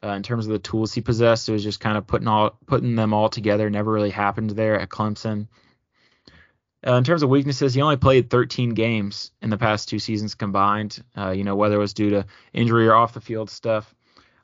Uh, 0.04 0.13
in 0.13 0.24
terms 0.24 0.48
of 0.48 0.54
the 0.54 0.58
tools 0.58 0.92
he 0.92 1.02
possessed, 1.02 1.48
it 1.50 1.52
was 1.52 1.63
just 1.63 1.80
kind 1.80 2.00
of 2.00 2.08
putting 2.08 2.28
all 2.28 2.58
putting 2.66 2.96
them 2.96 3.13
all 3.13 3.30
together. 3.30 3.70
Never 3.70 3.92
really 3.92 4.10
happened 4.10 4.50
there 4.50 4.80
at 4.80 4.89
Clemson. 4.89 5.50
Uh, 6.86 6.96
in 6.96 7.04
terms 7.04 7.24
of 7.24 7.30
weaknesses, 7.30 7.74
he 7.74 7.82
only 7.82 7.96
played 7.96 8.30
13 8.30 8.74
games 8.74 9.32
in 9.41 9.50
the 9.50 9.58
past 9.58 9.88
two 9.88 10.00
seasons 10.00 10.36
combined. 10.36 11.02
Uh, 11.17 11.32
you 11.32 11.43
know, 11.43 11.56
whether 11.56 11.76
it 11.76 11.80
was 11.80 11.93
due 11.93 12.10
to 12.10 12.26
injury 12.52 12.88
or 12.88 12.96
off 12.96 13.13
the 13.13 13.22
field 13.22 13.50
stuff. 13.50 13.93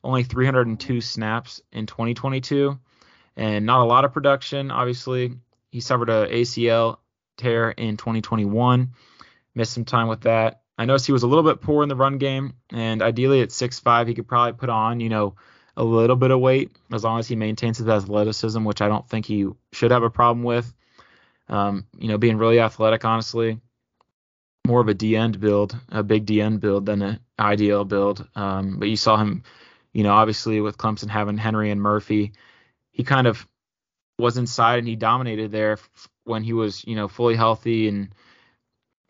Only 0.04 0.24
302 0.24 1.02
snaps 1.02 1.62
in 1.74 1.86
2022, 1.86 2.80
and 3.36 3.66
not 3.66 3.82
a 3.82 3.84
lot 3.84 4.06
of 4.06 4.14
production. 4.14 4.72
Obviously, 4.72 5.34
he 5.72 5.82
suffered 5.82 6.10
a 6.10 6.28
ACL 6.28 7.00
tear 7.36 7.72
in 7.72 7.98
2021, 7.98 8.94
missed 9.56 9.74
some 9.74 9.84
time 9.84 10.08
with 10.08 10.22
that. 10.22 10.62
I 10.78 10.86
noticed 10.86 11.06
he 11.06 11.12
was 11.12 11.24
a 11.24 11.28
little 11.28 11.44
bit 11.44 11.60
poor 11.60 11.84
in 11.84 11.90
the 11.90 11.96
run 11.98 12.18
game, 12.18 12.54
and 12.72 13.02
ideally 13.02 13.42
at 13.42 13.50
6'5, 13.50 14.08
he 14.08 14.14
could 14.14 14.30
probably 14.30 14.54
put 14.54 14.70
on, 14.70 15.02
you 15.02 15.10
know, 15.10 15.36
a 15.76 15.84
little 15.84 16.16
bit 16.16 16.32
of 16.32 16.40
weight 16.40 16.72
as 16.94 17.04
long 17.04 17.20
as 17.20 17.28
he 17.28 17.36
maintains 17.36 17.78
his 17.78 17.88
athleticism, 17.90 18.64
which 18.64 18.82
I 18.82 18.88
don't 18.88 19.08
think 19.08 19.26
he 19.26 19.48
should 19.74 19.92
have 19.92 20.04
a 20.04 20.10
problem 20.10 20.44
with. 20.44 20.74
Um, 21.50 21.86
you 21.98 22.08
know, 22.08 22.18
being 22.18 22.38
really 22.38 22.60
athletic, 22.60 23.04
honestly, 23.06 23.60
more 24.68 24.82
of 24.82 24.88
a 24.88 24.94
D 24.94 25.16
end 25.16 25.40
build, 25.40 25.76
a 25.90 26.04
big 26.04 26.26
D 26.26 26.42
end 26.42 26.62
build 26.62 26.86
than 26.86 27.02
an 27.02 27.20
IDL 27.40 27.88
build. 27.88 28.28
Um, 28.36 28.78
but 28.78 28.88
you 28.88 28.96
saw 28.96 29.18
him, 29.18 29.44
you 29.94 30.04
know, 30.04 30.14
obviously 30.14 30.62
with 30.62 30.78
Clemson 30.78 31.10
having 31.10 31.38
Henry 31.38 31.72
and 31.72 31.82
Murphy, 31.82 32.34
he 32.92 33.04
kind 33.04 33.28
of 33.28 33.48
was 34.20 34.38
inside 34.38 34.80
and 34.80 34.88
he 34.88 34.96
dominated 34.96 35.52
there 35.52 35.80
when 36.26 36.44
he 36.44 36.54
was, 36.54 36.86
you 36.86 36.96
know, 36.96 37.08
fully 37.08 37.36
healthy 37.36 37.88
and, 37.88 38.14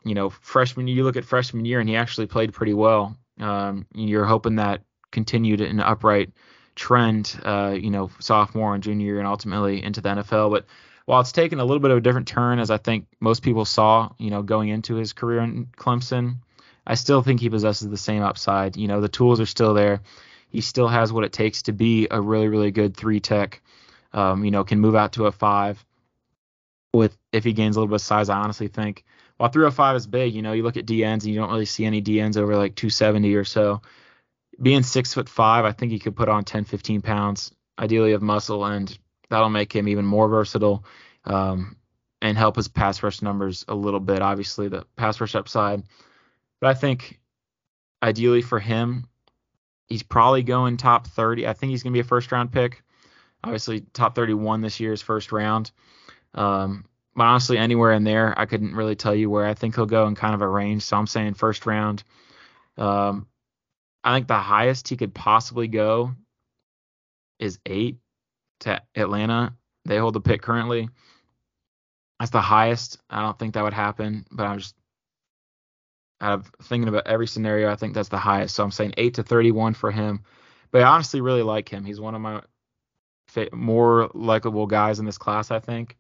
you 0.06 0.16
know, 0.16 0.30
freshman. 0.30 0.88
Year 0.88 0.98
you 0.98 1.04
look 1.04 1.18
at 1.18 1.26
freshman 1.26 1.66
year 1.66 1.80
and 1.80 1.90
he 1.90 1.96
actually 1.96 2.28
played 2.28 2.54
pretty 2.54 2.74
well. 2.74 3.18
Um, 3.40 3.86
you're 3.94 4.26
hoping 4.26 4.56
that 4.56 4.82
continued 5.12 5.62
an 5.62 5.80
upright 5.80 6.32
trend, 6.76 7.38
uh, 7.44 7.76
you 7.78 7.90
know, 7.90 8.10
sophomore 8.20 8.74
and 8.76 8.84
junior 8.84 9.20
and 9.20 9.28
ultimately 9.28 9.84
into 9.84 10.00
the 10.02 10.10
NFL. 10.10 10.52
But 10.52 10.66
while 11.10 11.22
it's 11.22 11.32
taken 11.32 11.60
a 11.60 11.66
little 11.66 11.80
bit 11.80 11.90
of 11.90 11.98
a 11.98 12.02
different 12.02 12.28
turn, 12.28 12.60
as 12.60 12.70
I 12.70 12.78
think 12.78 13.08
most 13.20 13.42
people 13.42 13.66
saw, 13.66 14.12
you 14.20 14.30
know, 14.30 14.44
going 14.44 14.70
into 14.70 14.94
his 14.94 15.12
career 15.12 15.40
in 15.40 15.66
Clemson, 15.76 16.36
I 16.86 16.94
still 16.94 17.24
think 17.24 17.40
he 17.40 17.50
possesses 17.50 17.90
the 17.90 17.98
same 17.98 18.22
upside. 18.22 18.78
You 18.78 18.88
know, 18.88 19.02
the 19.02 19.10
tools 19.10 19.40
are 19.40 19.48
still 19.48 19.74
there. 19.74 20.02
He 20.52 20.62
still 20.62 20.88
has 20.88 21.12
what 21.12 21.24
it 21.24 21.34
takes 21.34 21.64
to 21.64 21.72
be 21.72 22.08
a 22.12 22.22
really, 22.22 22.48
really 22.48 22.70
good 22.70 22.96
three 22.96 23.20
tech. 23.20 23.60
Um, 24.14 24.46
you 24.46 24.52
know, 24.52 24.64
can 24.64 24.80
move 24.80 24.94
out 24.94 25.14
to 25.14 25.26
a 25.26 25.32
five 25.32 25.84
with 26.94 27.18
if 27.32 27.44
he 27.44 27.54
gains 27.54 27.76
a 27.76 27.80
little 27.80 27.90
bit 27.90 27.96
of 27.96 28.02
size. 28.02 28.30
I 28.30 28.38
honestly 28.38 28.68
think 28.68 29.04
while 29.38 29.50
305 29.50 29.96
is 29.96 30.06
big, 30.06 30.36
you 30.36 30.44
know, 30.44 30.54
you 30.54 30.62
look 30.62 30.78
at 30.78 30.86
DNs 30.86 31.24
and 31.24 31.26
you 31.26 31.40
don't 31.40 31.50
really 31.50 31.66
see 31.66 31.86
any 31.86 32.04
DNs 32.04 32.38
over 32.38 32.56
like 32.56 32.76
270 32.76 33.34
or 33.34 33.46
so. 33.46 33.82
Being 34.62 34.84
six 34.84 35.16
foot 35.16 35.28
five, 35.28 35.66
I 35.66 35.72
think 35.72 35.92
he 35.92 35.98
could 35.98 36.16
put 36.16 36.30
on 36.30 36.44
10, 36.44 36.66
15 36.66 37.02
pounds, 37.02 37.52
ideally 37.80 38.12
of 38.12 38.22
muscle, 38.22 38.64
and 38.64 38.96
that'll 39.30 39.50
make 39.50 39.74
him 39.74 39.88
even 39.88 40.06
more 40.06 40.28
versatile 40.28 40.84
um, 41.26 41.76
and 42.22 42.38
help 42.38 42.56
his 42.56 42.68
pass 42.68 43.02
rush 43.04 43.22
numbers 43.22 43.66
a 43.68 43.76
little 43.76 44.00
bit. 44.00 44.22
Obviously, 44.22 44.68
the 44.68 44.86
pass 44.96 45.20
rush 45.22 45.36
upside, 45.36 45.84
but 46.60 46.70
I 46.70 46.74
think 46.74 47.20
ideally 48.02 48.42
for 48.42 48.60
him, 48.60 49.08
he's 49.88 50.04
probably 50.04 50.44
going 50.44 50.78
top 50.78 51.08
30. 51.08 51.48
I 51.48 51.54
think 51.54 51.72
he's 51.72 51.84
going 51.84 51.94
to 51.94 51.98
be 51.98 52.02
a 52.02 52.06
first 52.06 52.32
round 52.32 52.52
pick. 52.52 52.84
Obviously, 53.44 53.82
top 53.94 54.16
31 54.16 54.62
this 54.62 54.80
year's 54.80 55.02
first 55.02 55.32
round. 55.32 55.72
Um, 56.34 56.86
but 57.16 57.24
honestly, 57.24 57.58
anywhere 57.58 57.94
in 57.94 58.04
there, 58.04 58.38
I 58.38 58.46
couldn't 58.46 58.76
really 58.76 58.96
tell 58.96 59.16
you 59.16 59.30
where 59.30 59.46
I 59.46 59.54
think 59.54 59.76
he'll 59.76 59.86
go 59.86 60.08
in 60.08 60.16
kind 60.16 60.36
of 60.36 60.42
a 60.42 60.48
range. 60.48 60.84
So 60.84 60.98
I'm 60.98 61.08
saying 61.08 61.34
first 61.34 61.66
round. 61.66 62.04
Um, 62.78 63.28
I 64.04 64.16
think 64.16 64.28
the 64.28 64.38
highest 64.38 64.88
he 64.88 64.98
could 64.98 65.14
possibly 65.14 65.68
go 65.68 66.16
is 67.40 67.60
eight 67.66 67.98
to 68.60 68.82
Atlanta. 68.96 69.54
They 69.86 69.98
hold 69.98 70.14
the 70.14 70.22
pick 70.22 70.42
currently. 70.42 70.90
That's 72.20 72.32
the 72.32 72.42
highest. 72.42 73.00
I 73.10 73.22
don't 73.22 73.38
think 73.40 73.54
that 73.54 73.64
would 73.64 73.74
happen, 73.74 74.26
but 74.32 74.46
I'm 74.46 74.60
just 74.60 74.76
out 76.22 76.34
of 76.34 76.52
thinking 76.64 76.90
about 76.90 77.08
every 77.08 77.28
scenario. 77.28 77.72
I 77.72 77.76
think 77.76 77.94
that's 77.94 78.10
the 78.10 78.18
highest. 78.18 78.56
So 78.56 78.64
I'm 78.64 78.72
saying 78.72 78.94
eight 78.98 79.16
to 79.16 79.24
31 79.24 79.74
for 79.74 79.92
him. 79.92 80.24
But 80.72 80.82
I 80.82 80.86
honestly 80.86 81.22
really 81.22 81.44
like 81.44 81.70
him. 81.70 81.86
He's 81.86 82.00
one 82.00 82.14
of 82.16 82.22
my 82.22 82.42
more 83.54 84.10
likable 84.14 84.68
guys 84.68 85.00
in 85.00 85.06
this 85.06 85.18
class, 85.18 85.52
I 85.52 85.60
think. 85.60 85.98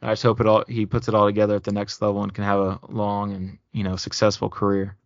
I 0.00 0.12
just 0.12 0.22
hope 0.24 0.40
it 0.40 0.46
all 0.46 0.64
he 0.68 0.84
puts 0.84 1.06
it 1.06 1.14
all 1.14 1.26
together 1.26 1.54
at 1.54 1.62
the 1.62 1.72
next 1.72 2.02
level 2.02 2.22
and 2.22 2.34
can 2.34 2.44
have 2.44 2.58
a 2.58 2.80
long 2.88 3.32
and 3.32 3.58
you 3.72 3.84
know 3.84 3.94
successful 3.94 4.50
career. 4.50 4.96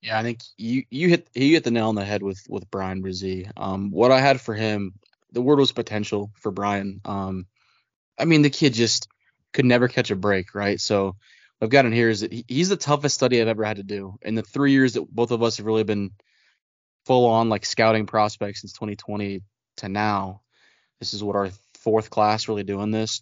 Yeah, 0.00 0.18
I 0.18 0.22
think 0.22 0.40
you 0.56 0.84
you 0.90 1.08
hit 1.08 1.28
you 1.34 1.50
hit 1.50 1.64
the 1.64 1.70
nail 1.70 1.88
on 1.88 1.94
the 1.94 2.04
head 2.04 2.22
with 2.22 2.42
with 2.48 2.70
Bryan 2.70 3.02
Bresee. 3.02 3.50
Um, 3.56 3.90
what 3.90 4.12
I 4.12 4.20
had 4.20 4.40
for 4.40 4.54
him, 4.54 4.94
the 5.32 5.42
word 5.42 5.58
was 5.58 5.72
potential 5.72 6.30
for 6.34 6.50
Bryan. 6.50 7.00
Um, 7.04 7.46
I 8.18 8.24
mean 8.24 8.42
the 8.42 8.50
kid 8.50 8.74
just 8.74 9.08
could 9.52 9.64
never 9.64 9.88
catch 9.88 10.10
a 10.10 10.16
break, 10.16 10.54
right? 10.54 10.80
So 10.80 11.16
I've 11.60 11.70
got 11.70 11.86
in 11.86 11.92
here 11.92 12.08
is 12.08 12.20
that 12.20 12.32
he's 12.48 12.68
the 12.68 12.76
toughest 12.76 13.14
study 13.14 13.40
I've 13.40 13.48
ever 13.48 13.64
had 13.64 13.78
to 13.78 13.82
do. 13.82 14.16
In 14.22 14.34
the 14.34 14.42
three 14.42 14.72
years 14.72 14.94
that 14.94 15.10
both 15.10 15.30
of 15.30 15.42
us 15.42 15.56
have 15.56 15.66
really 15.66 15.84
been 15.84 16.12
full 17.04 17.26
on 17.26 17.48
like 17.48 17.66
scouting 17.66 18.06
prospects 18.06 18.60
since 18.60 18.72
2020 18.74 19.40
to 19.78 19.88
now, 19.88 20.42
this 21.00 21.14
is 21.14 21.22
what 21.22 21.36
our 21.36 21.50
fourth 21.78 22.10
class 22.10 22.48
really 22.48 22.64
doing 22.64 22.90
this. 22.90 23.20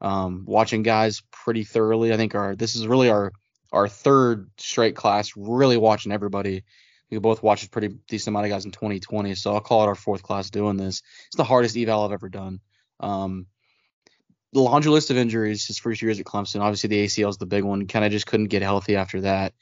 Um, 0.00 0.44
watching 0.46 0.82
guys 0.82 1.22
pretty 1.30 1.64
thoroughly. 1.64 2.12
I 2.12 2.16
think 2.16 2.34
our 2.34 2.54
this 2.54 2.76
is 2.76 2.86
really 2.86 3.10
our 3.10 3.32
our 3.72 3.88
third 3.88 4.50
straight 4.56 4.96
class 4.96 5.32
really 5.36 5.76
watching 5.76 6.12
everybody. 6.12 6.64
We 7.10 7.18
both 7.18 7.42
watched 7.42 7.64
a 7.64 7.70
pretty 7.70 7.96
decent 8.08 8.32
amount 8.32 8.46
of 8.46 8.50
guys 8.50 8.64
in 8.64 8.70
2020, 8.70 9.34
so 9.34 9.54
I'll 9.54 9.60
call 9.60 9.82
it 9.82 9.86
our 9.86 9.94
fourth 9.94 10.22
class 10.22 10.50
doing 10.50 10.76
this. 10.76 11.02
It's 11.26 11.36
the 11.36 11.44
hardest 11.44 11.76
eval 11.76 12.04
I've 12.04 12.12
ever 12.12 12.28
done. 12.28 12.60
Um, 13.00 13.46
the 14.52 14.60
laundry 14.60 14.90
list 14.90 15.10
of 15.10 15.16
injuries 15.16 15.66
his 15.66 15.78
first 15.78 16.02
years 16.02 16.20
at 16.20 16.26
Clemson. 16.26 16.60
Obviously, 16.60 16.88
the 16.88 17.04
ACL 17.04 17.30
is 17.30 17.36
the 17.36 17.46
big 17.46 17.64
one. 17.64 17.86
Kind 17.86 18.04
of 18.04 18.12
just 18.12 18.26
couldn't 18.26 18.46
get 18.46 18.62
healthy 18.62 18.96
after 18.96 19.22
that. 19.22 19.54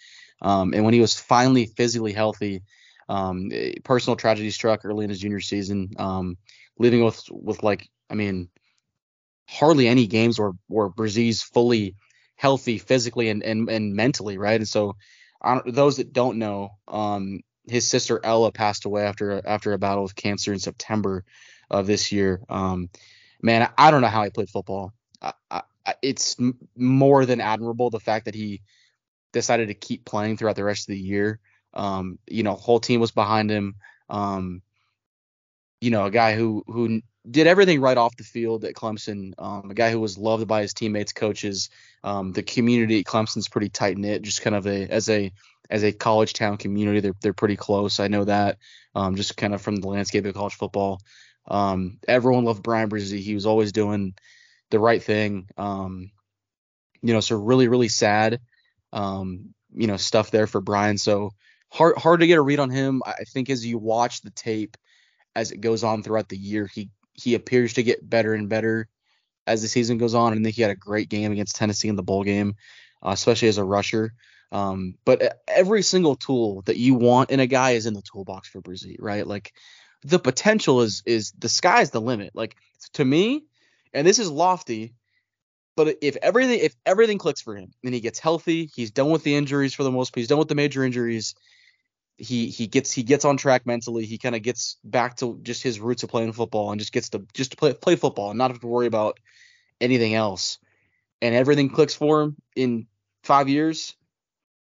Um, 0.42 0.74
and 0.74 0.84
when 0.84 0.94
he 0.94 1.00
was 1.00 1.18
finally 1.18 1.66
physically 1.66 2.12
healthy, 2.12 2.62
um, 3.08 3.50
personal 3.84 4.16
tragedy 4.16 4.50
struck 4.50 4.84
early 4.84 5.04
in 5.04 5.10
his 5.10 5.20
junior 5.20 5.40
season, 5.40 5.90
um, 5.98 6.36
leaving 6.78 7.04
with 7.04 7.22
with 7.30 7.62
like 7.62 7.88
I 8.10 8.14
mean, 8.14 8.48
hardly 9.48 9.88
any 9.88 10.06
games 10.06 10.38
where 10.38 10.52
where 10.68 10.88
Bresee's 10.88 11.42
fully 11.42 11.96
healthy 12.36 12.78
physically 12.78 13.30
and, 13.30 13.42
and, 13.42 13.68
and 13.68 13.94
mentally, 13.94 14.38
right? 14.38 14.60
And 14.60 14.68
so, 14.68 14.96
those 15.66 15.98
that 15.98 16.12
don't 16.12 16.38
know, 16.38 16.70
um, 16.88 17.40
his 17.68 17.86
sister 17.86 18.20
Ella 18.22 18.52
passed 18.52 18.84
away 18.84 19.04
after 19.04 19.42
after 19.46 19.72
a 19.72 19.78
battle 19.78 20.02
with 20.02 20.14
cancer 20.14 20.52
in 20.52 20.58
September 20.58 21.24
of 21.70 21.86
this 21.86 22.12
year. 22.12 22.40
Um, 22.48 22.90
man, 23.42 23.68
I, 23.76 23.90
don't 23.90 24.00
know 24.00 24.08
how 24.08 24.24
he 24.24 24.30
played 24.30 24.50
football. 24.50 24.92
I, 25.20 25.32
I, 25.50 25.62
it's 26.02 26.36
more 26.76 27.26
than 27.26 27.40
admirable 27.40 27.90
the 27.90 28.00
fact 28.00 28.26
that 28.26 28.34
he 28.34 28.62
decided 29.32 29.68
to 29.68 29.74
keep 29.74 30.04
playing 30.04 30.36
throughout 30.36 30.56
the 30.56 30.64
rest 30.64 30.88
of 30.88 30.92
the 30.92 31.00
year. 31.00 31.40
Um, 31.74 32.18
you 32.26 32.42
know, 32.42 32.54
whole 32.54 32.80
team 32.80 33.00
was 33.00 33.10
behind 33.10 33.50
him. 33.50 33.76
Um, 34.08 34.62
you 35.80 35.90
know, 35.90 36.06
a 36.06 36.10
guy 36.10 36.34
who 36.34 36.64
who 36.66 37.02
did 37.28 37.46
everything 37.46 37.80
right 37.80 37.96
off 37.96 38.16
the 38.16 38.24
field 38.24 38.64
at 38.64 38.74
Clemson. 38.74 39.32
Um, 39.38 39.70
a 39.70 39.74
guy 39.74 39.90
who 39.90 40.00
was 40.00 40.18
loved 40.18 40.46
by 40.46 40.62
his 40.62 40.74
teammates, 40.74 41.12
coaches. 41.12 41.70
Um, 42.04 42.32
the 42.32 42.42
community 42.42 43.02
Clemson's 43.04 43.48
pretty 43.48 43.68
tight 43.68 43.98
knit, 43.98 44.22
just 44.22 44.42
kind 44.42 44.54
of 44.54 44.66
a 44.66 44.86
as 44.88 45.08
a 45.08 45.32
as 45.68 45.82
a 45.82 45.92
college 45.92 46.32
town 46.32 46.56
community. 46.56 47.00
They're 47.00 47.14
they're 47.20 47.32
pretty 47.32 47.56
close. 47.56 48.00
I 48.00 48.08
know 48.08 48.24
that. 48.24 48.58
Um, 48.94 49.16
just 49.16 49.36
kind 49.36 49.54
of 49.54 49.62
from 49.62 49.76
the 49.76 49.88
landscape 49.88 50.24
of 50.24 50.34
college 50.34 50.54
football. 50.54 51.00
Um, 51.48 51.98
everyone 52.06 52.44
loved 52.44 52.62
Bryan 52.62 52.88
Bresee. 52.88 53.20
He 53.20 53.34
was 53.34 53.46
always 53.46 53.72
doing 53.72 54.14
the 54.70 54.78
right 54.78 55.02
thing. 55.02 55.48
Um, 55.56 56.10
you 57.02 57.12
know, 57.12 57.20
so 57.20 57.36
really 57.36 57.68
really 57.68 57.88
sad. 57.88 58.40
Um, 58.92 59.54
you 59.74 59.86
know, 59.86 59.96
stuff 59.96 60.30
there 60.30 60.46
for 60.46 60.60
Bryan. 60.60 60.98
So 60.98 61.32
hard 61.70 61.98
hard 61.98 62.20
to 62.20 62.26
get 62.26 62.38
a 62.38 62.42
read 62.42 62.60
on 62.60 62.70
him. 62.70 63.02
I 63.04 63.24
think 63.32 63.50
as 63.50 63.66
you 63.66 63.78
watch 63.78 64.22
the 64.22 64.30
tape 64.30 64.76
as 65.34 65.52
it 65.52 65.60
goes 65.60 65.84
on 65.84 66.02
throughout 66.02 66.28
the 66.28 66.38
year, 66.38 66.68
he 66.72 66.88
he 67.16 67.34
appears 67.34 67.74
to 67.74 67.82
get 67.82 68.08
better 68.08 68.34
and 68.34 68.48
better 68.48 68.88
as 69.46 69.62
the 69.62 69.68
season 69.68 69.98
goes 69.98 70.14
on. 70.14 70.32
I 70.32 70.36
think 70.36 70.54
he 70.54 70.62
had 70.62 70.70
a 70.70 70.76
great 70.76 71.08
game 71.08 71.32
against 71.32 71.56
Tennessee 71.56 71.88
in 71.88 71.96
the 71.96 72.02
bowl 72.02 72.24
game, 72.24 72.54
uh, 73.04 73.10
especially 73.10 73.48
as 73.48 73.58
a 73.58 73.64
rusher. 73.64 74.12
Um, 74.52 74.94
but 75.04 75.42
every 75.48 75.82
single 75.82 76.16
tool 76.16 76.62
that 76.62 76.76
you 76.76 76.94
want 76.94 77.30
in 77.30 77.40
a 77.40 77.46
guy 77.46 77.72
is 77.72 77.86
in 77.86 77.94
the 77.94 78.02
toolbox 78.02 78.48
for 78.48 78.60
Bresee, 78.60 78.96
right? 78.98 79.26
Like 79.26 79.52
the 80.02 80.18
potential 80.18 80.82
is 80.82 81.02
is 81.04 81.32
the 81.38 81.48
sky's 81.48 81.90
the 81.90 82.00
limit. 82.00 82.30
Like 82.34 82.56
to 82.94 83.04
me, 83.04 83.44
and 83.92 84.06
this 84.06 84.18
is 84.18 84.30
lofty, 84.30 84.94
but 85.76 85.98
if 86.00 86.16
everything 86.22 86.60
if 86.60 86.74
everything 86.84 87.18
clicks 87.18 87.40
for 87.40 87.56
him 87.56 87.72
and 87.82 87.92
he 87.92 88.00
gets 88.00 88.18
healthy, 88.18 88.70
he's 88.74 88.92
done 88.92 89.10
with 89.10 89.24
the 89.24 89.34
injuries 89.34 89.74
for 89.74 89.82
the 89.82 89.90
most 89.90 90.12
part, 90.12 90.20
he's 90.20 90.28
done 90.28 90.38
with 90.38 90.48
the 90.48 90.54
major 90.54 90.84
injuries, 90.84 91.34
he 92.18 92.48
he 92.48 92.66
gets 92.66 92.92
he 92.92 93.02
gets 93.02 93.24
on 93.24 93.36
track 93.36 93.66
mentally. 93.66 94.06
He 94.06 94.18
kind 94.18 94.34
of 94.34 94.42
gets 94.42 94.78
back 94.84 95.16
to 95.16 95.38
just 95.42 95.62
his 95.62 95.80
roots 95.80 96.02
of 96.02 96.10
playing 96.10 96.32
football 96.32 96.70
and 96.70 96.80
just 96.80 96.92
gets 96.92 97.10
to 97.10 97.26
just 97.34 97.52
to 97.52 97.56
play 97.56 97.74
play 97.74 97.96
football 97.96 98.30
and 98.30 98.38
not 98.38 98.50
have 98.50 98.60
to 98.60 98.66
worry 98.66 98.86
about 98.86 99.20
anything 99.80 100.14
else. 100.14 100.58
And 101.22 101.34
everything 101.34 101.70
clicks 101.70 101.94
for 101.94 102.22
him 102.22 102.36
in 102.54 102.86
five 103.22 103.48
years. 103.48 103.94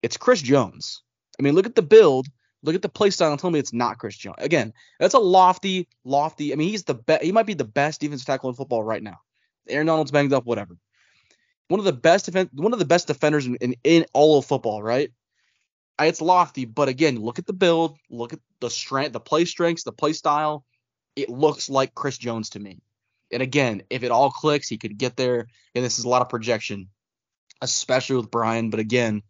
It's 0.01 0.17
Chris 0.17 0.41
Jones. 0.41 1.03
I 1.39 1.43
mean, 1.43 1.53
look 1.53 1.65
at 1.65 1.75
the 1.75 1.81
build. 1.81 2.27
Look 2.63 2.75
at 2.75 2.81
the 2.81 2.89
play 2.89 3.11
style 3.11 3.31
and 3.31 3.39
tell 3.39 3.51
me 3.51 3.59
it's 3.59 3.73
not 3.73 3.99
Chris 3.99 4.17
Jones. 4.17 4.37
Again, 4.39 4.73
that's 4.99 5.13
a 5.13 5.19
lofty, 5.19 5.87
lofty. 6.03 6.53
I 6.53 6.55
mean, 6.55 6.69
he's 6.69 6.83
the 6.83 6.95
best. 6.95 7.23
He 7.23 7.31
might 7.31 7.45
be 7.45 7.53
the 7.53 7.63
best 7.63 8.01
defensive 8.01 8.25
tackle 8.25 8.49
in 8.49 8.55
football 8.55 8.83
right 8.83 9.01
now. 9.01 9.19
Aaron 9.69 9.87
Donald's 9.87 10.11
banged 10.11 10.33
up, 10.33 10.45
whatever. 10.45 10.77
One 11.67 11.79
of 11.79 11.85
the 11.85 11.93
best 11.93 12.25
defense, 12.25 12.49
one 12.53 12.73
of 12.73 12.79
the 12.79 12.85
best 12.85 13.07
defenders 13.07 13.45
in, 13.45 13.55
in, 13.57 13.75
in 13.83 14.05
all 14.13 14.39
of 14.39 14.45
football, 14.45 14.81
right? 14.81 15.11
It's 15.99 16.21
lofty, 16.21 16.65
but 16.65 16.89
again, 16.89 17.19
look 17.19 17.39
at 17.39 17.47
the 17.47 17.53
build, 17.53 17.97
look 18.09 18.33
at 18.33 18.39
the 18.59 18.69
strength, 18.69 19.13
the 19.13 19.19
play 19.19 19.45
strengths, 19.45 19.83
the 19.83 19.91
play 19.91 20.13
style. 20.13 20.63
It 21.15 21.29
looks 21.29 21.69
like 21.69 21.95
Chris 21.95 22.17
Jones 22.17 22.51
to 22.51 22.59
me. 22.59 22.81
And 23.31 23.41
again, 23.41 23.83
if 23.89 24.03
it 24.03 24.11
all 24.11 24.29
clicks, 24.29 24.69
he 24.69 24.77
could 24.77 24.97
get 24.97 25.17
there. 25.17 25.47
And 25.73 25.83
this 25.83 25.97
is 25.97 26.05
a 26.05 26.09
lot 26.09 26.21
of 26.21 26.29
projection, 26.29 26.89
especially 27.61 28.17
with 28.17 28.31
Bryan. 28.31 28.69
But 28.69 28.79
again, 28.79 29.23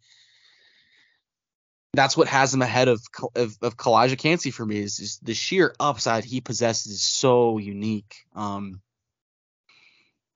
that's 1.94 2.16
what 2.16 2.28
has 2.28 2.52
him 2.52 2.62
ahead 2.62 2.88
of 2.88 3.02
of, 3.34 3.56
of 3.62 3.76
Calijah 3.76 4.18
Kancey 4.18 4.50
for 4.50 4.64
me 4.64 4.78
is, 4.78 5.00
is, 5.00 5.18
the 5.22 5.34
sheer 5.34 5.74
upside 5.80 6.24
he 6.24 6.40
possesses 6.40 6.92
is 6.92 7.02
so 7.02 7.58
unique. 7.58 8.14
Um, 8.36 8.82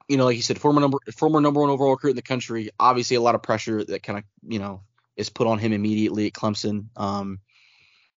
you 0.08 0.16
know, 0.16 0.24
like 0.24 0.36
you 0.36 0.42
said, 0.42 0.58
former 0.58 0.80
number 0.80 0.98
former 1.14 1.40
number 1.40 1.60
one 1.60 1.70
overall 1.70 1.92
recruit 1.92 2.10
in 2.10 2.16
the 2.16 2.22
country. 2.22 2.70
Obviously, 2.80 3.16
a 3.16 3.20
lot 3.20 3.34
of 3.34 3.42
pressure 3.42 3.84
that 3.84 4.02
kind 4.02 4.18
of 4.18 4.24
you 4.42 4.58
know 4.58 4.82
is 5.16 5.30
put 5.30 5.46
on 5.46 5.58
him 5.58 5.72
immediately 5.72 6.26
at 6.26 6.32
Clemson. 6.32 6.86
Um, 6.96 7.38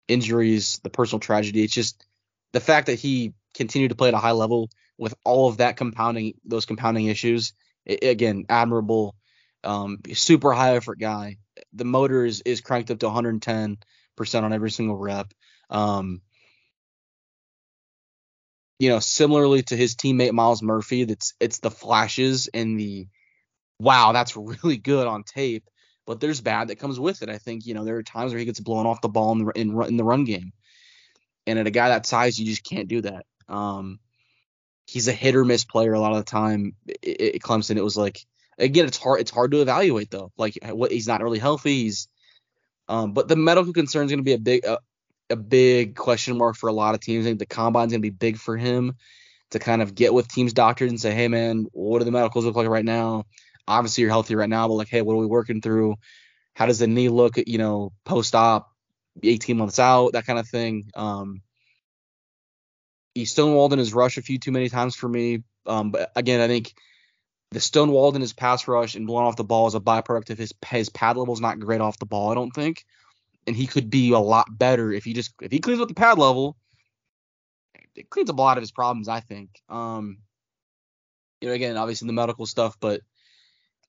injuries, 0.07 0.79
the 0.83 0.89
personal 0.89 1.19
tragedy. 1.19 1.63
It's 1.63 1.73
just 1.73 2.05
the 2.51 2.59
fact 2.59 2.87
that 2.87 2.99
he 2.99 3.33
continued 3.53 3.89
to 3.89 3.95
play 3.95 4.09
at 4.09 4.13
a 4.13 4.19
high 4.19 4.31
level 4.31 4.69
with 4.97 5.15
all 5.23 5.49
of 5.49 5.57
that 5.57 5.77
compounding 5.77 6.33
those 6.45 6.65
compounding 6.65 7.07
issues. 7.07 7.53
It, 7.85 8.03
again, 8.03 8.45
admirable, 8.49 9.15
um, 9.63 9.99
super 10.13 10.53
high 10.53 10.75
effort 10.75 10.99
guy. 10.99 11.37
The 11.73 11.85
motor 11.85 12.25
is, 12.25 12.41
is 12.45 12.61
cranked 12.61 12.91
up 12.91 12.99
to 12.99 13.07
110 13.07 13.77
percent 14.15 14.45
on 14.45 14.53
every 14.53 14.71
single 14.71 14.97
rep. 14.97 15.33
Um, 15.69 16.21
you 18.79 18.89
know, 18.89 18.99
similarly 18.99 19.63
to 19.63 19.77
his 19.77 19.95
teammate 19.95 20.33
Myles 20.33 20.61
Murphy, 20.61 21.05
that's 21.05 21.33
it's 21.39 21.59
the 21.59 21.71
flashes 21.71 22.49
and 22.53 22.79
the 22.79 23.07
wow, 23.79 24.11
that's 24.11 24.35
really 24.35 24.77
good 24.77 25.07
on 25.07 25.23
tape. 25.23 25.69
But 26.05 26.19
there's 26.19 26.41
bad 26.41 26.67
that 26.67 26.79
comes 26.79 26.99
with 26.99 27.21
it. 27.21 27.29
I 27.29 27.37
think 27.37 27.65
you 27.65 27.73
know 27.73 27.85
there 27.85 27.97
are 27.97 28.03
times 28.03 28.31
where 28.31 28.39
he 28.39 28.45
gets 28.45 28.59
blown 28.59 28.85
off 28.85 29.01
the 29.01 29.09
ball 29.09 29.31
in 29.31 29.45
the 29.45 29.51
in, 29.51 29.83
in 29.83 29.97
the 29.97 30.03
run 30.03 30.25
game, 30.25 30.51
and 31.47 31.57
at 31.57 31.67
a 31.67 31.71
guy 31.71 31.89
that 31.89 32.05
size, 32.05 32.39
you 32.39 32.45
just 32.45 32.63
can't 32.63 32.87
do 32.87 33.01
that. 33.01 33.25
Um, 33.47 33.99
he's 34.85 35.07
a 35.07 35.13
hit 35.13 35.35
or 35.35 35.45
miss 35.45 35.63
player 35.63 35.93
a 35.93 35.99
lot 35.99 36.11
of 36.11 36.17
the 36.17 36.23
time. 36.23 36.75
At 36.89 37.39
Clemson, 37.39 37.77
it 37.77 37.83
was 37.83 37.97
like 37.97 38.19
again, 38.57 38.85
it's 38.85 38.97
hard 38.97 39.21
it's 39.21 39.31
hard 39.31 39.51
to 39.51 39.61
evaluate 39.61 40.11
though. 40.11 40.31
Like 40.37 40.57
what 40.63 40.91
he's 40.91 41.07
not 41.07 41.21
really 41.21 41.39
healthy. 41.39 41.83
He's 41.83 42.07
um, 42.87 43.13
but 43.13 43.27
the 43.27 43.35
medical 43.35 43.73
concern 43.73 44.05
is 44.05 44.11
going 44.11 44.19
to 44.19 44.23
be 44.23 44.33
a 44.33 44.37
big 44.37 44.65
a, 44.65 44.79
a, 45.29 45.35
big 45.35 45.95
question 45.95 46.37
mark 46.37 46.57
for 46.57 46.67
a 46.67 46.73
lot 46.73 46.95
of 46.95 47.01
teams. 47.01 47.25
I 47.25 47.29
think 47.29 47.39
the 47.39 47.45
combine's 47.45 47.93
going 47.93 48.01
to 48.01 48.09
be 48.09 48.09
big 48.09 48.37
for 48.37 48.57
him 48.57 48.97
to 49.51 49.59
kind 49.59 49.81
of 49.81 49.95
get 49.95 50.13
with 50.13 50.27
teams' 50.27 50.53
doctors 50.53 50.89
and 50.89 50.99
say, 50.99 51.13
hey 51.13 51.27
man, 51.27 51.67
what 51.71 51.99
do 51.99 52.05
the 52.05 52.11
medicals 52.11 52.45
look 52.45 52.55
like 52.55 52.67
right 52.67 52.83
now? 52.83 53.23
Obviously 53.67 54.01
you're 54.01 54.11
healthy 54.11 54.35
right 54.35 54.49
now, 54.49 54.67
but 54.67 54.75
like, 54.75 54.89
hey, 54.89 55.01
what 55.01 55.13
are 55.13 55.17
we 55.17 55.25
working 55.25 55.61
through? 55.61 55.95
How 56.53 56.65
does 56.65 56.79
the 56.79 56.87
knee 56.87 57.09
look? 57.09 57.37
You 57.37 57.57
know, 57.57 57.93
post 58.05 58.35
op, 58.35 58.69
18 59.21 59.57
months 59.57 59.79
out, 59.79 60.13
that 60.13 60.25
kind 60.25 60.39
of 60.39 60.47
thing. 60.47 60.89
Um, 60.95 61.41
he 63.13 63.23
stonewalled 63.23 63.73
in 63.73 63.79
his 63.79 63.93
rush 63.93 64.17
a 64.17 64.21
few 64.21 64.39
too 64.39 64.51
many 64.51 64.69
times 64.69 64.95
for 64.95 65.07
me. 65.07 65.43
Um, 65.65 65.91
but 65.91 66.11
again, 66.15 66.41
I 66.41 66.47
think 66.47 66.73
the 67.51 67.59
stonewalled 67.59 68.15
in 68.15 68.21
his 68.21 68.33
pass 68.33 68.67
rush 68.67 68.95
and 68.95 69.07
blowing 69.07 69.27
off 69.27 69.35
the 69.35 69.43
ball 69.43 69.67
is 69.67 69.75
a 69.75 69.79
byproduct 69.79 70.31
of 70.31 70.37
his 70.37 70.53
his 70.67 70.89
pad 70.89 71.17
level 71.17 71.33
is 71.33 71.41
not 71.41 71.59
great 71.59 71.81
off 71.81 71.99
the 71.99 72.05
ball. 72.05 72.31
I 72.31 72.35
don't 72.35 72.51
think, 72.51 72.83
and 73.45 73.55
he 73.55 73.67
could 73.67 73.89
be 73.89 74.11
a 74.11 74.19
lot 74.19 74.47
better 74.49 74.91
if 74.91 75.03
he 75.03 75.13
just 75.13 75.33
if 75.41 75.51
he 75.51 75.59
cleans 75.59 75.79
up 75.79 75.87
the 75.87 75.93
pad 75.93 76.17
level. 76.17 76.57
It 77.95 78.09
cleans 78.09 78.29
up 78.29 78.39
a 78.39 78.41
lot 78.41 78.57
of 78.57 78.63
his 78.63 78.71
problems, 78.71 79.07
I 79.07 79.19
think. 79.19 79.49
Um, 79.69 80.17
you 81.39 81.49
know, 81.49 81.53
again, 81.53 81.77
obviously 81.77 82.07
the 82.07 82.13
medical 82.13 82.47
stuff, 82.47 82.75
but 82.79 83.01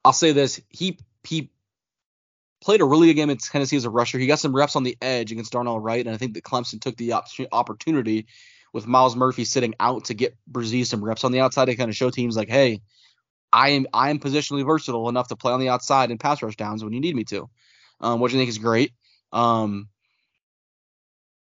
I'll 0.04 0.12
say 0.12 0.32
this: 0.32 0.60
he 0.68 0.98
he 1.24 1.50
played 2.60 2.80
a 2.80 2.84
really 2.84 3.08
good 3.08 3.14
game 3.14 3.30
in 3.30 3.36
Tennessee 3.38 3.76
as 3.76 3.84
a 3.84 3.90
rusher. 3.90 4.18
He 4.18 4.26
got 4.26 4.38
some 4.38 4.54
reps 4.54 4.76
on 4.76 4.82
the 4.82 4.96
edge 5.02 5.32
against 5.32 5.52
Darnell 5.52 5.78
Wright, 5.78 6.04
and 6.04 6.14
I 6.14 6.18
think 6.18 6.34
that 6.34 6.44
Clemson 6.44 6.80
took 6.80 6.96
the 6.96 7.14
opportunity 7.52 8.26
with 8.72 8.86
Myles 8.86 9.16
Murphy 9.16 9.44
sitting 9.44 9.74
out 9.78 10.06
to 10.06 10.14
get 10.14 10.36
Bresee 10.50 10.84
some 10.84 11.04
reps 11.04 11.24
on 11.24 11.32
the 11.32 11.40
outside 11.40 11.66
to 11.66 11.76
kind 11.76 11.90
of 11.90 11.96
show 11.96 12.10
teams 12.10 12.36
like, 12.36 12.48
hey, 12.48 12.80
I 13.52 13.70
am 13.70 13.86
I 13.92 14.10
am 14.10 14.18
positionally 14.18 14.66
versatile 14.66 15.08
enough 15.08 15.28
to 15.28 15.36
play 15.36 15.52
on 15.52 15.60
the 15.60 15.68
outside 15.68 16.10
and 16.10 16.18
pass 16.18 16.42
rush 16.42 16.56
downs 16.56 16.82
when 16.82 16.92
you 16.92 17.00
need 17.00 17.14
me 17.14 17.24
to, 17.24 17.48
um, 18.00 18.20
which 18.20 18.34
I 18.34 18.36
think 18.36 18.48
is 18.48 18.58
great. 18.58 18.92
Um, 19.32 19.88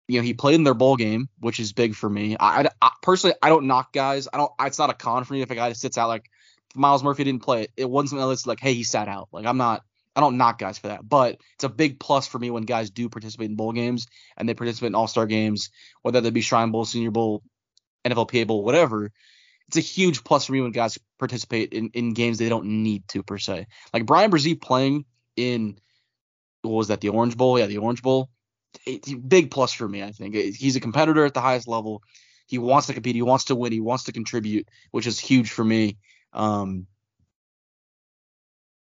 you 0.08 0.20
know, 0.20 0.24
he 0.24 0.34
played 0.34 0.56
in 0.56 0.64
their 0.64 0.74
bowl 0.74 0.96
game, 0.96 1.30
which 1.40 1.60
is 1.60 1.74
big 1.74 1.96
for 1.96 2.10
me. 2.10 2.36
I, 2.40 2.70
I, 2.82 2.92
personally, 3.02 3.36
I 3.42 3.50
don't 3.50 3.66
knock 3.66 3.94
guys. 3.94 4.28
I 4.32 4.38
don't. 4.38 4.52
It's 4.62 4.78
not 4.78 4.90
a 4.90 4.94
con 4.94 5.24
for 5.24 5.34
me 5.34 5.42
if 5.42 5.50
a 5.50 5.56
guy 5.56 5.74
sits 5.74 5.98
out 5.98 6.10
like 6.10 6.30
Myles 6.76 7.04
Murphy 7.04 7.24
didn't 7.24 7.44
play 7.44 7.64
it. 7.64 7.72
It 7.78 7.90
wasn't 7.90 8.22
that's 8.22 8.48
like, 8.48 8.60
hey, 8.60 8.74
he 8.74 8.84
sat 8.84 9.08
out. 9.08 9.30
Like 9.32 9.46
I'm 9.46 9.58
not. 9.58 9.84
I 10.16 10.22
don't 10.22 10.38
knock 10.38 10.60
guys 10.60 10.78
for 10.78 10.90
that, 10.90 11.08
but 11.08 11.42
it's 11.56 11.64
a 11.64 11.70
big 11.70 12.00
plus 12.00 12.28
for 12.28 12.38
me 12.38 12.52
when 12.52 12.64
guys 12.64 12.92
do 12.92 13.10
participate 13.10 13.50
in 13.50 13.56
bowl 13.56 13.72
games 13.72 14.06
and 14.38 14.48
they 14.48 14.54
participate 14.54 14.90
in 14.90 14.96
All 14.96 15.08
Star 15.08 15.26
games, 15.26 15.72
whether 16.04 16.22
they 16.22 16.30
be 16.30 16.42
Shrine 16.42 16.70
Bowl, 16.70 16.86
Senior 16.86 17.10
Bowl, 17.10 17.42
NFLPA 18.06 18.46
Bowl, 18.46 18.64
whatever. 18.64 19.12
It's 19.70 19.78
a 19.78 19.80
huge 19.80 20.24
plus 20.24 20.46
for 20.46 20.54
me 20.54 20.62
when 20.62 20.72
guys 20.72 21.00
participate 21.18 21.74
in, 21.74 21.90
in 21.96 22.14
games 22.14 22.38
they 22.38 22.50
don't 22.50 22.84
need 22.84 23.08
to 23.08 23.24
per 23.24 23.40
se. 23.40 23.66
Like 23.92 24.06
Bryan 24.06 24.30
Bresee 24.30 24.60
playing 24.62 25.06
in 25.36 25.80
what 26.62 26.74
was 26.74 26.88
that 26.90 27.02
the 27.02 27.10
Orange 27.10 27.36
Bowl? 27.36 27.58
Yeah, 27.58 27.66
the 27.66 27.78
Orange 27.78 28.02
Bowl. 28.02 28.30
Big 29.28 29.52
plus 29.52 29.74
for 29.74 29.88
me. 29.88 30.04
I 30.04 30.12
think 30.12 30.36
he's 30.36 30.76
a 30.76 30.80
competitor 30.80 31.26
at 31.26 31.34
the 31.34 31.42
highest 31.42 31.68
level. 31.68 32.04
He 32.48 32.58
wants 32.58 32.88
to 32.88 32.94
compete. 32.94 33.16
He 33.16 33.22
wants 33.22 33.46
to 33.46 33.56
win. 33.56 33.72
He 33.72 33.80
wants 33.80 34.06
to 34.06 34.12
contribute, 34.12 34.68
which 34.92 35.08
is 35.08 35.20
huge 35.20 35.50
for 35.52 35.64
me. 35.64 35.98
Um, 36.34 36.88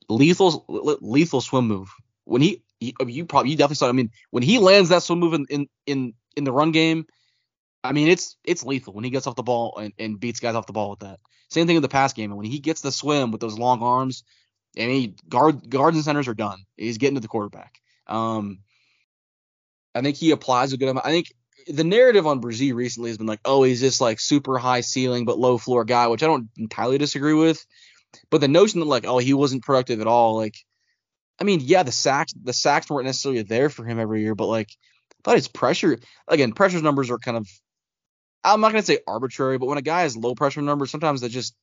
lethal 0.09 0.65
lethal 1.01 1.41
swim 1.41 1.67
move. 1.67 1.93
When 2.25 2.43
he, 2.43 2.63
he, 2.81 2.95
you 3.07 3.25
probably 3.25 3.51
you 3.51 3.57
definitely 3.57 3.77
saw. 3.77 3.87
It. 3.87 3.91
I 3.91 3.93
mean, 3.93 4.11
when 4.31 4.43
he 4.43 4.59
lands 4.59 4.91
that 4.91 5.03
swim 5.03 5.19
move 5.19 5.35
in 5.35 5.47
in 5.49 5.69
in, 5.87 6.15
in 6.37 6.45
the 6.45 6.53
run 6.53 6.73
game, 6.73 7.07
I 7.83 7.93
mean 7.93 8.09
it's 8.09 8.37
it's 8.45 8.65
lethal 8.65 8.93
when 8.93 9.05
he 9.05 9.11
gets 9.11 9.27
off 9.27 9.37
the 9.37 9.43
ball 9.43 9.79
and, 9.79 9.93
and 9.99 10.21
beats 10.21 10.41
guys 10.41 10.55
off 10.55 10.67
the 10.67 10.73
ball 10.73 10.91
with 10.91 11.01
that. 11.01 11.21
Same 11.51 11.67
thing 11.67 11.77
in 11.77 11.83
the 11.83 11.89
pass 11.89 12.13
game. 12.13 12.31
And 12.31 12.39
when 12.39 12.47
he 12.47 12.59
gets 12.59 12.83
the 12.83 12.93
swim 12.93 13.31
with 13.31 13.41
those 13.41 13.59
long 13.59 13.83
arms, 13.83 14.25
I 14.79 14.87
mean 14.87 15.17
guard 15.29 15.69
guards 15.69 15.97
and 15.97 16.05
centers 16.05 16.29
are 16.29 16.35
done. 16.35 16.65
He's 16.77 16.99
getting 16.99 17.15
to 17.15 17.21
the 17.21 17.29
quarterback. 17.29 17.81
Um, 18.07 18.61
I 19.95 20.03
think 20.03 20.17
he 20.17 20.31
applies 20.31 20.73
a 20.73 20.77
good 20.77 20.89
amount. 20.89 21.07
I 21.07 21.11
think 21.11 21.33
the 21.69 21.85
narrative 21.85 22.27
on 22.27 22.41
Bresee 22.41 22.75
recently 22.75 23.11
has 23.11 23.19
been 23.19 23.27
like, 23.27 23.41
oh, 23.45 23.63
he's 23.63 23.81
this 23.81 24.01
like 24.01 24.21
super 24.21 24.59
high 24.59 24.81
ceiling 24.81 25.25
but 25.25 25.39
low 25.39 25.59
floor 25.59 25.85
guy, 25.85 26.07
which 26.09 26.23
I 26.23 26.27
don't 26.27 26.49
entirely 26.57 26.99
disagree 26.99 27.35
with. 27.35 27.65
But 28.31 28.41
the 28.41 28.49
notion 28.49 28.81
that 28.81 28.87
like, 28.87 29.07
oh, 29.07 29.19
he 29.19 29.35
wasn't 29.35 29.65
productive 29.65 30.01
at 30.01 30.07
all, 30.07 30.37
like, 30.37 30.57
I 31.41 31.45
mean, 31.45 31.61
yeah, 31.63 31.83
the 31.83 31.93
sacks 31.93 32.33
the 32.33 32.53
sacks 32.53 32.91
weren't 32.91 33.07
necessarily 33.07 33.43
there 33.43 33.71
for 33.71 33.85
him 33.85 33.99
every 33.99 34.23
year, 34.23 34.35
but 34.35 34.47
like, 34.47 34.71
thought 35.25 35.37
his 35.37 35.49
pressure 35.49 35.99
again, 36.27 36.53
pressure 36.53 36.81
numbers 36.81 37.11
are 37.11 37.19
kind 37.19 37.37
of, 37.37 37.49
I'm 38.43 38.61
not 38.61 38.73
gonna 38.73 38.83
say 38.83 39.01
arbitrary, 39.07 39.59
but 39.59 39.67
when 39.67 39.79
a 39.79 39.83
guy 39.83 40.03
has 40.03 40.17
low 40.17 40.35
pressure 40.35 40.63
numbers, 40.63 40.91
sometimes 40.91 41.21
that 41.21 41.29
just 41.29 41.55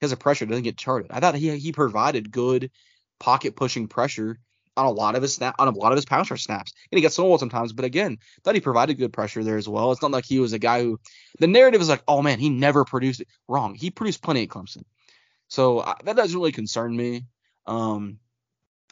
his 0.00 0.14
pressure 0.14 0.46
doesn't 0.46 0.64
get 0.64 0.76
charted. 0.76 1.10
I 1.10 1.20
thought 1.20 1.34
he 1.34 1.56
he 1.58 1.72
provided 1.72 2.30
good 2.30 2.70
pocket 3.18 3.54
pushing 3.56 3.88
pressure 3.88 4.38
on 4.76 4.86
a 4.86 4.90
lot 4.90 5.14
of 5.14 5.22
his 5.22 5.34
snap 5.34 5.54
on 5.58 5.68
a 5.68 5.72
lot 5.72 5.92
of 5.92 5.96
his 5.96 6.04
power 6.04 6.24
snaps. 6.24 6.72
And 6.90 6.98
he 6.98 7.02
got 7.02 7.12
stonewalled 7.12 7.40
sometimes, 7.40 7.72
but 7.72 7.84
again, 7.84 8.18
thought 8.42 8.54
he 8.54 8.60
provided 8.60 8.98
good 8.98 9.12
pressure 9.12 9.42
there 9.42 9.56
as 9.56 9.68
well. 9.68 9.92
It's 9.92 10.02
not 10.02 10.10
like 10.10 10.24
he 10.24 10.38
was 10.38 10.52
a 10.52 10.58
guy 10.58 10.82
who 10.82 11.00
the 11.38 11.46
narrative 11.46 11.80
is 11.80 11.88
like, 11.88 12.02
oh 12.06 12.22
man, 12.22 12.38
he 12.38 12.50
never 12.50 12.84
produced 12.84 13.20
it. 13.20 13.28
Wrong. 13.48 13.74
He 13.74 13.90
produced 13.90 14.22
plenty 14.22 14.42
at 14.42 14.48
Clemson. 14.48 14.84
So 15.48 15.78
uh, 15.78 15.94
that 16.04 16.16
doesn't 16.16 16.38
really 16.38 16.52
concern 16.52 16.96
me. 16.96 17.24
Um, 17.66 18.18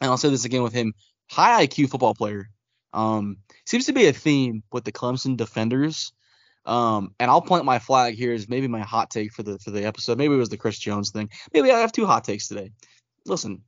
and 0.00 0.10
I'll 0.10 0.16
say 0.16 0.30
this 0.30 0.44
again 0.44 0.62
with 0.62 0.72
him, 0.72 0.94
high 1.30 1.66
IQ 1.66 1.90
football 1.90 2.14
player. 2.14 2.48
Um, 2.92 3.38
seems 3.66 3.86
to 3.86 3.92
be 3.92 4.06
a 4.06 4.12
theme 4.12 4.62
with 4.72 4.84
the 4.84 4.92
Clemson 4.92 5.36
defenders. 5.36 6.12
Um, 6.66 7.14
and 7.20 7.30
I'll 7.30 7.42
plant 7.42 7.64
my 7.64 7.78
flag 7.78 8.14
here 8.14 8.32
as 8.32 8.48
maybe 8.48 8.68
my 8.68 8.80
hot 8.80 9.10
take 9.10 9.32
for 9.32 9.42
the 9.42 9.58
for 9.58 9.70
the 9.70 9.84
episode. 9.84 10.16
Maybe 10.16 10.34
it 10.34 10.38
was 10.38 10.48
the 10.48 10.56
Chris 10.56 10.78
Jones 10.78 11.10
thing. 11.10 11.28
Maybe 11.52 11.70
I 11.70 11.80
have 11.80 11.92
two 11.92 12.06
hot 12.06 12.24
takes 12.24 12.48
today. 12.48 12.72
Listen, 13.26 13.62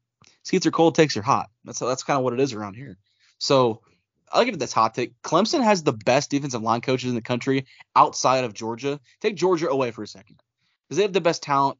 seats 0.47 0.65
are 0.65 0.71
cold, 0.71 0.95
takes 0.95 1.17
are 1.17 1.23
hot. 1.23 1.51
That's 1.65 1.81
that's 1.81 2.05
kind 2.05 2.17
of 2.17 2.25
what 2.25 2.33
it 2.33 2.41
is 2.41 2.53
around 2.53 2.75
here. 2.75 2.97
So 3.39 3.83
I'll 4.31 4.45
give 4.45 4.55
it 4.55 4.61
this 4.61 4.73
hot 4.73 4.95
take. 4.95 5.21
Clemson 5.23 5.63
has 5.63 5.83
the 5.83 5.93
best 5.93 6.31
defensive 6.31 6.63
line 6.63 6.81
coaches 6.81 7.11
in 7.11 7.17
the 7.17 7.23
country 7.23 7.67
outside 7.97 8.45
of 8.45 8.55
Georgia. 8.55 9.01
Take 9.21 9.37
Georgia 9.37 9.69
away 9.69 9.91
for 9.91 10.03
a 10.03 10.07
second 10.07 10.41
because 10.89 10.97
they 10.99 11.03
have 11.03 11.13
the 11.13 11.21
best 11.21 11.43
talent 11.43 11.79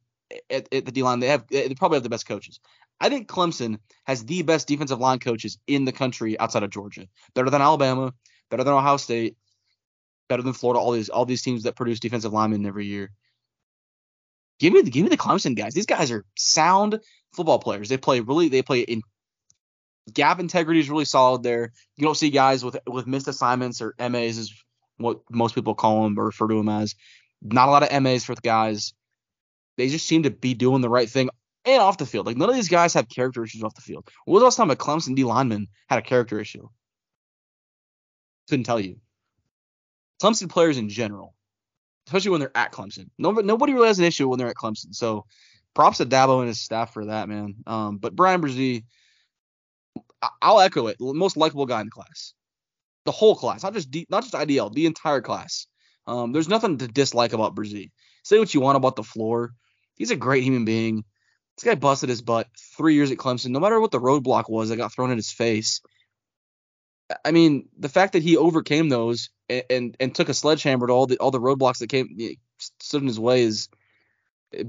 at, 0.49 0.71
at 0.73 0.85
the 0.85 0.91
D 0.91 1.01
line. 1.01 1.19
They 1.19 1.27
have 1.27 1.45
they 1.47 1.73
probably 1.75 1.95
have 1.95 2.03
the 2.03 2.09
best 2.09 2.27
coaches. 2.27 2.59
I 2.99 3.09
think 3.09 3.29
Clemson 3.29 3.79
has 4.05 4.25
the 4.25 4.41
best 4.41 4.67
defensive 4.67 4.99
line 4.99 5.19
coaches 5.19 5.57
in 5.67 5.85
the 5.85 5.91
country 5.91 6.37
outside 6.37 6.63
of 6.63 6.69
Georgia. 6.69 7.07
Better 7.35 7.49
than 7.49 7.61
Alabama, 7.61 8.13
better 8.49 8.63
than 8.63 8.73
Ohio 8.73 8.97
State, 8.97 9.37
better 10.27 10.43
than 10.43 10.53
Florida. 10.53 10.79
All 10.79 10.91
these 10.91 11.09
all 11.09 11.25
these 11.25 11.41
teams 11.41 11.63
that 11.63 11.75
produce 11.77 12.01
defensive 12.01 12.33
linemen 12.33 12.65
every 12.65 12.85
year. 12.85 13.11
Give 14.59 14.73
me 14.73 14.81
the 14.81 14.91
give 14.91 15.03
me 15.03 15.09
the 15.09 15.17
Clemson 15.17 15.55
guys. 15.55 15.73
These 15.73 15.85
guys 15.85 16.11
are 16.11 16.25
sound 16.35 16.99
football 17.37 17.59
players. 17.59 17.87
They 17.87 17.97
play 17.97 18.19
really 18.19 18.49
they 18.49 18.61
play 18.61 18.81
in 18.81 19.01
gap 20.13 20.39
integrity 20.39 20.79
is 20.79 20.89
really 20.89 21.05
solid 21.05 21.43
there. 21.43 21.71
You 21.95 22.05
don't 22.05 22.17
see 22.17 22.29
guys 22.29 22.65
with 22.65 22.77
with 22.85 23.07
missed 23.07 23.27
assignments 23.29 23.81
or 23.81 23.93
MAs 23.97 24.37
is 24.37 24.53
what 24.97 25.21
most 25.29 25.55
people 25.55 25.75
call 25.75 26.03
them 26.03 26.19
or 26.19 26.25
refer 26.25 26.47
to 26.47 26.55
them 26.55 26.69
as. 26.69 26.95
Not 27.41 27.69
a 27.69 27.71
lot 27.71 27.83
of 27.83 28.03
MAs 28.03 28.25
for 28.25 28.35
the 28.35 28.41
guys. 28.41 28.93
They 29.77 29.89
just 29.89 30.07
seem 30.07 30.23
to 30.23 30.31
be 30.31 30.55
doing 30.55 30.81
the 30.81 30.89
right 30.89 31.09
thing 31.09 31.29
and 31.63 31.81
off 31.81 31.99
the 31.99 32.05
field. 32.05 32.25
Like 32.25 32.37
none 32.37 32.49
of 32.49 32.55
these 32.55 32.69
guys 32.69 32.95
have 32.95 33.07
character 33.07 33.43
issues 33.43 33.63
off 33.63 33.75
the 33.75 33.81
field. 33.81 34.09
What 34.25 34.33
was 34.33 34.41
the 34.41 34.45
last 34.45 34.55
time 34.57 34.71
a 34.71 34.75
Clemson 34.75 35.15
D 35.15 35.23
lineman 35.23 35.67
had 35.87 35.99
a 35.99 36.01
character 36.01 36.39
issue? 36.39 36.67
Couldn't 38.49 38.65
tell 38.65 38.79
you. 38.79 38.99
Clemson 40.21 40.49
players 40.49 40.79
in 40.79 40.89
general, 40.89 41.35
especially 42.07 42.31
when 42.31 42.39
they're 42.39 42.57
at 42.57 42.71
Clemson. 42.71 43.09
Nobody, 43.19 43.45
nobody 43.45 43.73
really 43.73 43.87
has 43.87 43.99
an 43.99 44.05
issue 44.05 44.27
when 44.27 44.39
they're 44.39 44.47
at 44.47 44.55
Clemson. 44.55 44.95
So 44.95 45.25
props 45.77 45.99
to 45.99 46.07
Dabo 46.07 46.39
and 46.39 46.47
his 46.47 46.59
staff 46.59 46.91
for 46.91 47.05
that, 47.05 47.29
man. 47.29 47.53
Um, 47.67 47.97
but 47.99 48.15
Bryan 48.15 48.41
Bresee, 48.41 48.83
I'll 50.41 50.59
echo 50.59 50.87
it. 50.87 50.97
Most 50.99 51.37
likable 51.37 51.67
guy 51.67 51.81
in 51.81 51.85
the 51.85 51.91
class, 51.91 52.33
the 53.05 53.11
whole 53.11 53.35
class, 53.35 53.61
not 53.61 53.75
just 53.75 53.91
D, 53.91 54.07
not 54.09 54.23
just 54.23 54.33
IDL, 54.33 54.73
the 54.73 54.87
entire 54.87 55.21
class. 55.21 55.67
Um, 56.07 56.31
there's 56.31 56.49
nothing 56.49 56.79
to 56.79 56.87
dislike 56.87 57.33
about 57.33 57.53
Bresee. 57.53 57.91
Say 58.23 58.39
what 58.39 58.55
you 58.55 58.59
want 58.59 58.77
about 58.77 58.95
the 58.95 59.03
floor. 59.03 59.51
He's 59.93 60.09
a 60.09 60.15
great 60.15 60.43
human 60.43 60.65
being. 60.65 61.03
This 61.55 61.63
guy 61.63 61.75
busted 61.75 62.09
his 62.09 62.23
butt 62.23 62.47
three 62.75 62.95
years 62.95 63.11
at 63.11 63.19
Clemson. 63.19 63.49
No 63.49 63.59
matter 63.59 63.79
what 63.79 63.91
the 63.91 63.99
roadblock 63.99 64.49
was 64.49 64.69
that 64.69 64.77
got 64.77 64.91
thrown 64.91 65.11
in 65.11 65.17
his 65.17 65.31
face. 65.31 65.81
I 67.23 67.29
mean, 67.29 67.69
the 67.77 67.89
fact 67.89 68.13
that 68.13 68.23
he 68.23 68.35
overcame 68.35 68.89
those 68.89 69.29
and 69.47 69.63
and, 69.69 69.97
and 69.99 70.15
took 70.15 70.29
a 70.29 70.33
sledgehammer 70.33 70.87
to 70.87 70.93
all 70.93 71.05
the 71.05 71.19
all 71.19 71.29
the 71.29 71.39
roadblocks 71.39 71.79
that 71.79 71.89
came 71.89 72.17
stood 72.57 73.03
in 73.03 73.07
his 73.07 73.19
way 73.19 73.43
is 73.43 73.69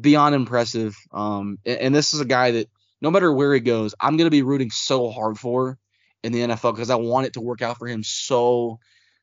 beyond 0.00 0.34
impressive. 0.34 0.96
Um, 1.12 1.58
and, 1.64 1.78
and 1.78 1.94
this 1.94 2.14
is 2.14 2.20
a 2.20 2.24
guy 2.24 2.52
that 2.52 2.68
no 3.00 3.10
matter 3.10 3.32
where 3.32 3.54
he 3.54 3.60
goes, 3.60 3.94
I'm 4.00 4.16
gonna 4.16 4.30
be 4.30 4.42
rooting 4.42 4.70
so 4.70 5.10
hard 5.10 5.38
for 5.38 5.78
in 6.22 6.32
the 6.32 6.40
NFL 6.40 6.74
because 6.74 6.90
I 6.90 6.96
want 6.96 7.26
it 7.26 7.34
to 7.34 7.40
work 7.40 7.62
out 7.62 7.78
for 7.78 7.86
him 7.86 8.02
so 8.02 8.80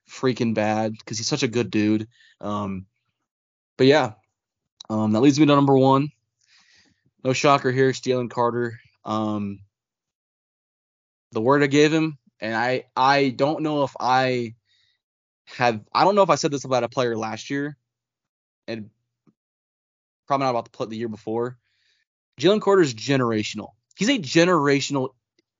freaking 0.09 0.53
bad 0.53 0.93
because 0.93 1.17
he's 1.17 1.27
such 1.27 1.43
a 1.43 1.47
good 1.47 1.69
dude. 1.69 2.07
Um, 2.39 2.85
but 3.77 3.87
yeah, 3.87 4.13
um, 4.89 5.11
that 5.11 5.21
leads 5.21 5.39
me 5.39 5.45
to 5.45 5.55
number 5.55 5.77
one. 5.77 6.09
No 7.23 7.33
shocker 7.33 7.71
here, 7.71 7.89
Jalen 7.91 8.29
Carter. 8.29 8.79
Um, 9.03 9.59
the 11.31 11.41
word 11.41 11.63
I 11.63 11.67
gave 11.67 11.91
him, 11.91 12.17
and 12.39 12.55
I 12.55 12.85
I 12.95 13.29
don't 13.29 13.61
know 13.61 13.83
if 13.83 13.95
I 13.99 14.55
have 15.57 15.81
I 15.93 16.03
don't 16.03 16.15
know 16.15 16.21
if 16.21 16.29
I 16.29 16.35
said 16.35 16.51
this 16.51 16.65
about 16.65 16.83
a 16.83 16.89
player 16.89 17.17
last 17.17 17.49
year, 17.49 17.77
and 18.67 18.89
probably 20.27 20.45
not 20.45 20.51
about 20.51 20.71
the 20.71 20.85
the 20.87 20.97
year 20.97 21.09
before. 21.09 21.57
Jalen 22.39 22.61
Carter 22.61 22.81
is 22.81 22.93
generational. 22.93 23.69
He's 23.97 24.09
a 24.09 24.19
generational 24.19 25.09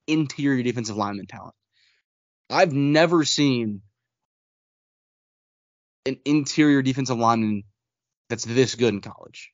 interior 0.08 0.64
defensive 0.64 0.98
lineman 0.98 1.28
talent. 1.28 1.56
I've 2.50 2.74
never 2.74 3.24
seen 3.24 3.82
an 6.06 6.18
interior 6.26 6.82
defensive 6.82 7.18
lineman 7.18 7.64
that's 8.30 8.46
this 8.46 8.76
good 8.76 8.94
in 8.94 9.02
college. 9.02 9.52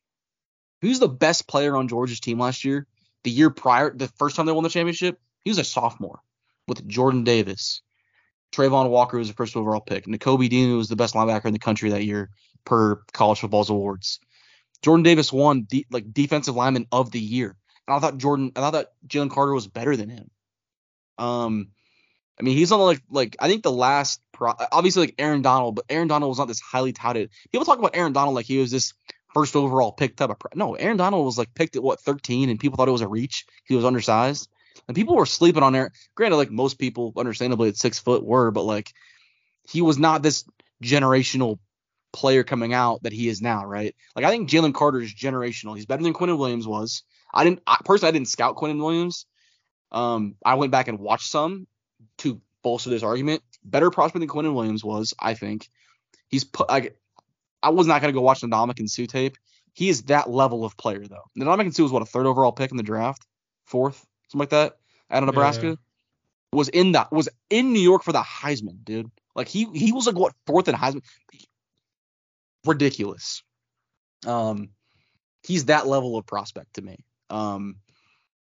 Who's 0.82 1.00
the 1.00 1.08
best 1.08 1.48
player 1.48 1.76
on 1.76 1.88
Georgia's 1.88 2.20
team 2.20 2.40
last 2.40 2.66
year? 2.66 2.88
The 3.24 3.32
year 3.32 3.50
prior, 3.50 3.96
the 3.96 4.08
first 4.08 4.36
time 4.36 4.48
they 4.48 4.52
won 4.52 4.64
the 4.64 4.70
championship, 4.70 5.20
he 5.46 5.52
was 5.52 5.60
a 5.60 5.64
sophomore 5.64 6.20
with 6.68 6.88
Jordan 6.88 7.24
Davis. 7.24 7.82
Travon 8.52 8.90
Walker 8.90 9.18
was 9.18 9.28
the 9.28 9.34
first 9.34 9.56
overall 9.56 9.80
pick. 9.80 10.06
Nakobe 10.06 10.50
Dean 10.50 10.76
was 10.76 10.90
the 10.90 10.96
best 10.96 11.14
linebacker 11.14 11.46
in 11.46 11.54
the 11.54 11.60
country 11.60 11.92
that 11.92 12.04
year 12.04 12.32
per 12.66 12.98
college 13.14 13.40
football's 13.40 13.70
awards. 13.70 14.20
Jordan 14.82 15.04
Davis 15.04 15.32
won 15.32 15.64
de- 15.64 15.86
like 15.92 16.14
defensive 16.14 16.56
lineman 16.56 16.88
of 16.92 17.12
the 17.12 17.20
year. 17.20 17.56
And 17.88 17.96
I 17.96 18.00
thought 18.00 18.18
Jordan, 18.18 18.52
I 18.56 18.72
thought 18.72 18.88
Jalen 19.08 19.32
Carter 19.32 19.54
was 19.54 19.68
better 19.68 19.96
than 19.96 20.10
him. 20.10 20.30
Um, 21.18 21.68
I 22.40 22.44
mean, 22.44 22.58
he's 22.58 22.72
on 22.72 22.80
like 22.80 23.02
like 23.10 23.36
I 23.40 23.48
think 23.48 23.64
the 23.64 23.72
last 23.72 24.22
pro, 24.32 24.54
obviously 24.72 25.04
like 25.04 25.16
Aaron 25.20 25.42
Donald, 25.42 25.76
but 25.76 25.86
Aaron 25.90 26.08
Donald 26.08 26.30
was 26.30 26.40
not 26.40 26.48
this 26.48 26.60
highly 26.60 26.94
touted. 26.94 27.30
People 27.52 27.66
talk 27.66 27.80
about 27.80 27.96
Aaron 27.96 28.14
Donald 28.14 28.36
like 28.36 28.48
he 28.48 28.58
was 28.58 28.72
this 28.72 28.94
first 29.34 29.56
overall 29.56 29.92
picked 29.92 30.22
up. 30.22 30.38
pro. 30.40 30.50
No, 30.56 30.74
Aaron 30.76 30.98
Donald 30.98 31.26
was 31.26 31.38
like 31.38 31.54
picked 31.54 31.76
at 31.76 31.84
what 31.84 32.02
13, 32.02 32.50
and 32.50 32.60
people 32.60 32.78
thought 32.78 32.88
it 32.88 32.92
was 32.92 33.02
a 33.02 33.08
reach. 33.08 33.46
He 33.66 33.76
was 33.76 33.86
undersized, 33.86 34.50
and 34.88 34.96
people 34.96 35.16
were 35.16 35.26
sleeping 35.28 35.64
on 35.64 35.76
Aaron. 35.76 35.92
Granted, 36.16 36.38
like 36.38 36.52
most 36.52 36.80
people, 36.80 37.14
understandably 37.16 37.70
at 37.70 37.78
six 37.78 38.00
foot 38.00 38.26
were, 38.26 38.50
but 38.50 38.64
like 38.64 38.92
he 39.68 39.82
was 39.82 40.00
not 40.00 40.24
this 40.24 40.44
generational 40.84 41.60
player 42.14 42.44
coming 42.44 42.74
out 42.74 43.04
that 43.04 43.14
he 43.14 43.28
is 43.28 43.42
now, 43.42 43.66
right? 43.66 43.96
Like 44.16 44.26
I 44.26 44.30
think 44.30 44.50
Jalen 44.50 44.74
Carter 44.74 45.02
is 45.02 45.14
generational. 45.14 45.76
He's 45.76 45.86
better 45.86 46.04
than 46.04 46.14
Quinnen 46.14 46.38
Williams 46.38 46.68
was. 46.68 47.04
I 47.34 47.44
didn't 47.44 47.62
I, 47.66 47.78
personally 47.86 48.10
I 48.10 48.12
didn't 48.12 48.28
scout 48.28 48.58
Quinnen 48.58 48.82
Williams. 48.82 49.26
Um, 49.92 50.36
I 50.46 50.56
went 50.56 50.72
back 50.72 50.88
and 50.88 51.00
watched 51.00 51.30
some, 51.30 51.68
to 52.20 52.42
bolster 52.64 52.90
this 52.90 53.04
argument. 53.04 53.42
Better 53.64 53.92
prospect 53.92 54.22
than 54.22 54.30
Quinnen 54.30 54.54
Williams 54.54 54.84
was, 54.84 55.14
I 55.20 55.34
think. 55.34 55.70
He's 56.30 56.44
put 56.44 56.70
like 56.70 56.98
I 57.62 57.70
was 57.70 57.88
not 57.88 58.02
gonna 58.02 58.14
go 58.14 58.22
watch 58.22 58.42
the 58.42 58.48
Ndamukong 58.48 58.90
Suh 58.90 59.06
tape. 59.06 59.38
He 59.74 59.90
is 59.90 60.04
that 60.04 60.30
level 60.30 60.66
of 60.66 60.78
player 60.78 61.06
though. 61.08 61.24
The 61.36 61.46
Ndamukong 61.46 61.74
Suh 61.74 61.84
was 61.84 61.92
what 61.92 62.02
a 62.02 62.06
third 62.06 62.26
overall 62.26 62.52
pick 62.52 62.72
in 62.72 62.78
the 62.78 62.84
draft, 62.84 63.26
fourth, 63.66 64.06
something 64.30 64.40
like 64.40 64.50
that, 64.50 64.78
out 65.10 65.24
of 65.24 65.28
Nebraska. 65.28 65.68
Yeah. 65.68 65.76
Was 66.54 66.68
in 66.68 66.94
that 66.94 67.12
was 67.12 67.30
in 67.50 67.72
New 67.72 67.80
York 67.80 68.04
for 68.04 68.12
the 68.12 68.20
Heisman, 68.22 68.84
dude. 68.84 69.10
Like 69.36 69.48
he 69.48 69.66
he 69.74 69.94
was 69.94 70.08
like 70.08 70.18
what 70.18 70.34
fourth 70.46 70.68
in 70.68 70.76
Heisman. 70.76 71.04
Ridiculous. 72.66 73.44
Um, 74.26 74.70
he's 75.44 75.66
that 75.66 75.88
level 75.88 76.18
of 76.18 76.26
prospect 76.26 76.76
to 76.76 76.82
me. 76.82 77.04
Um, 77.30 77.78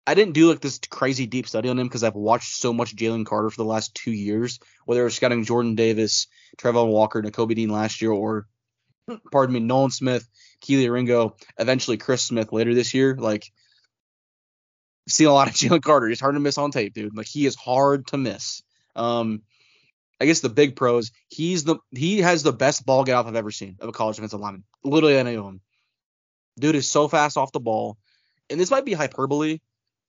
I 0.06 0.14
didn't 0.14 0.34
do 0.34 0.50
like 0.50 0.60
this 0.60 0.80
crazy 0.90 1.26
deep 1.26 1.46
study 1.46 1.68
on 1.68 1.78
him 1.78 1.86
because 1.86 2.02
I've 2.02 2.14
watched 2.14 2.56
so 2.56 2.72
much 2.72 2.96
Jalen 2.96 3.24
Carter 3.24 3.50
for 3.50 3.62
the 3.62 3.68
last 3.68 3.94
two 3.94 4.10
years, 4.10 4.58
whether 4.84 5.06
it's 5.06 5.14
scouting 5.14 5.44
Jordan 5.44 5.76
Davis, 5.76 6.26
Travon 6.58 6.88
Walker, 6.88 7.22
Nakobe 7.22 7.54
Dean 7.54 7.68
last 7.68 8.02
year, 8.02 8.10
or 8.10 8.46
pardon 9.30 9.54
me, 9.54 9.60
Nolan 9.60 9.90
Smith, 9.90 10.28
Kelee 10.60 10.90
Ringo, 10.90 11.36
eventually 11.58 11.98
Chris 11.98 12.22
Smith 12.24 12.52
later 12.52 12.74
this 12.74 12.94
year. 12.94 13.16
Like, 13.16 13.52
seen 15.08 15.28
a 15.28 15.32
lot 15.32 15.48
of 15.48 15.54
Jalen 15.54 15.82
Carter. 15.82 16.08
He's 16.08 16.20
hard 16.20 16.34
to 16.34 16.40
miss 16.40 16.58
on 16.58 16.72
tape, 16.72 16.94
dude. 16.94 17.16
Like, 17.16 17.28
he 17.28 17.46
is 17.46 17.54
hard 17.54 18.08
to 18.08 18.16
miss. 18.16 18.62
Um, 18.96 19.42
I 20.22 20.26
guess 20.26 20.40
the 20.40 20.48
big 20.48 20.76
pros, 20.76 21.10
he's 21.28 21.64
the 21.64 21.76
he 21.90 22.20
has 22.20 22.42
the 22.42 22.52
best 22.52 22.86
ball 22.86 23.04
get 23.04 23.14
off 23.14 23.26
I've 23.26 23.36
ever 23.36 23.50
seen 23.50 23.76
of 23.80 23.88
a 23.88 23.92
college 23.92 24.16
defensive 24.16 24.40
lineman. 24.40 24.64
Literally 24.84 25.16
any 25.16 25.34
of 25.34 25.44
them. 25.44 25.60
Dude 26.58 26.76
is 26.76 26.88
so 26.88 27.08
fast 27.08 27.36
off 27.36 27.52
the 27.52 27.60
ball, 27.60 27.98
and 28.48 28.60
this 28.60 28.70
might 28.70 28.84
be 28.84 28.92
hyperbole 28.92 29.58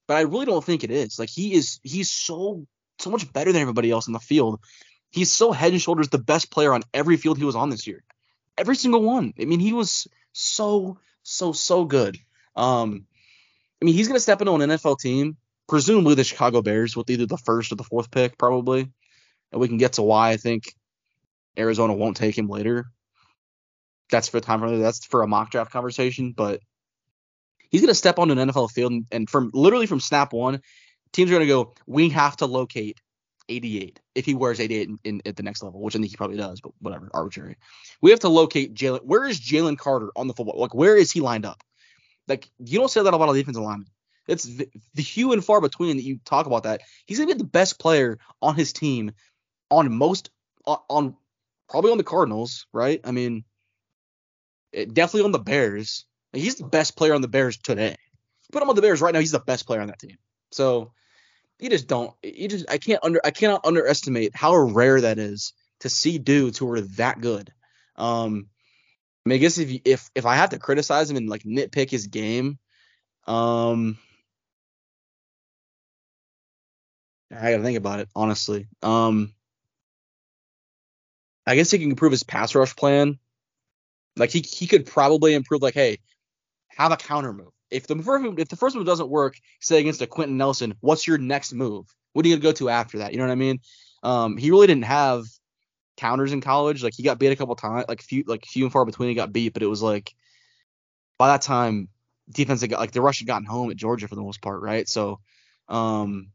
but 0.07 0.17
I 0.17 0.21
really 0.21 0.45
don't 0.45 0.63
think 0.63 0.83
it 0.83 0.91
is. 0.91 1.19
Like 1.19 1.29
he 1.29 1.53
is, 1.53 1.79
he's 1.83 2.09
so 2.09 2.65
so 2.99 3.09
much 3.09 3.31
better 3.33 3.51
than 3.51 3.61
everybody 3.61 3.91
else 3.91 4.07
in 4.07 4.13
the 4.13 4.19
field. 4.19 4.59
He's 5.09 5.31
so 5.31 5.51
head 5.51 5.73
and 5.73 5.81
shoulders 5.81 6.09
the 6.09 6.17
best 6.17 6.51
player 6.51 6.73
on 6.73 6.83
every 6.93 7.17
field 7.17 7.37
he 7.37 7.43
was 7.43 7.55
on 7.55 7.69
this 7.69 7.87
year, 7.87 8.03
every 8.57 8.75
single 8.75 9.01
one. 9.01 9.33
I 9.39 9.45
mean, 9.45 9.59
he 9.59 9.73
was 9.73 10.07
so 10.31 10.99
so 11.23 11.51
so 11.51 11.85
good. 11.85 12.17
Um, 12.55 13.05
I 13.81 13.85
mean, 13.85 13.95
he's 13.95 14.07
gonna 14.07 14.19
step 14.19 14.41
into 14.41 14.53
an 14.53 14.61
NFL 14.61 14.99
team, 14.99 15.37
presumably 15.67 16.15
the 16.15 16.23
Chicago 16.23 16.61
Bears 16.61 16.95
with 16.95 17.09
either 17.09 17.25
the 17.25 17.37
first 17.37 17.71
or 17.71 17.75
the 17.75 17.83
fourth 17.83 18.11
pick, 18.11 18.37
probably, 18.37 18.89
and 19.53 19.61
we 19.61 19.67
can 19.69 19.77
get 19.77 19.93
to 19.93 20.01
why 20.01 20.31
I 20.31 20.37
think 20.37 20.63
Arizona 21.57 21.93
won't 21.93 22.17
take 22.17 22.37
him 22.37 22.49
later. 22.49 22.87
That's 24.11 24.27
for 24.27 24.39
time 24.39 24.59
for 24.59 24.77
that's 24.77 25.05
for 25.05 25.21
a 25.21 25.27
mock 25.27 25.51
draft 25.51 25.71
conversation, 25.71 26.33
but 26.35 26.59
he's 27.69 27.81
going 27.81 27.89
to 27.89 27.95
step 27.95 28.19
onto 28.19 28.37
an 28.37 28.49
NFL 28.49 28.71
field 28.71 28.91
and, 28.91 29.05
and 29.11 29.29
from 29.29 29.51
literally 29.53 29.85
from 29.85 29.99
snap 29.99 30.33
one, 30.33 30.61
teams 31.13 31.31
are 31.31 31.35
going 31.35 31.47
to 31.47 31.53
go, 31.53 31.73
we 31.87 32.09
have 32.09 32.35
to 32.37 32.45
locate 32.45 32.99
88 33.49 33.99
if 34.15 34.25
he 34.25 34.35
wears 34.35 34.59
88 34.59 34.89
in, 34.89 34.99
in, 35.03 35.21
at 35.25 35.35
the 35.35 35.43
next 35.43 35.63
level, 35.63 35.81
which 35.81 35.95
I 35.95 35.99
think 35.99 36.11
he 36.11 36.17
probably 36.17 36.37
does, 36.37 36.61
but 36.61 36.71
whatever, 36.79 37.09
arbitrary. 37.13 37.55
We 38.01 38.11
have 38.11 38.21
to 38.21 38.29
locate 38.29 38.73
Jalen. 38.73 39.03
Where 39.05 39.25
is 39.25 39.39
Jalen 39.39 39.77
Carter 39.77 40.11
on 40.15 40.27
the 40.27 40.33
football? 40.33 40.59
Like, 40.59 40.73
where 40.73 40.97
is 40.97 41.11
he 41.11 41.21
lined 41.21 41.45
up? 41.45 41.61
Like, 42.27 42.49
you 42.57 42.79
don't 42.79 42.89
say 42.89 43.03
that 43.03 43.13
about 43.13 43.29
a 43.29 43.33
defensive 43.33 43.63
lineman. 43.63 43.87
It's 44.27 44.43
the, 44.43 44.69
the 44.93 45.03
few 45.03 45.33
and 45.33 45.43
far 45.43 45.59
between 45.59 45.97
that 45.97 46.03
you 46.03 46.19
talk 46.23 46.45
about 46.45 46.63
that. 46.63 46.81
He's 47.05 47.19
gonna 47.19 47.33
be 47.33 47.37
the 47.37 47.43
best 47.43 47.79
player 47.79 48.19
on 48.41 48.55
his 48.55 48.71
team 48.71 49.11
on 49.73 49.93
most 49.95 50.29
on, 50.65 51.15
probably 51.69 51.91
on 51.91 51.97
the 51.97 52.03
Cardinals, 52.03 52.67
right? 52.73 53.01
I 53.03 53.11
mean, 53.11 53.43
it, 54.71 54.93
definitely 54.93 55.25
on 55.25 55.31
the 55.31 55.39
Bears. 55.39 56.05
He's 56.31 56.55
the 56.55 56.65
best 56.65 56.95
player 56.95 57.13
on 57.13 57.21
the 57.21 57.27
Bears 57.27 57.57
today. 57.57 57.95
Put 58.51 58.61
him 58.61 58.69
on 58.69 58.75
the 58.75 58.81
Bears 58.81 59.01
right 59.01 59.13
now. 59.13 59.19
He's 59.19 59.31
the 59.31 59.39
best 59.39 59.65
player 59.65 59.81
on 59.81 59.87
that 59.87 59.99
team. 59.99 60.17
So 60.51 60.93
you 61.59 61.69
just 61.69 61.87
don't. 61.87 62.13
You 62.23 62.47
just 62.47 62.69
I 62.69 62.77
can't 62.77 63.03
under 63.03 63.21
I 63.23 63.31
cannot 63.31 63.65
underestimate 63.65 64.35
how 64.35 64.55
rare 64.55 65.01
that 65.01 65.19
is 65.19 65.53
to 65.79 65.89
see 65.89 66.17
dudes 66.17 66.57
who 66.57 66.71
are 66.71 66.81
that 66.81 67.21
good. 67.21 67.51
Um, 67.95 68.49
I 69.25 69.29
mean, 69.29 69.35
I 69.37 69.39
guess 69.39 69.57
if 69.57 69.71
you, 69.71 69.79
if 69.85 70.09
if 70.15 70.25
I 70.25 70.35
have 70.35 70.51
to 70.51 70.59
criticize 70.59 71.09
him 71.09 71.17
and 71.17 71.29
like 71.29 71.43
nitpick 71.43 71.89
his 71.89 72.07
game, 72.07 72.59
um, 73.27 73.97
I 77.31 77.51
gotta 77.51 77.63
think 77.63 77.77
about 77.77 77.99
it 77.99 78.09
honestly. 78.15 78.67
Um, 78.81 79.33
I 81.45 81.55
guess 81.55 81.71
he 81.71 81.79
can 81.79 81.89
improve 81.89 82.11
his 82.11 82.23
pass 82.23 82.55
rush 82.55 82.75
plan. 82.75 83.19
Like 84.15 84.29
he 84.29 84.41
he 84.41 84.67
could 84.67 84.85
probably 84.85 85.33
improve 85.33 85.61
like, 85.61 85.73
hey, 85.73 85.99
have 86.69 86.91
a 86.91 86.97
counter 86.97 87.33
move. 87.33 87.51
if 87.71 87.87
the 87.87 87.95
first 88.01 88.39
if 88.39 88.49
the 88.49 88.55
first 88.55 88.75
move 88.75 88.85
doesn't 88.85 89.09
work, 89.09 89.37
say 89.59 89.79
against 89.79 90.01
a 90.01 90.07
Quenton 90.07 90.37
Nelson, 90.37 90.75
what's 90.81 91.07
your 91.07 91.17
next 91.17 91.53
move? 91.53 91.85
What 92.13 92.25
are 92.25 92.29
you 92.29 92.35
gonna 92.35 92.43
go 92.43 92.51
to 92.53 92.69
after 92.69 92.99
that? 92.99 93.11
You 93.11 93.17
know 93.17 93.25
what 93.25 93.31
I 93.31 93.35
mean? 93.35 93.59
Um, 94.03 94.37
he 94.37 94.51
really 94.51 94.67
didn't 94.67 94.85
have 94.85 95.25
counters 95.97 96.31
in 96.31 96.41
college. 96.41 96.83
Like 96.83 96.93
he 96.95 97.03
got 97.03 97.19
beat 97.19 97.31
a 97.31 97.35
couple 97.35 97.55
times, 97.55 97.85
like 97.87 98.01
few 98.01 98.23
like 98.27 98.45
few 98.45 98.65
and 98.65 98.71
far 98.71 98.85
between. 98.85 99.09
He 99.09 99.15
got 99.15 99.33
beat, 99.33 99.53
but 99.53 99.63
it 99.63 99.67
was 99.67 99.81
like 99.81 100.13
by 101.17 101.29
that 101.29 101.41
time 101.41 101.89
defense 102.29 102.61
had 102.61 102.69
got 102.69 102.79
like 102.79 102.91
the 102.91 103.01
rush 103.01 103.19
had 103.19 103.27
gotten 103.27 103.45
home 103.45 103.71
at 103.71 103.77
Georgia 103.77 104.07
for 104.07 104.15
the 104.15 104.21
most 104.21 104.41
part, 104.41 104.61
right? 104.61 104.87
So, 104.87 105.19
um, 105.67 106.31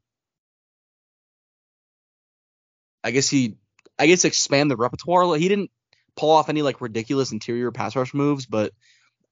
I 3.04 3.10
guess 3.10 3.28
he, 3.28 3.56
I 3.98 4.06
guess 4.06 4.24
expand 4.24 4.70
the 4.70 4.76
repertoire. 4.76 5.36
He 5.36 5.48
didn't 5.48 5.70
pull 6.16 6.30
off 6.30 6.48
any 6.48 6.62
like 6.62 6.80
ridiculous 6.80 7.32
interior 7.32 7.70
pass 7.72 7.96
rush 7.96 8.14
moves, 8.14 8.46
but 8.46 8.72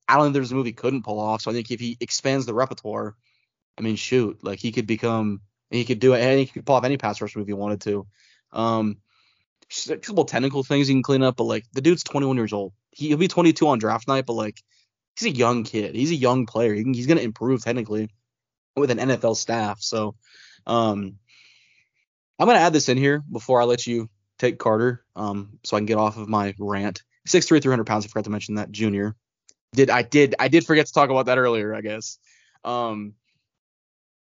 I 0.09 0.15
don't 0.15 0.27
think 0.27 0.35
there's 0.35 0.53
a 0.53 0.55
move 0.55 0.67
he 0.67 0.73
couldn't 0.73 1.05
pull 1.05 1.21
off. 1.21 1.43
So 1.43 1.51
I 1.51 1.55
think 1.55 1.71
if 1.71 1.81
he 1.81 1.97
expands 2.01 2.47
the 2.47 2.55
repertoire, 2.55 3.15
I 3.79 3.83
mean, 3.83 3.97
shoot, 3.97 4.43
like 4.43 4.59
he 4.59 4.73
could 4.73 4.87
become, 4.87 5.41
he 5.71 5.85
could 5.85 5.99
do 5.99 6.15
it, 6.15 6.21
and 6.21 6.39
he 6.39 6.47
could 6.47 6.65
pull 6.65 6.77
off 6.77 6.85
any 6.85 6.97
pass 6.97 7.21
rush 7.21 7.37
move 7.37 7.47
he 7.47 7.53
wanted 7.53 7.81
to. 7.83 8.07
Um, 8.53 8.99
a 9.91 9.97
couple 9.97 10.25
technical 10.25 10.63
things 10.63 10.87
he 10.87 10.95
can 10.95 11.03
clean 11.03 11.23
up, 11.23 11.37
but 11.37 11.45
like 11.45 11.65
the 11.73 11.81
dude's 11.81 12.05
21 12.05 12.37
years 12.37 12.53
old. 12.53 12.73
He, 12.91 13.11
will 13.11 13.19
be 13.19 13.29
22 13.29 13.67
on 13.67 13.79
draft 13.79 14.09
night, 14.09 14.27
but 14.27 14.35
like 14.35 14.63
he's 15.19 15.33
a 15.33 15.37
young 15.37 15.65
kid. 15.65 15.95
He's 15.95 16.13
a 16.13 16.17
young 16.17 16.47
player. 16.47 16.73
He 16.73 16.85
can, 16.85 16.95
he's 16.95 17.07
going 17.07 17.19
to 17.19 17.25
improve 17.25 17.63
technically 17.63 18.11
with 18.77 18.91
an 18.91 18.99
NFL 18.99 19.37
staff. 19.37 19.81
So, 19.81 20.15
um, 20.67 21.19
I'm 22.39 22.47
going 22.47 22.57
to 22.57 22.63
add 22.63 22.73
this 22.73 22.89
in 22.89 22.99
here 22.99 23.23
before 23.31 23.61
I 23.61 23.65
let 23.65 23.87
you 23.87 24.09
take 24.39 24.59
Carter, 24.59 25.05
um, 25.15 25.59
so 25.65 25.77
I 25.77 25.81
can 25.81 25.87
get 25.87 25.99
off 25.99 26.17
of 26.17 26.29
my 26.29 26.55
rant. 26.59 27.03
6'3", 27.29 27.61
300 27.61 27.85
pounds. 27.85 28.05
I 28.05 28.09
forgot 28.09 28.25
to 28.25 28.31
mention 28.31 28.57
that 28.57 28.71
junior. 28.71 29.17
Did 29.73 29.91
I 29.91 30.03
did 30.03 30.35
I 30.39 30.49
did 30.49 30.65
forget 30.65 30.87
to 30.87 30.93
talk 30.93 31.11
about 31.11 31.27
that 31.27 31.39
earlier? 31.39 31.75
I 31.75 31.81
guess. 31.81 32.19
Um, 32.65 33.15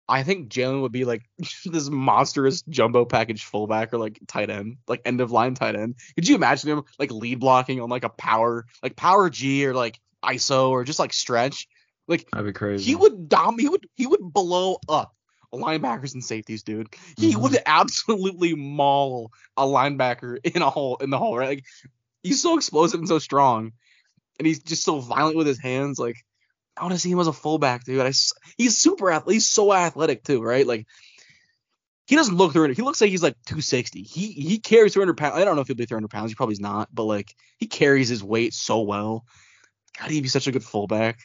I 0.07 0.23
think 0.23 0.49
Jalen 0.49 0.81
would 0.81 0.91
be 0.91 1.05
like 1.05 1.23
this 1.65 1.89
monstrous 1.89 2.61
jumbo 2.63 3.05
package 3.05 3.43
fullback 3.43 3.93
or 3.93 3.97
like 3.97 4.19
tight 4.27 4.49
end, 4.49 4.77
like 4.87 5.01
end 5.05 5.21
of 5.21 5.31
line 5.31 5.55
tight 5.55 5.75
end. 5.75 5.95
Could 6.15 6.27
you 6.27 6.35
imagine 6.35 6.71
him 6.71 6.83
like 6.99 7.11
lead 7.11 7.39
blocking 7.39 7.81
on 7.81 7.89
like 7.89 8.03
a 8.03 8.09
power, 8.09 8.65
like 8.83 8.95
power 8.95 9.29
G 9.29 9.65
or 9.65 9.73
like 9.73 9.99
ISO 10.23 10.69
or 10.69 10.83
just 10.83 10.99
like 10.99 11.13
stretch? 11.13 11.67
Like 12.07 12.29
that'd 12.31 12.45
be 12.45 12.53
crazy. 12.53 12.83
He 12.83 12.95
would 12.95 13.29
dom. 13.29 13.57
He 13.57 13.69
would 13.69 13.87
he 13.95 14.05
would 14.05 14.21
blow 14.21 14.77
up 14.87 15.14
linebackers 15.57 16.13
and 16.13 16.23
safeties, 16.23 16.63
dude. 16.63 16.89
He 17.17 17.31
mm-hmm. 17.31 17.41
would 17.41 17.57
absolutely 17.65 18.55
maul 18.55 19.31
a 19.57 19.63
linebacker 19.63 20.37
in 20.43 20.61
a 20.61 20.69
hole 20.69 20.97
in 20.97 21.09
the 21.09 21.17
hole, 21.17 21.37
right? 21.37 21.49
Like 21.49 21.65
he's 22.23 22.41
so 22.41 22.57
explosive 22.57 22.99
and 22.99 23.07
so 23.07 23.19
strong, 23.19 23.73
and 24.39 24.47
he's 24.47 24.63
just 24.63 24.83
so 24.83 24.99
violent 24.99 25.37
with 25.37 25.47
his 25.47 25.59
hands. 25.59 25.99
Like 25.99 26.17
I 26.77 26.83
want 26.83 26.93
to 26.93 26.99
see 26.99 27.11
him 27.11 27.19
as 27.19 27.27
a 27.27 27.33
fullback, 27.33 27.85
dude. 27.85 28.01
I, 28.01 28.11
he's 28.57 28.77
super 28.77 29.11
athletic. 29.11 29.33
He's 29.33 29.49
so 29.49 29.73
athletic 29.73 30.23
too, 30.23 30.41
right? 30.41 30.67
Like 30.67 30.87
he 32.07 32.15
doesn't 32.15 32.35
look 32.35 32.53
300. 32.53 32.75
He 32.75 32.83
looks 32.83 33.01
like 33.01 33.09
he's 33.09 33.23
like 33.23 33.35
260. 33.47 34.03
He 34.03 34.31
he 34.31 34.59
carries 34.59 34.93
300 34.93 35.17
pounds. 35.17 35.35
I 35.35 35.45
don't 35.45 35.55
know 35.55 35.61
if 35.61 35.67
he'll 35.67 35.75
be 35.75 35.85
300 35.85 36.09
pounds. 36.09 36.31
He 36.31 36.35
probably 36.35 36.53
is 36.53 36.59
not, 36.59 36.89
but 36.93 37.03
like 37.03 37.33
he 37.57 37.67
carries 37.67 38.09
his 38.09 38.23
weight 38.23 38.53
so 38.53 38.81
well. 38.81 39.25
God, 39.99 40.11
he'd 40.11 40.21
be 40.21 40.29
such 40.29 40.47
a 40.47 40.51
good 40.51 40.63
fullback. 40.63 41.19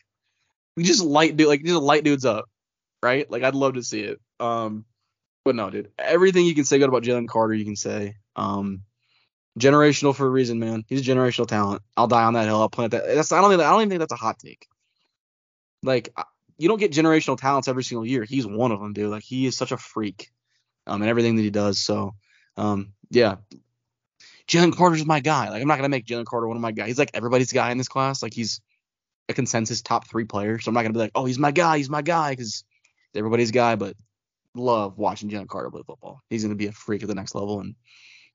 He 0.77 0.85
just 0.85 1.05
light 1.05 1.37
dude, 1.37 1.49
like 1.49 1.63
just 1.63 1.83
light 1.83 2.05
dudes 2.05 2.25
up, 2.25 2.47
right? 3.03 3.31
Like 3.31 3.43
I'd 3.43 3.55
love 3.55 3.75
to 3.75 3.83
see 3.83 4.01
it. 4.01 4.21
Um, 4.39 4.85
but 5.45 5.55
no, 5.55 5.71
dude. 5.71 5.91
Everything 5.99 6.47
you 6.47 6.55
can 6.55 6.65
say 6.65 6.79
good 6.79 6.89
about 6.89 7.03
Jalen 7.03 7.29
Carter, 7.29 7.55
you 7.55 7.65
can 7.65 7.77
say. 7.77 8.17
Um, 8.37 8.83
generational 9.59 10.15
for 10.15 10.27
a 10.27 10.31
reason, 10.31 10.59
man. 10.59 10.85
He's 10.87 11.01
a 11.07 11.11
generational 11.11 11.47
talent. 11.47 11.83
I'll 11.97 12.07
die 12.07 12.25
on 12.25 12.35
that 12.35 12.47
hill. 12.47 12.61
I'll 12.61 12.69
plant 12.69 12.93
that. 12.93 13.07
That's 13.07 13.33
I 13.33 13.41
don't 13.41 13.51
think 13.51 13.63
I 13.63 13.71
don't 13.71 13.81
even 13.81 13.91
think 13.91 14.01
that's 14.01 14.13
a 14.13 14.17
hot 14.17 14.39
take. 14.39 14.67
Like 15.83 16.13
you 16.59 16.69
don't 16.69 16.79
get 16.79 16.93
generational 16.93 17.39
talents 17.39 17.69
every 17.69 17.85
single 17.85 18.07
year. 18.07 18.25
He's 18.25 18.47
one 18.47 18.73
of 18.73 18.81
them, 18.81 18.93
dude. 18.93 19.11
Like 19.11 19.23
he 19.23 19.47
is 19.47 19.57
such 19.57 19.73
a 19.73 19.77
freak, 19.77 20.31
um, 20.87 21.01
and 21.01 21.09
everything 21.09 21.37
that 21.37 21.43
he 21.43 21.51
does. 21.51 21.79
So, 21.79 22.15
um, 22.57 22.93
yeah, 23.11 23.37
Jalen 24.47 24.77
Carter's 24.77 25.07
my 25.07 25.21
guy. 25.21 25.49
Like 25.49 25.63
I'm 25.63 25.69
not 25.69 25.77
gonna 25.77 25.89
make 25.89 26.07
Jalen 26.07 26.27
Carter 26.27 26.47
one 26.47 26.57
of 26.57 26.61
my 26.61 26.73
guys. 26.73 26.89
He's 26.89 26.99
like 26.99 27.13
everybody's 27.15 27.53
guy 27.53 27.71
in 27.71 27.79
this 27.79 27.89
class. 27.89 28.23
Like 28.23 28.35
he's 28.35 28.61
a 29.29 29.35
consensus 29.35 29.81
top 29.81 30.07
three 30.07 30.25
player. 30.25 30.59
So 30.59 30.69
I'm 30.69 30.75
not 30.75 30.83
gonna 30.83 30.93
be 30.93 30.99
like, 30.99 31.13
oh, 31.15 31.25
he's 31.25 31.39
my 31.39 31.51
guy. 31.51 31.79
He's 31.79 31.91
my 31.91 32.03
guy 32.03 32.33
because 32.33 32.65
everybody's 33.15 33.51
guy. 33.51 33.77
But 33.77 33.97
love 34.55 34.99
watching 34.99 35.31
Jalen 35.31 35.49
Carter 35.49 35.71
play 35.71 35.83
football. 35.87 36.21
He's 36.31 36.43
gonna 36.43 36.55
be 36.55 36.67
a 36.67 36.73
freak 36.73 37.03
at 37.03 37.09
the 37.09 37.15
next 37.15 37.35
level 37.35 37.61
and 37.61 37.75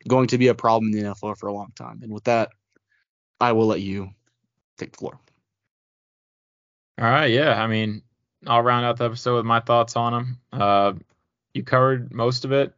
going 0.07 0.27
to 0.27 0.37
be 0.37 0.47
a 0.47 0.55
problem 0.55 0.91
in 0.91 1.03
the 1.03 1.09
NFL 1.09 1.37
for 1.37 1.47
a 1.47 1.53
long 1.53 1.71
time. 1.75 1.99
And 2.03 2.11
with 2.11 2.25
that, 2.25 2.49
I 3.39 3.51
will 3.53 3.67
let 3.67 3.81
you 3.81 4.11
take 4.77 4.91
the 4.91 4.97
floor. 4.97 5.19
All 6.99 7.05
right, 7.05 7.31
yeah. 7.31 7.61
I 7.61 7.67
mean, 7.67 8.01
I'll 8.47 8.61
round 8.61 8.85
out 8.85 8.97
the 8.97 9.05
episode 9.05 9.37
with 9.37 9.45
my 9.45 9.59
thoughts 9.59 9.95
on 9.95 10.13
him. 10.13 10.39
Uh, 10.51 10.93
you 11.53 11.63
covered 11.63 12.13
most 12.13 12.45
of 12.45 12.51
it. 12.51 12.73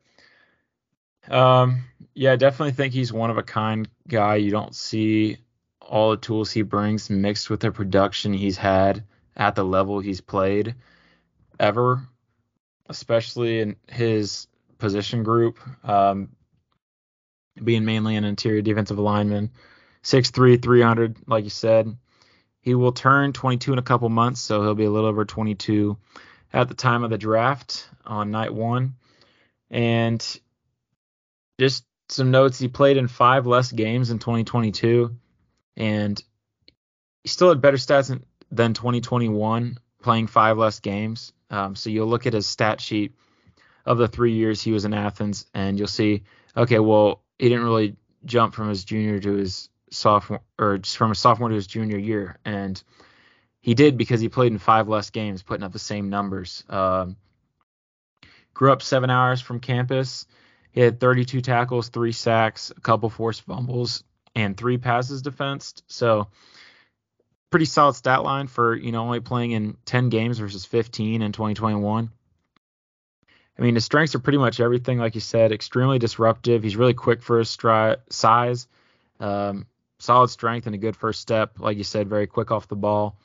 Um, 1.29 1.83
yeah, 2.13 2.33
I 2.33 2.35
definitely 2.35 2.71
think 2.71 2.93
he's 2.93 3.11
one 3.11 3.29
of 3.29 3.37
a 3.37 3.43
kind 3.43 3.87
guy. 4.07 4.35
You 4.35 4.51
don't 4.51 4.75
see 4.75 5.37
all 5.81 6.11
the 6.11 6.17
tools 6.17 6.51
he 6.51 6.61
brings 6.61 7.09
mixed 7.09 7.49
with 7.49 7.59
the 7.59 7.71
production 7.71 8.33
he's 8.33 8.57
had 8.57 9.03
at 9.35 9.55
the 9.55 9.63
level 9.63 9.99
he's 9.99 10.21
played 10.21 10.75
ever, 11.59 12.07
especially 12.87 13.59
in 13.59 13.75
his 13.87 14.47
position 14.77 15.23
group, 15.23 15.59
um, 15.87 16.29
being 17.63 17.85
mainly 17.85 18.15
an 18.15 18.23
interior 18.23 18.61
defensive 18.61 18.99
lineman. 18.99 19.51
6'3, 20.03 20.61
300, 20.61 21.17
like 21.27 21.43
you 21.43 21.49
said. 21.49 21.97
He 22.61 22.75
will 22.75 22.91
turn 22.91 23.33
22 23.33 23.73
in 23.73 23.79
a 23.79 23.83
couple 23.83 24.09
months, 24.09 24.41
so 24.41 24.61
he'll 24.61 24.75
be 24.75 24.85
a 24.85 24.91
little 24.91 25.09
over 25.09 25.25
22 25.25 25.97
at 26.53 26.67
the 26.69 26.75
time 26.75 27.03
of 27.03 27.09
the 27.09 27.17
draft 27.17 27.89
on 28.05 28.31
night 28.31 28.53
one. 28.53 28.95
And 29.69 30.39
just 31.59 31.85
some 32.09 32.31
notes 32.31 32.59
he 32.59 32.67
played 32.67 32.97
in 32.97 33.07
five 33.07 33.47
less 33.47 33.71
games 33.71 34.11
in 34.11 34.19
2022, 34.19 35.15
and 35.75 36.23
he 37.23 37.29
still 37.29 37.49
had 37.49 37.61
better 37.61 37.77
stats 37.77 38.17
than 38.51 38.73
2021, 38.73 39.77
playing 40.07 40.27
five 40.27 40.57
less 40.57 40.79
games. 40.79 41.33
Um, 41.49 41.75
so 41.75 41.89
you'll 41.89 42.07
look 42.07 42.25
at 42.25 42.31
his 42.31 42.47
stat 42.47 42.79
sheet 42.79 43.13
of 43.85 43.97
the 43.97 44.07
three 44.07 44.35
years 44.35 44.61
he 44.61 44.71
was 44.71 44.85
in 44.85 44.93
Athens, 44.93 45.45
and 45.53 45.77
you'll 45.77 45.89
see, 45.89 46.23
okay, 46.55 46.79
well, 46.79 47.23
he 47.37 47.49
didn't 47.49 47.65
really 47.65 47.97
jump 48.23 48.53
from 48.53 48.69
his 48.69 48.85
junior 48.85 49.19
to 49.19 49.33
his 49.33 49.67
sophomore 49.91 50.39
or 50.57 50.77
just 50.77 50.95
from 50.95 51.11
a 51.11 51.15
sophomore 51.15 51.49
to 51.49 51.55
his 51.55 51.67
junior 51.67 51.97
year, 51.97 52.37
and 52.45 52.81
he 53.59 53.73
did 53.73 53.97
because 53.97 54.21
he 54.21 54.29
played 54.29 54.53
in 54.53 54.59
five 54.59 54.87
less 54.87 55.09
games, 55.09 55.43
putting 55.43 55.65
up 55.65 55.73
the 55.73 55.77
same 55.77 56.09
numbers. 56.09 56.63
Um, 56.69 57.17
grew 58.53 58.71
up 58.71 58.81
seven 58.81 59.09
hours 59.09 59.41
from 59.41 59.59
campus. 59.59 60.25
He 60.71 60.79
had 60.79 61.01
32 61.01 61.41
tackles, 61.41 61.89
three 61.89 62.13
sacks, 62.13 62.71
a 62.71 62.79
couple 62.79 63.09
forced 63.09 63.41
fumbles, 63.41 64.05
and 64.33 64.55
three 64.55 64.77
passes 64.77 65.21
defensed. 65.21 65.83
So 65.87 66.29
pretty 67.49 67.65
solid 67.65 67.93
stat 67.93 68.23
line 68.23 68.47
for 68.47 68.75
you 68.75 68.91
know 68.91 69.01
only 69.01 69.19
playing 69.19 69.51
in 69.51 69.77
10 69.85 70.09
games 70.09 70.39
versus 70.39 70.65
15 70.65 71.21
in 71.21 71.31
2021. 71.31 72.11
I 73.57 73.61
mean, 73.61 73.75
his 73.75 73.85
strengths 73.85 74.13
are 74.13 74.19
pretty 74.19 74.37
much 74.37 74.59
everything, 74.59 74.99
like 74.99 75.15
you 75.15 75.21
said, 75.21 75.51
extremely 75.51 75.97
disruptive. 75.97 76.61
He's 76.61 76.75
really 76.75 76.93
quick 76.93 77.23
for 77.23 77.39
his 77.39 77.55
stri- 77.55 77.97
size. 78.09 78.67
Um, 79.19 79.65
solid 79.97 80.29
strength 80.29 80.67
and 80.67 80.75
a 80.75 80.77
good 80.77 80.95
first 80.95 81.21
step. 81.21 81.59
Like 81.59 81.77
you 81.77 81.83
said, 81.83 82.07
very 82.07 82.27
quick 82.27 82.51
off 82.51 82.67
the 82.67 82.75
ball. 82.75 83.17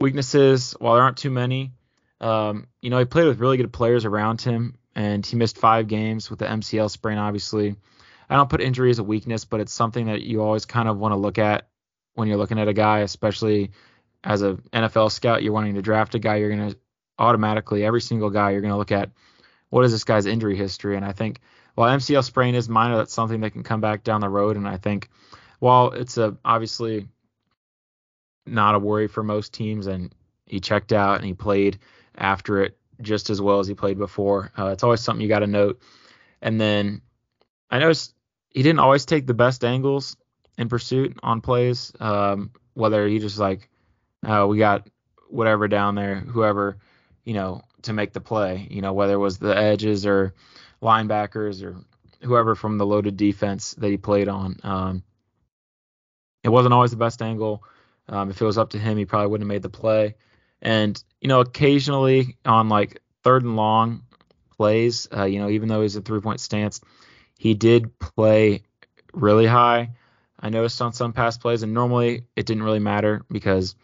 Weaknesses, 0.00 0.72
while 0.80 0.94
there 0.94 1.04
aren't 1.04 1.16
too 1.16 1.30
many, 1.30 1.72
um, 2.20 2.66
you 2.82 2.90
know, 2.90 2.98
he 2.98 3.04
played 3.04 3.28
with 3.28 3.38
really 3.38 3.56
good 3.56 3.72
players 3.72 4.04
around 4.04 4.40
him, 4.40 4.78
and 4.94 5.24
he 5.24 5.36
missed 5.36 5.58
five 5.58 5.86
games 5.86 6.28
with 6.28 6.40
the 6.40 6.46
MCL 6.46 6.90
sprain, 6.90 7.18
obviously. 7.18 7.76
I 8.28 8.34
don't 8.34 8.50
put 8.50 8.60
injury 8.60 8.90
as 8.90 8.98
a 8.98 9.04
weakness, 9.04 9.44
but 9.44 9.60
it's 9.60 9.72
something 9.72 10.06
that 10.06 10.22
you 10.22 10.42
always 10.42 10.64
kind 10.64 10.88
of 10.88 10.98
want 10.98 11.12
to 11.12 11.16
look 11.16 11.38
at 11.38 11.68
when 12.16 12.28
you're 12.28 12.36
looking 12.36 12.58
at 12.58 12.66
a 12.66 12.72
guy, 12.72 13.00
especially 13.00 13.70
as 14.24 14.42
a 14.42 14.54
NFL 14.72 15.12
scout. 15.12 15.42
You're 15.42 15.52
wanting 15.52 15.74
to 15.74 15.82
draft 15.82 16.14
a 16.14 16.18
guy, 16.18 16.36
you're 16.36 16.54
going 16.54 16.70
to 16.70 16.78
automatically, 17.18 17.84
every 17.84 18.00
single 18.00 18.30
guy, 18.30 18.50
you're 18.50 18.60
going 18.60 18.72
to 18.72 18.78
look 18.78 18.92
at 18.92 19.10
what 19.70 19.84
is 19.84 19.92
this 19.92 20.04
guy's 20.04 20.26
injury 20.26 20.56
history. 20.56 20.96
And 20.96 21.04
I 21.04 21.12
think 21.12 21.40
while 21.74 21.94
MCL 21.96 22.24
sprain 22.24 22.54
is 22.54 22.68
minor, 22.68 22.96
that's 22.96 23.12
something 23.12 23.40
that 23.40 23.50
can 23.50 23.62
come 23.62 23.80
back 23.80 24.02
down 24.02 24.20
the 24.20 24.28
road. 24.28 24.56
And 24.56 24.66
I 24.66 24.78
think 24.78 25.08
while 25.60 25.90
it's 25.90 26.16
a 26.16 26.36
obviously 26.44 27.06
not 28.46 28.74
a 28.74 28.78
worry 28.78 29.08
for 29.08 29.22
most 29.22 29.52
teams, 29.52 29.86
and 29.86 30.14
he 30.46 30.60
checked 30.60 30.92
out 30.92 31.16
and 31.16 31.26
he 31.26 31.34
played 31.34 31.78
after 32.16 32.62
it 32.62 32.78
just 33.02 33.28
as 33.28 33.42
well 33.42 33.60
as 33.60 33.66
he 33.66 33.74
played 33.74 33.98
before. 33.98 34.52
Uh, 34.58 34.68
it's 34.68 34.84
always 34.84 35.00
something 35.00 35.20
you 35.20 35.28
got 35.28 35.40
to 35.40 35.46
note. 35.46 35.80
And 36.40 36.60
then 36.60 37.02
I 37.70 37.78
noticed 37.78 38.14
he 38.50 38.62
didn't 38.62 38.78
always 38.78 39.04
take 39.04 39.26
the 39.26 39.34
best 39.34 39.64
angles 39.64 40.16
in 40.58 40.68
pursuit 40.68 41.18
on 41.22 41.40
plays. 41.40 41.92
Um, 42.00 42.50
whether 42.74 43.06
he 43.06 43.18
just 43.18 43.38
like, 43.38 43.68
uh, 44.26 44.46
we 44.48 44.58
got 44.58 44.88
whatever 45.28 45.68
down 45.68 45.94
there, 45.94 46.16
whoever, 46.16 46.78
you 47.24 47.34
know, 47.34 47.62
to 47.82 47.92
make 47.92 48.12
the 48.12 48.20
play. 48.20 48.66
You 48.70 48.82
know, 48.82 48.92
whether 48.92 49.14
it 49.14 49.18
was 49.18 49.38
the 49.38 49.56
edges 49.56 50.06
or 50.06 50.34
linebackers 50.82 51.62
or 51.62 51.76
whoever 52.22 52.54
from 52.54 52.78
the 52.78 52.86
loaded 52.86 53.16
defense 53.16 53.72
that 53.74 53.88
he 53.88 53.96
played 53.96 54.28
on. 54.28 54.58
Um, 54.62 55.02
it 56.44 56.48
wasn't 56.48 56.74
always 56.74 56.90
the 56.90 56.96
best 56.96 57.22
angle. 57.22 57.62
Um, 58.08 58.30
if 58.30 58.40
it 58.40 58.44
was 58.44 58.58
up 58.58 58.70
to 58.70 58.78
him, 58.78 58.96
he 58.96 59.04
probably 59.04 59.28
wouldn't 59.28 59.50
have 59.50 59.54
made 59.54 59.62
the 59.62 59.68
play. 59.68 60.14
And 60.62 61.02
you 61.20 61.28
know, 61.28 61.40
occasionally 61.40 62.36
on 62.44 62.68
like 62.68 63.02
third 63.22 63.42
and 63.42 63.56
long 63.56 64.02
plays, 64.56 65.08
uh, 65.14 65.24
you 65.24 65.40
know, 65.40 65.50
even 65.50 65.68
though 65.68 65.82
he's 65.82 65.96
a 65.96 66.00
three 66.00 66.20
point 66.20 66.40
stance, 66.40 66.80
he 67.38 67.54
did 67.54 67.98
play 67.98 68.62
really 69.12 69.46
high. 69.46 69.90
I 70.38 70.50
noticed 70.50 70.80
on 70.82 70.92
some 70.92 71.12
pass 71.12 71.38
plays, 71.38 71.62
and 71.62 71.72
normally 71.72 72.26
it 72.36 72.46
didn't 72.46 72.62
really 72.62 72.78
matter 72.78 73.24
because, 73.30 73.74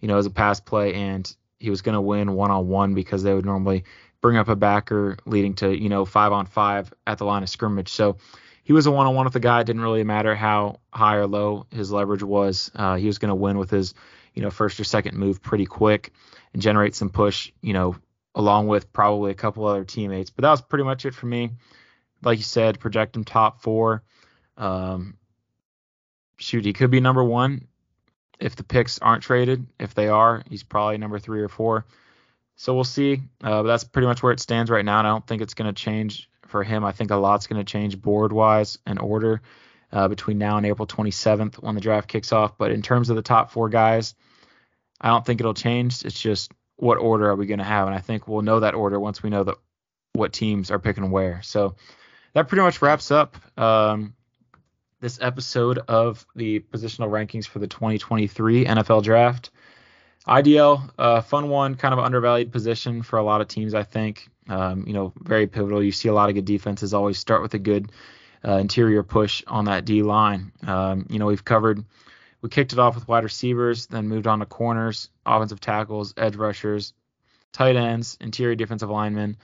you 0.00 0.08
know, 0.08 0.14
it 0.14 0.18
was 0.18 0.26
a 0.26 0.30
pass 0.30 0.60
play 0.60 0.94
and 0.94 1.30
he 1.58 1.70
was 1.70 1.82
going 1.82 1.94
to 1.94 2.00
win 2.00 2.32
one 2.34 2.50
on 2.50 2.68
one 2.68 2.94
because 2.94 3.22
they 3.22 3.34
would 3.34 3.44
normally 3.44 3.84
bring 4.20 4.36
up 4.36 4.48
a 4.48 4.56
backer 4.56 5.16
leading 5.26 5.54
to, 5.54 5.76
you 5.76 5.88
know, 5.88 6.04
five 6.04 6.32
on 6.32 6.46
five 6.46 6.92
at 7.06 7.18
the 7.18 7.24
line 7.24 7.42
of 7.42 7.48
scrimmage. 7.48 7.90
So 7.90 8.16
he 8.64 8.72
was 8.72 8.86
a 8.86 8.90
one 8.90 9.06
on 9.06 9.14
one 9.14 9.24
with 9.24 9.32
the 9.32 9.40
guy. 9.40 9.60
It 9.60 9.64
didn't 9.64 9.82
really 9.82 10.04
matter 10.04 10.34
how 10.34 10.80
high 10.92 11.16
or 11.16 11.26
low 11.26 11.66
his 11.70 11.92
leverage 11.92 12.22
was. 12.22 12.70
Uh, 12.74 12.96
he 12.96 13.06
was 13.06 13.18
going 13.18 13.30
to 13.30 13.34
win 13.34 13.58
with 13.58 13.70
his, 13.70 13.94
you 14.34 14.42
know, 14.42 14.50
first 14.50 14.78
or 14.78 14.84
second 14.84 15.16
move 15.16 15.42
pretty 15.42 15.66
quick 15.66 16.12
and 16.52 16.62
generate 16.62 16.94
some 16.94 17.10
push, 17.10 17.52
you 17.60 17.72
know, 17.72 17.96
along 18.34 18.66
with 18.68 18.92
probably 18.92 19.30
a 19.30 19.34
couple 19.34 19.66
other 19.66 19.84
teammates. 19.84 20.30
But 20.30 20.42
that 20.42 20.50
was 20.50 20.62
pretty 20.62 20.84
much 20.84 21.04
it 21.04 21.14
for 21.14 21.26
me. 21.26 21.50
Like 22.22 22.38
you 22.38 22.44
said, 22.44 22.80
project 22.80 23.16
him 23.16 23.24
top 23.24 23.62
four. 23.62 24.02
Um, 24.56 25.17
shoot, 26.38 26.64
he 26.64 26.72
could 26.72 26.90
be 26.90 27.00
number 27.00 27.22
one 27.22 27.66
if 28.40 28.56
the 28.56 28.64
picks 28.64 28.98
aren't 28.98 29.22
traded. 29.22 29.66
If 29.78 29.94
they 29.94 30.08
are, 30.08 30.42
he's 30.48 30.62
probably 30.62 30.98
number 30.98 31.18
three 31.18 31.42
or 31.42 31.48
four. 31.48 31.84
So 32.56 32.74
we'll 32.74 32.84
see. 32.84 33.22
Uh, 33.42 33.62
that's 33.62 33.84
pretty 33.84 34.06
much 34.06 34.22
where 34.22 34.32
it 34.32 34.40
stands 34.40 34.70
right 34.70 34.84
now. 34.84 34.98
And 34.98 35.06
I 35.06 35.10
don't 35.10 35.26
think 35.26 35.42
it's 35.42 35.54
going 35.54 35.72
to 35.72 35.80
change 35.80 36.28
for 36.46 36.64
him. 36.64 36.84
I 36.84 36.92
think 36.92 37.10
a 37.10 37.16
lot's 37.16 37.46
going 37.46 37.64
to 37.64 37.70
change 37.70 38.00
board 38.00 38.32
wise 38.32 38.78
and 38.86 38.98
order 38.98 39.42
uh, 39.92 40.08
between 40.08 40.38
now 40.38 40.56
and 40.56 40.66
April 40.66 40.86
27th 40.86 41.62
when 41.62 41.74
the 41.74 41.80
draft 41.80 42.08
kicks 42.08 42.32
off. 42.32 42.58
But 42.58 42.72
in 42.72 42.82
terms 42.82 43.10
of 43.10 43.16
the 43.16 43.22
top 43.22 43.52
four 43.52 43.68
guys, 43.68 44.14
I 45.00 45.08
don't 45.08 45.24
think 45.24 45.40
it'll 45.40 45.54
change. 45.54 46.04
It's 46.04 46.20
just 46.20 46.52
what 46.76 46.98
order 46.98 47.28
are 47.30 47.36
we 47.36 47.46
going 47.46 47.58
to 47.58 47.64
have? 47.64 47.86
And 47.86 47.94
I 47.94 48.00
think 48.00 48.26
we'll 48.26 48.42
know 48.42 48.60
that 48.60 48.74
order 48.74 48.98
once 48.98 49.22
we 49.22 49.30
know 49.30 49.44
that 49.44 49.56
what 50.14 50.32
teams 50.32 50.70
are 50.70 50.78
picking 50.78 51.10
where. 51.10 51.42
So 51.42 51.76
that 52.34 52.48
pretty 52.48 52.62
much 52.62 52.82
wraps 52.82 53.10
up 53.10 53.36
um, 53.58 54.14
this 55.00 55.18
episode 55.20 55.78
of 55.88 56.26
the 56.34 56.60
positional 56.60 57.08
rankings 57.08 57.46
for 57.46 57.58
the 57.58 57.66
2023 57.66 58.64
NFL 58.64 59.02
Draft. 59.02 59.50
IDL, 60.26 60.90
uh, 60.98 61.20
fun 61.20 61.48
one, 61.48 61.74
kind 61.74 61.94
of 61.94 62.00
undervalued 62.00 62.52
position 62.52 63.02
for 63.02 63.18
a 63.18 63.22
lot 63.22 63.40
of 63.40 63.48
teams, 63.48 63.74
I 63.74 63.82
think. 63.82 64.28
Um, 64.48 64.84
you 64.86 64.92
know, 64.92 65.12
very 65.18 65.46
pivotal. 65.46 65.82
You 65.82 65.92
see 65.92 66.08
a 66.08 66.12
lot 66.12 66.28
of 66.28 66.34
good 66.34 66.44
defenses 66.44 66.92
always 66.92 67.18
start 67.18 67.42
with 67.42 67.54
a 67.54 67.58
good 67.58 67.92
uh, 68.46 68.56
interior 68.56 69.02
push 69.02 69.42
on 69.46 69.66
that 69.66 69.84
D 69.84 70.02
line. 70.02 70.52
Um, 70.66 71.06
you 71.08 71.18
know, 71.18 71.26
we've 71.26 71.44
covered, 71.44 71.84
we 72.42 72.48
kicked 72.48 72.72
it 72.72 72.78
off 72.78 72.94
with 72.94 73.08
wide 73.08 73.24
receivers, 73.24 73.86
then 73.86 74.08
moved 74.08 74.26
on 74.26 74.40
to 74.40 74.46
corners, 74.46 75.10
offensive 75.24 75.60
tackles, 75.60 76.14
edge 76.16 76.36
rushers, 76.36 76.92
tight 77.52 77.76
ends, 77.76 78.16
interior 78.20 78.54
defensive 78.54 78.90
linemen. 78.90 79.36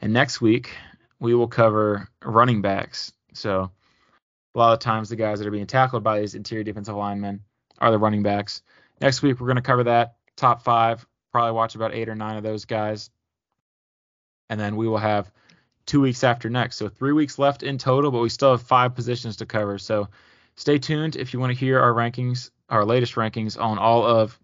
And 0.00 0.12
next 0.12 0.40
week, 0.40 0.70
we 1.18 1.34
will 1.34 1.48
cover 1.48 2.08
running 2.22 2.62
backs. 2.62 3.12
So, 3.34 3.70
a 4.54 4.58
lot 4.58 4.72
of 4.72 4.78
times 4.78 5.08
the 5.08 5.16
guys 5.16 5.38
that 5.38 5.48
are 5.48 5.52
being 5.52 5.66
tackled 5.66 6.02
by 6.02 6.20
these 6.20 6.34
interior 6.34 6.64
defensive 6.64 6.96
linemen 6.96 7.40
are 7.78 7.90
the 7.90 7.98
running 7.98 8.22
backs. 8.22 8.62
Next 9.00 9.22
week 9.22 9.40
we're 9.40 9.46
going 9.46 9.56
to 9.56 9.62
cover 9.62 9.84
that 9.84 10.16
top 10.36 10.62
five. 10.62 11.06
Probably 11.32 11.52
watch 11.52 11.74
about 11.74 11.94
eight 11.94 12.08
or 12.08 12.14
nine 12.16 12.36
of 12.36 12.42
those 12.42 12.64
guys, 12.64 13.10
and 14.48 14.58
then 14.58 14.74
we 14.74 14.88
will 14.88 14.98
have 14.98 15.30
two 15.86 16.00
weeks 16.00 16.24
after 16.24 16.50
next. 16.50 16.76
So 16.76 16.88
three 16.88 17.12
weeks 17.12 17.38
left 17.38 17.62
in 17.62 17.78
total, 17.78 18.10
but 18.10 18.20
we 18.20 18.28
still 18.28 18.50
have 18.50 18.62
five 18.62 18.94
positions 18.94 19.36
to 19.36 19.46
cover. 19.46 19.78
So 19.78 20.08
stay 20.56 20.78
tuned 20.78 21.16
if 21.16 21.32
you 21.32 21.40
want 21.40 21.52
to 21.52 21.58
hear 21.58 21.78
our 21.78 21.92
rankings, 21.92 22.50
our 22.68 22.84
latest 22.84 23.14
rankings 23.14 23.60
on 23.60 23.78
all 23.78 24.04
of 24.04 24.38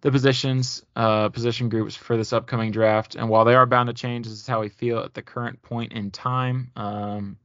the 0.00 0.10
positions, 0.10 0.84
uh, 0.96 1.28
position 1.28 1.68
groups 1.68 1.94
for 1.94 2.16
this 2.16 2.32
upcoming 2.32 2.72
draft. 2.72 3.14
And 3.14 3.28
while 3.28 3.44
they 3.44 3.54
are 3.54 3.66
bound 3.66 3.86
to 3.86 3.94
change, 3.94 4.26
this 4.26 4.34
is 4.34 4.46
how 4.46 4.60
we 4.60 4.68
feel 4.68 4.98
at 4.98 5.14
the 5.14 5.22
current 5.22 5.62
point 5.62 5.92
in 5.92 6.10
time. 6.10 6.72
Um, 6.74 7.36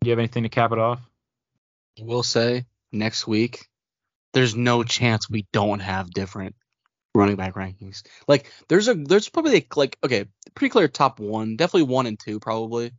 do 0.00 0.08
you 0.08 0.12
have 0.12 0.20
anything 0.20 0.44
to 0.44 0.48
cap 0.48 0.70
it 0.70 0.78
off? 0.78 1.00
Will 2.00 2.22
say 2.22 2.66
next 2.92 3.26
week, 3.26 3.66
there's 4.32 4.54
no 4.54 4.82
chance 4.84 5.30
we 5.30 5.46
don't 5.52 5.80
have 5.80 6.10
different 6.10 6.54
running 7.14 7.36
back 7.36 7.54
rankings. 7.54 8.02
Like 8.28 8.50
there's 8.68 8.88
a 8.88 8.94
there's 8.94 9.28
probably 9.28 9.66
like 9.74 9.96
okay, 10.04 10.26
pretty 10.54 10.70
clear 10.70 10.88
top 10.88 11.20
one, 11.20 11.56
definitely 11.56 11.92
one 11.92 12.06
and 12.06 12.18
two 12.18 12.40
probably. 12.40 12.92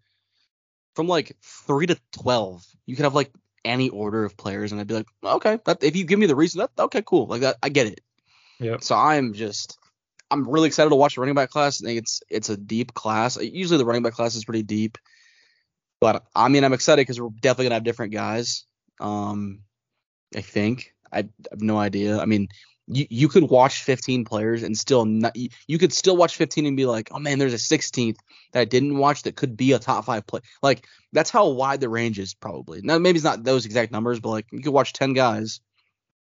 From 0.96 1.08
like 1.08 1.36
three 1.44 1.86
to 1.86 1.98
twelve, 2.12 2.66
you 2.88 2.96
could 2.96 3.04
have 3.04 3.14
like 3.14 3.32
any 3.64 3.90
order 3.90 4.26
of 4.26 4.36
players, 4.36 4.72
and 4.72 4.82
I'd 4.82 4.88
be 4.88 4.96
like, 4.96 5.08
okay, 5.24 5.60
that, 5.66 5.84
if 5.84 5.96
you 5.96 6.06
give 6.06 6.18
me 6.18 6.26
the 6.26 6.36
reason, 6.36 6.60
that 6.60 6.72
okay, 6.86 7.04
cool, 7.06 7.28
like 7.28 7.42
that, 7.42 7.58
I 7.62 7.70
get 7.70 7.88
it. 7.88 8.02
Yeah. 8.60 8.78
So 8.80 8.96
I'm 8.96 9.34
just 9.34 9.78
I'm 10.30 10.50
really 10.50 10.68
excited 10.68 10.90
to 10.90 10.96
watch 10.96 11.16
the 11.16 11.22
running 11.22 11.36
back 11.36 11.50
class. 11.50 11.82
I 11.82 11.86
think 11.86 12.00
it's 12.00 12.22
it's 12.30 12.50
a 12.50 12.58
deep 12.58 12.94
class. 12.94 13.38
Usually 13.38 13.78
the 13.78 13.86
running 13.86 14.04
back 14.04 14.14
class 14.14 14.36
is 14.36 14.46
pretty 14.46 14.64
deep, 14.64 14.98
but 16.02 16.26
I 16.36 16.50
mean 16.50 16.64
I'm 16.64 16.74
excited 16.74 17.02
because 17.02 17.22
we're 17.22 17.30
definitely 17.30 17.66
gonna 17.66 17.76
have 17.76 17.84
different 17.84 18.14
guys. 18.14 18.66
Um, 19.00 19.62
I 20.36 20.42
think 20.42 20.94
I, 21.12 21.20
I 21.20 21.30
have 21.52 21.62
no 21.62 21.78
idea. 21.78 22.20
I 22.20 22.26
mean, 22.26 22.50
you 22.88 23.06
you 23.10 23.28
could 23.28 23.44
watch 23.44 23.84
15 23.84 24.26
players 24.26 24.64
and 24.64 24.78
still 24.78 25.06
not. 25.06 25.36
You, 25.36 25.50
you 25.68 25.78
could 25.78 25.94
still 25.94 26.18
watch 26.18 26.36
15 26.36 26.66
and 26.66 26.78
be 26.78 26.86
like, 26.86 27.10
oh 27.12 27.20
man, 27.20 27.40
there's 27.40 27.54
a 27.54 27.58
16th 27.58 28.18
that 28.54 28.60
I 28.62 28.66
didn't 28.66 28.98
watch 28.98 29.24
that 29.24 29.36
could 29.36 29.58
be 29.58 29.74
a 29.74 29.80
top 29.80 30.06
five 30.06 30.26
play. 30.26 30.42
Like 30.62 30.88
that's 31.14 31.30
how 31.30 31.50
wide 31.50 31.82
the 31.82 31.90
range 31.90 32.20
is 32.20 32.34
probably. 32.34 32.82
Now 32.82 32.98
maybe 32.98 33.18
it's 33.18 33.26
not 33.26 33.44
those 33.44 33.66
exact 33.66 33.92
numbers, 33.92 34.20
but 34.20 34.30
like 34.30 34.48
you 34.52 34.62
could 34.62 34.74
watch 34.74 34.94
10 34.94 35.14
guys, 35.14 35.60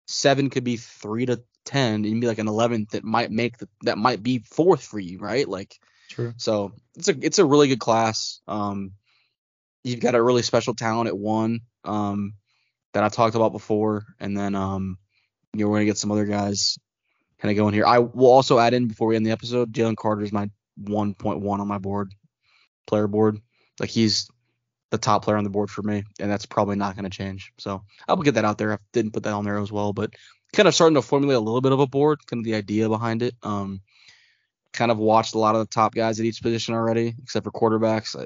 seven 0.08 0.50
could 0.50 0.64
be 0.64 0.78
three 0.78 1.26
to 1.28 1.42
10, 1.66 2.06
and 2.06 2.22
be 2.22 2.28
like 2.28 2.40
an 2.40 2.48
11th 2.48 2.92
that 2.92 3.04
might 3.04 3.32
make 3.32 3.58
the, 3.58 3.68
that 3.84 3.98
might 3.98 4.24
be 4.24 4.40
fourth 4.40 4.84
for 4.84 5.00
you, 5.00 5.20
right? 5.20 5.48
Like. 5.48 5.80
True. 6.10 6.34
So 6.38 6.72
it's 6.96 7.10
a 7.10 7.16
it's 7.22 7.38
a 7.38 7.46
really 7.46 7.68
good 7.68 7.82
class. 7.82 8.40
Um, 8.48 8.94
you've 9.84 10.00
got 10.00 10.16
a 10.16 10.22
really 10.24 10.42
special 10.42 10.74
talent 10.74 11.10
at 11.10 11.18
one. 11.18 11.60
Um, 11.84 12.34
that 12.94 13.04
I 13.04 13.10
talked 13.10 13.36
about 13.36 13.52
before, 13.52 14.06
and 14.20 14.38
then 14.38 14.56
um, 14.56 14.98
you 15.54 15.64
know 15.64 15.70
we're 15.70 15.78
gonna 15.78 15.86
get 15.86 15.98
some 15.98 16.12
other 16.12 16.26
guys 16.26 16.78
kind 17.40 17.52
of 17.52 17.58
going 17.58 17.74
here. 17.74 17.86
I 17.86 18.00
will 18.00 18.32
also 18.32 18.60
add 18.60 18.74
in 18.74 18.88
before 18.88 19.08
we 19.08 19.16
end 19.16 19.26
the 19.26 19.32
episode, 19.32 19.74
Jalen 19.74 19.98
Carter 19.98 20.24
is 20.24 20.32
my 20.32 20.50
1.1 20.82 21.60
on 21.60 21.68
my 21.68 21.78
board, 21.78 22.14
player 22.86 23.08
board. 23.08 23.40
Like 23.80 23.90
he's 23.90 24.30
the 24.90 24.98
top 24.98 25.24
player 25.24 25.38
on 25.38 25.44
the 25.44 25.50
board 25.50 25.70
for 25.70 25.82
me, 25.84 26.04
and 26.20 26.32
that's 26.32 26.46
probably 26.46 26.76
not 26.76 26.96
gonna 26.96 27.10
change. 27.10 27.52
So 27.58 27.84
I'll 28.08 28.18
get 28.18 28.36
that 28.36 28.46
out 28.46 28.58
there. 28.58 28.74
I 28.74 28.78
didn't 28.94 29.14
put 29.14 29.24
that 29.24 29.34
on 29.34 29.46
there 29.46 29.60
as 29.60 29.72
well, 29.72 29.94
but 29.94 30.14
kind 30.54 30.68
of 30.68 30.76
starting 30.76 30.96
to 30.96 31.02
formulate 31.02 31.38
a 31.38 31.42
little 31.42 31.62
bit 31.62 31.72
of 31.72 31.80
a 31.80 31.88
board, 31.88 32.26
kind 32.26 32.42
of 32.42 32.46
the 32.46 32.56
idea 32.56 32.90
behind 32.90 33.22
it. 33.22 33.36
Um, 33.44 33.82
kind 34.74 34.92
of 34.92 34.98
watched 34.98 35.36
a 35.36 35.40
lot 35.40 35.56
of 35.56 35.60
the 35.62 35.74
top 35.74 35.94
guys 35.94 36.20
at 36.20 36.26
each 36.26 36.42
position 36.42 36.74
already, 36.74 37.16
except 37.22 37.44
for 37.44 37.52
quarterbacks. 37.52 38.20
I 38.20 38.26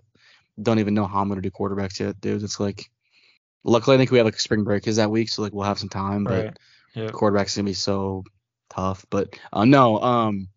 don't 0.61 0.79
even 0.79 0.93
know 0.93 1.07
how 1.07 1.21
I'm 1.21 1.29
gonna 1.29 1.41
do 1.41 1.51
quarterbacks 1.51 1.99
yet, 1.99 2.19
dude. 2.21 2.43
It's 2.43 2.59
like 2.59 2.89
Luckily, 3.63 3.95
I 3.95 3.97
think 3.97 4.11
we 4.11 4.17
have 4.17 4.25
like 4.25 4.39
spring 4.39 4.63
break 4.63 4.87
is 4.87 4.95
that 4.95 5.11
week, 5.11 5.29
so 5.29 5.41
like 5.41 5.53
we'll 5.53 5.65
have 5.65 5.79
some 5.79 5.89
time. 5.89 6.23
But 6.23 6.45
Right. 6.45 6.57
Yep. 6.95 7.11
quarterback's 7.13 7.55
gonna 7.55 7.65
be 7.65 7.73
so 7.73 8.23
tough. 8.69 9.05
But 9.09 9.37
uh, 9.53 9.65
no, 9.65 9.99
um, 10.01 10.47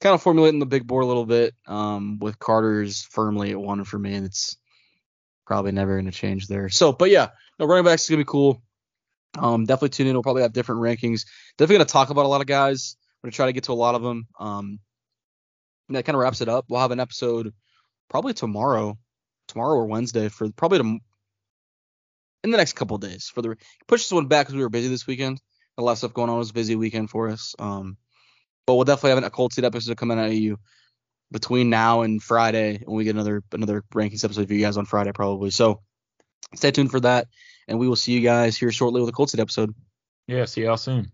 kind 0.00 0.14
of 0.14 0.22
formulating 0.22 0.60
the 0.60 0.66
big 0.66 0.86
board 0.86 1.04
a 1.04 1.06
little 1.06 1.26
bit. 1.26 1.54
Um, 1.66 2.18
with 2.18 2.38
Carter's 2.38 3.02
firmly 3.02 3.50
at 3.52 3.60
one 3.60 3.84
for 3.84 3.98
me, 3.98 4.14
and 4.14 4.26
it's 4.26 4.56
probably 5.46 5.72
never 5.72 5.96
gonna 5.96 6.10
change 6.10 6.46
there. 6.46 6.68
So, 6.68 6.92
but 6.92 7.10
yeah, 7.10 7.28
no 7.58 7.66
running 7.66 7.84
backs 7.84 8.04
is 8.04 8.08
gonna 8.10 8.22
be 8.22 8.24
cool. 8.24 8.62
Um, 9.38 9.64
definitely 9.66 9.90
tune 9.90 10.06
in. 10.06 10.14
We'll 10.14 10.22
probably 10.22 10.42
have 10.42 10.52
different 10.52 10.80
rankings. 10.80 11.26
Definitely 11.58 11.76
gonna 11.76 11.84
talk 11.86 12.10
about 12.10 12.24
a 12.24 12.28
lot 12.28 12.40
of 12.40 12.46
guys. 12.46 12.96
I'm 13.22 13.28
gonna 13.28 13.32
try 13.32 13.46
to 13.46 13.52
get 13.52 13.64
to 13.64 13.72
a 13.72 13.74
lot 13.74 13.94
of 13.94 14.02
them. 14.02 14.26
Um, 14.38 14.78
and 15.88 15.96
that 15.96 16.04
kind 16.04 16.16
of 16.16 16.20
wraps 16.20 16.40
it 16.40 16.48
up. 16.48 16.64
We'll 16.68 16.80
have 16.80 16.92
an 16.92 17.00
episode 17.00 17.52
probably 18.08 18.32
tomorrow, 18.32 18.98
tomorrow 19.48 19.74
or 19.76 19.86
Wednesday 19.86 20.28
for 20.28 20.50
probably 20.50 20.78
tom- 20.78 21.00
in 22.44 22.50
the 22.50 22.56
next 22.56 22.74
couple 22.74 22.98
days 22.98 23.28
for 23.34 23.42
the 23.42 23.56
push 23.88 24.02
this 24.02 24.12
one 24.12 24.26
back 24.26 24.46
because 24.46 24.54
we 24.54 24.62
were 24.62 24.68
busy 24.68 24.88
this 24.88 25.06
weekend. 25.06 25.40
A 25.76 25.82
lot 25.82 25.92
of 25.92 25.98
stuff 25.98 26.14
going 26.14 26.30
on. 26.30 26.36
It 26.36 26.38
was 26.38 26.50
a 26.50 26.54
busy 26.54 26.76
weekend 26.76 27.10
for 27.10 27.28
us. 27.30 27.56
Um, 27.58 27.96
but 28.66 28.74
we'll 28.74 28.84
definitely 28.84 29.10
have 29.10 29.24
a 29.24 29.30
cold 29.30 29.52
seat 29.52 29.64
episode 29.64 29.96
coming 29.96 30.18
out 30.18 30.26
of 30.26 30.34
you 30.34 30.58
between 31.32 31.70
now 31.70 32.02
and 32.02 32.22
Friday 32.22 32.80
when 32.84 32.96
we 32.96 33.04
get 33.04 33.16
another 33.16 33.42
another 33.50 33.82
rankings 33.94 34.24
episode 34.24 34.46
for 34.46 34.54
you 34.54 34.60
guys 34.60 34.76
on 34.76 34.84
Friday 34.84 35.12
probably. 35.12 35.50
So 35.50 35.80
stay 36.54 36.70
tuned 36.70 36.90
for 36.90 37.00
that, 37.00 37.26
and 37.66 37.78
we 37.78 37.88
will 37.88 37.96
see 37.96 38.12
you 38.12 38.20
guys 38.20 38.56
here 38.56 38.70
shortly 38.70 39.00
with 39.00 39.08
a 39.08 39.12
cold 39.12 39.30
seat 39.30 39.40
episode. 39.40 39.74
Yeah. 40.28 40.44
See 40.44 40.62
y'all 40.62 40.76
soon. 40.76 41.12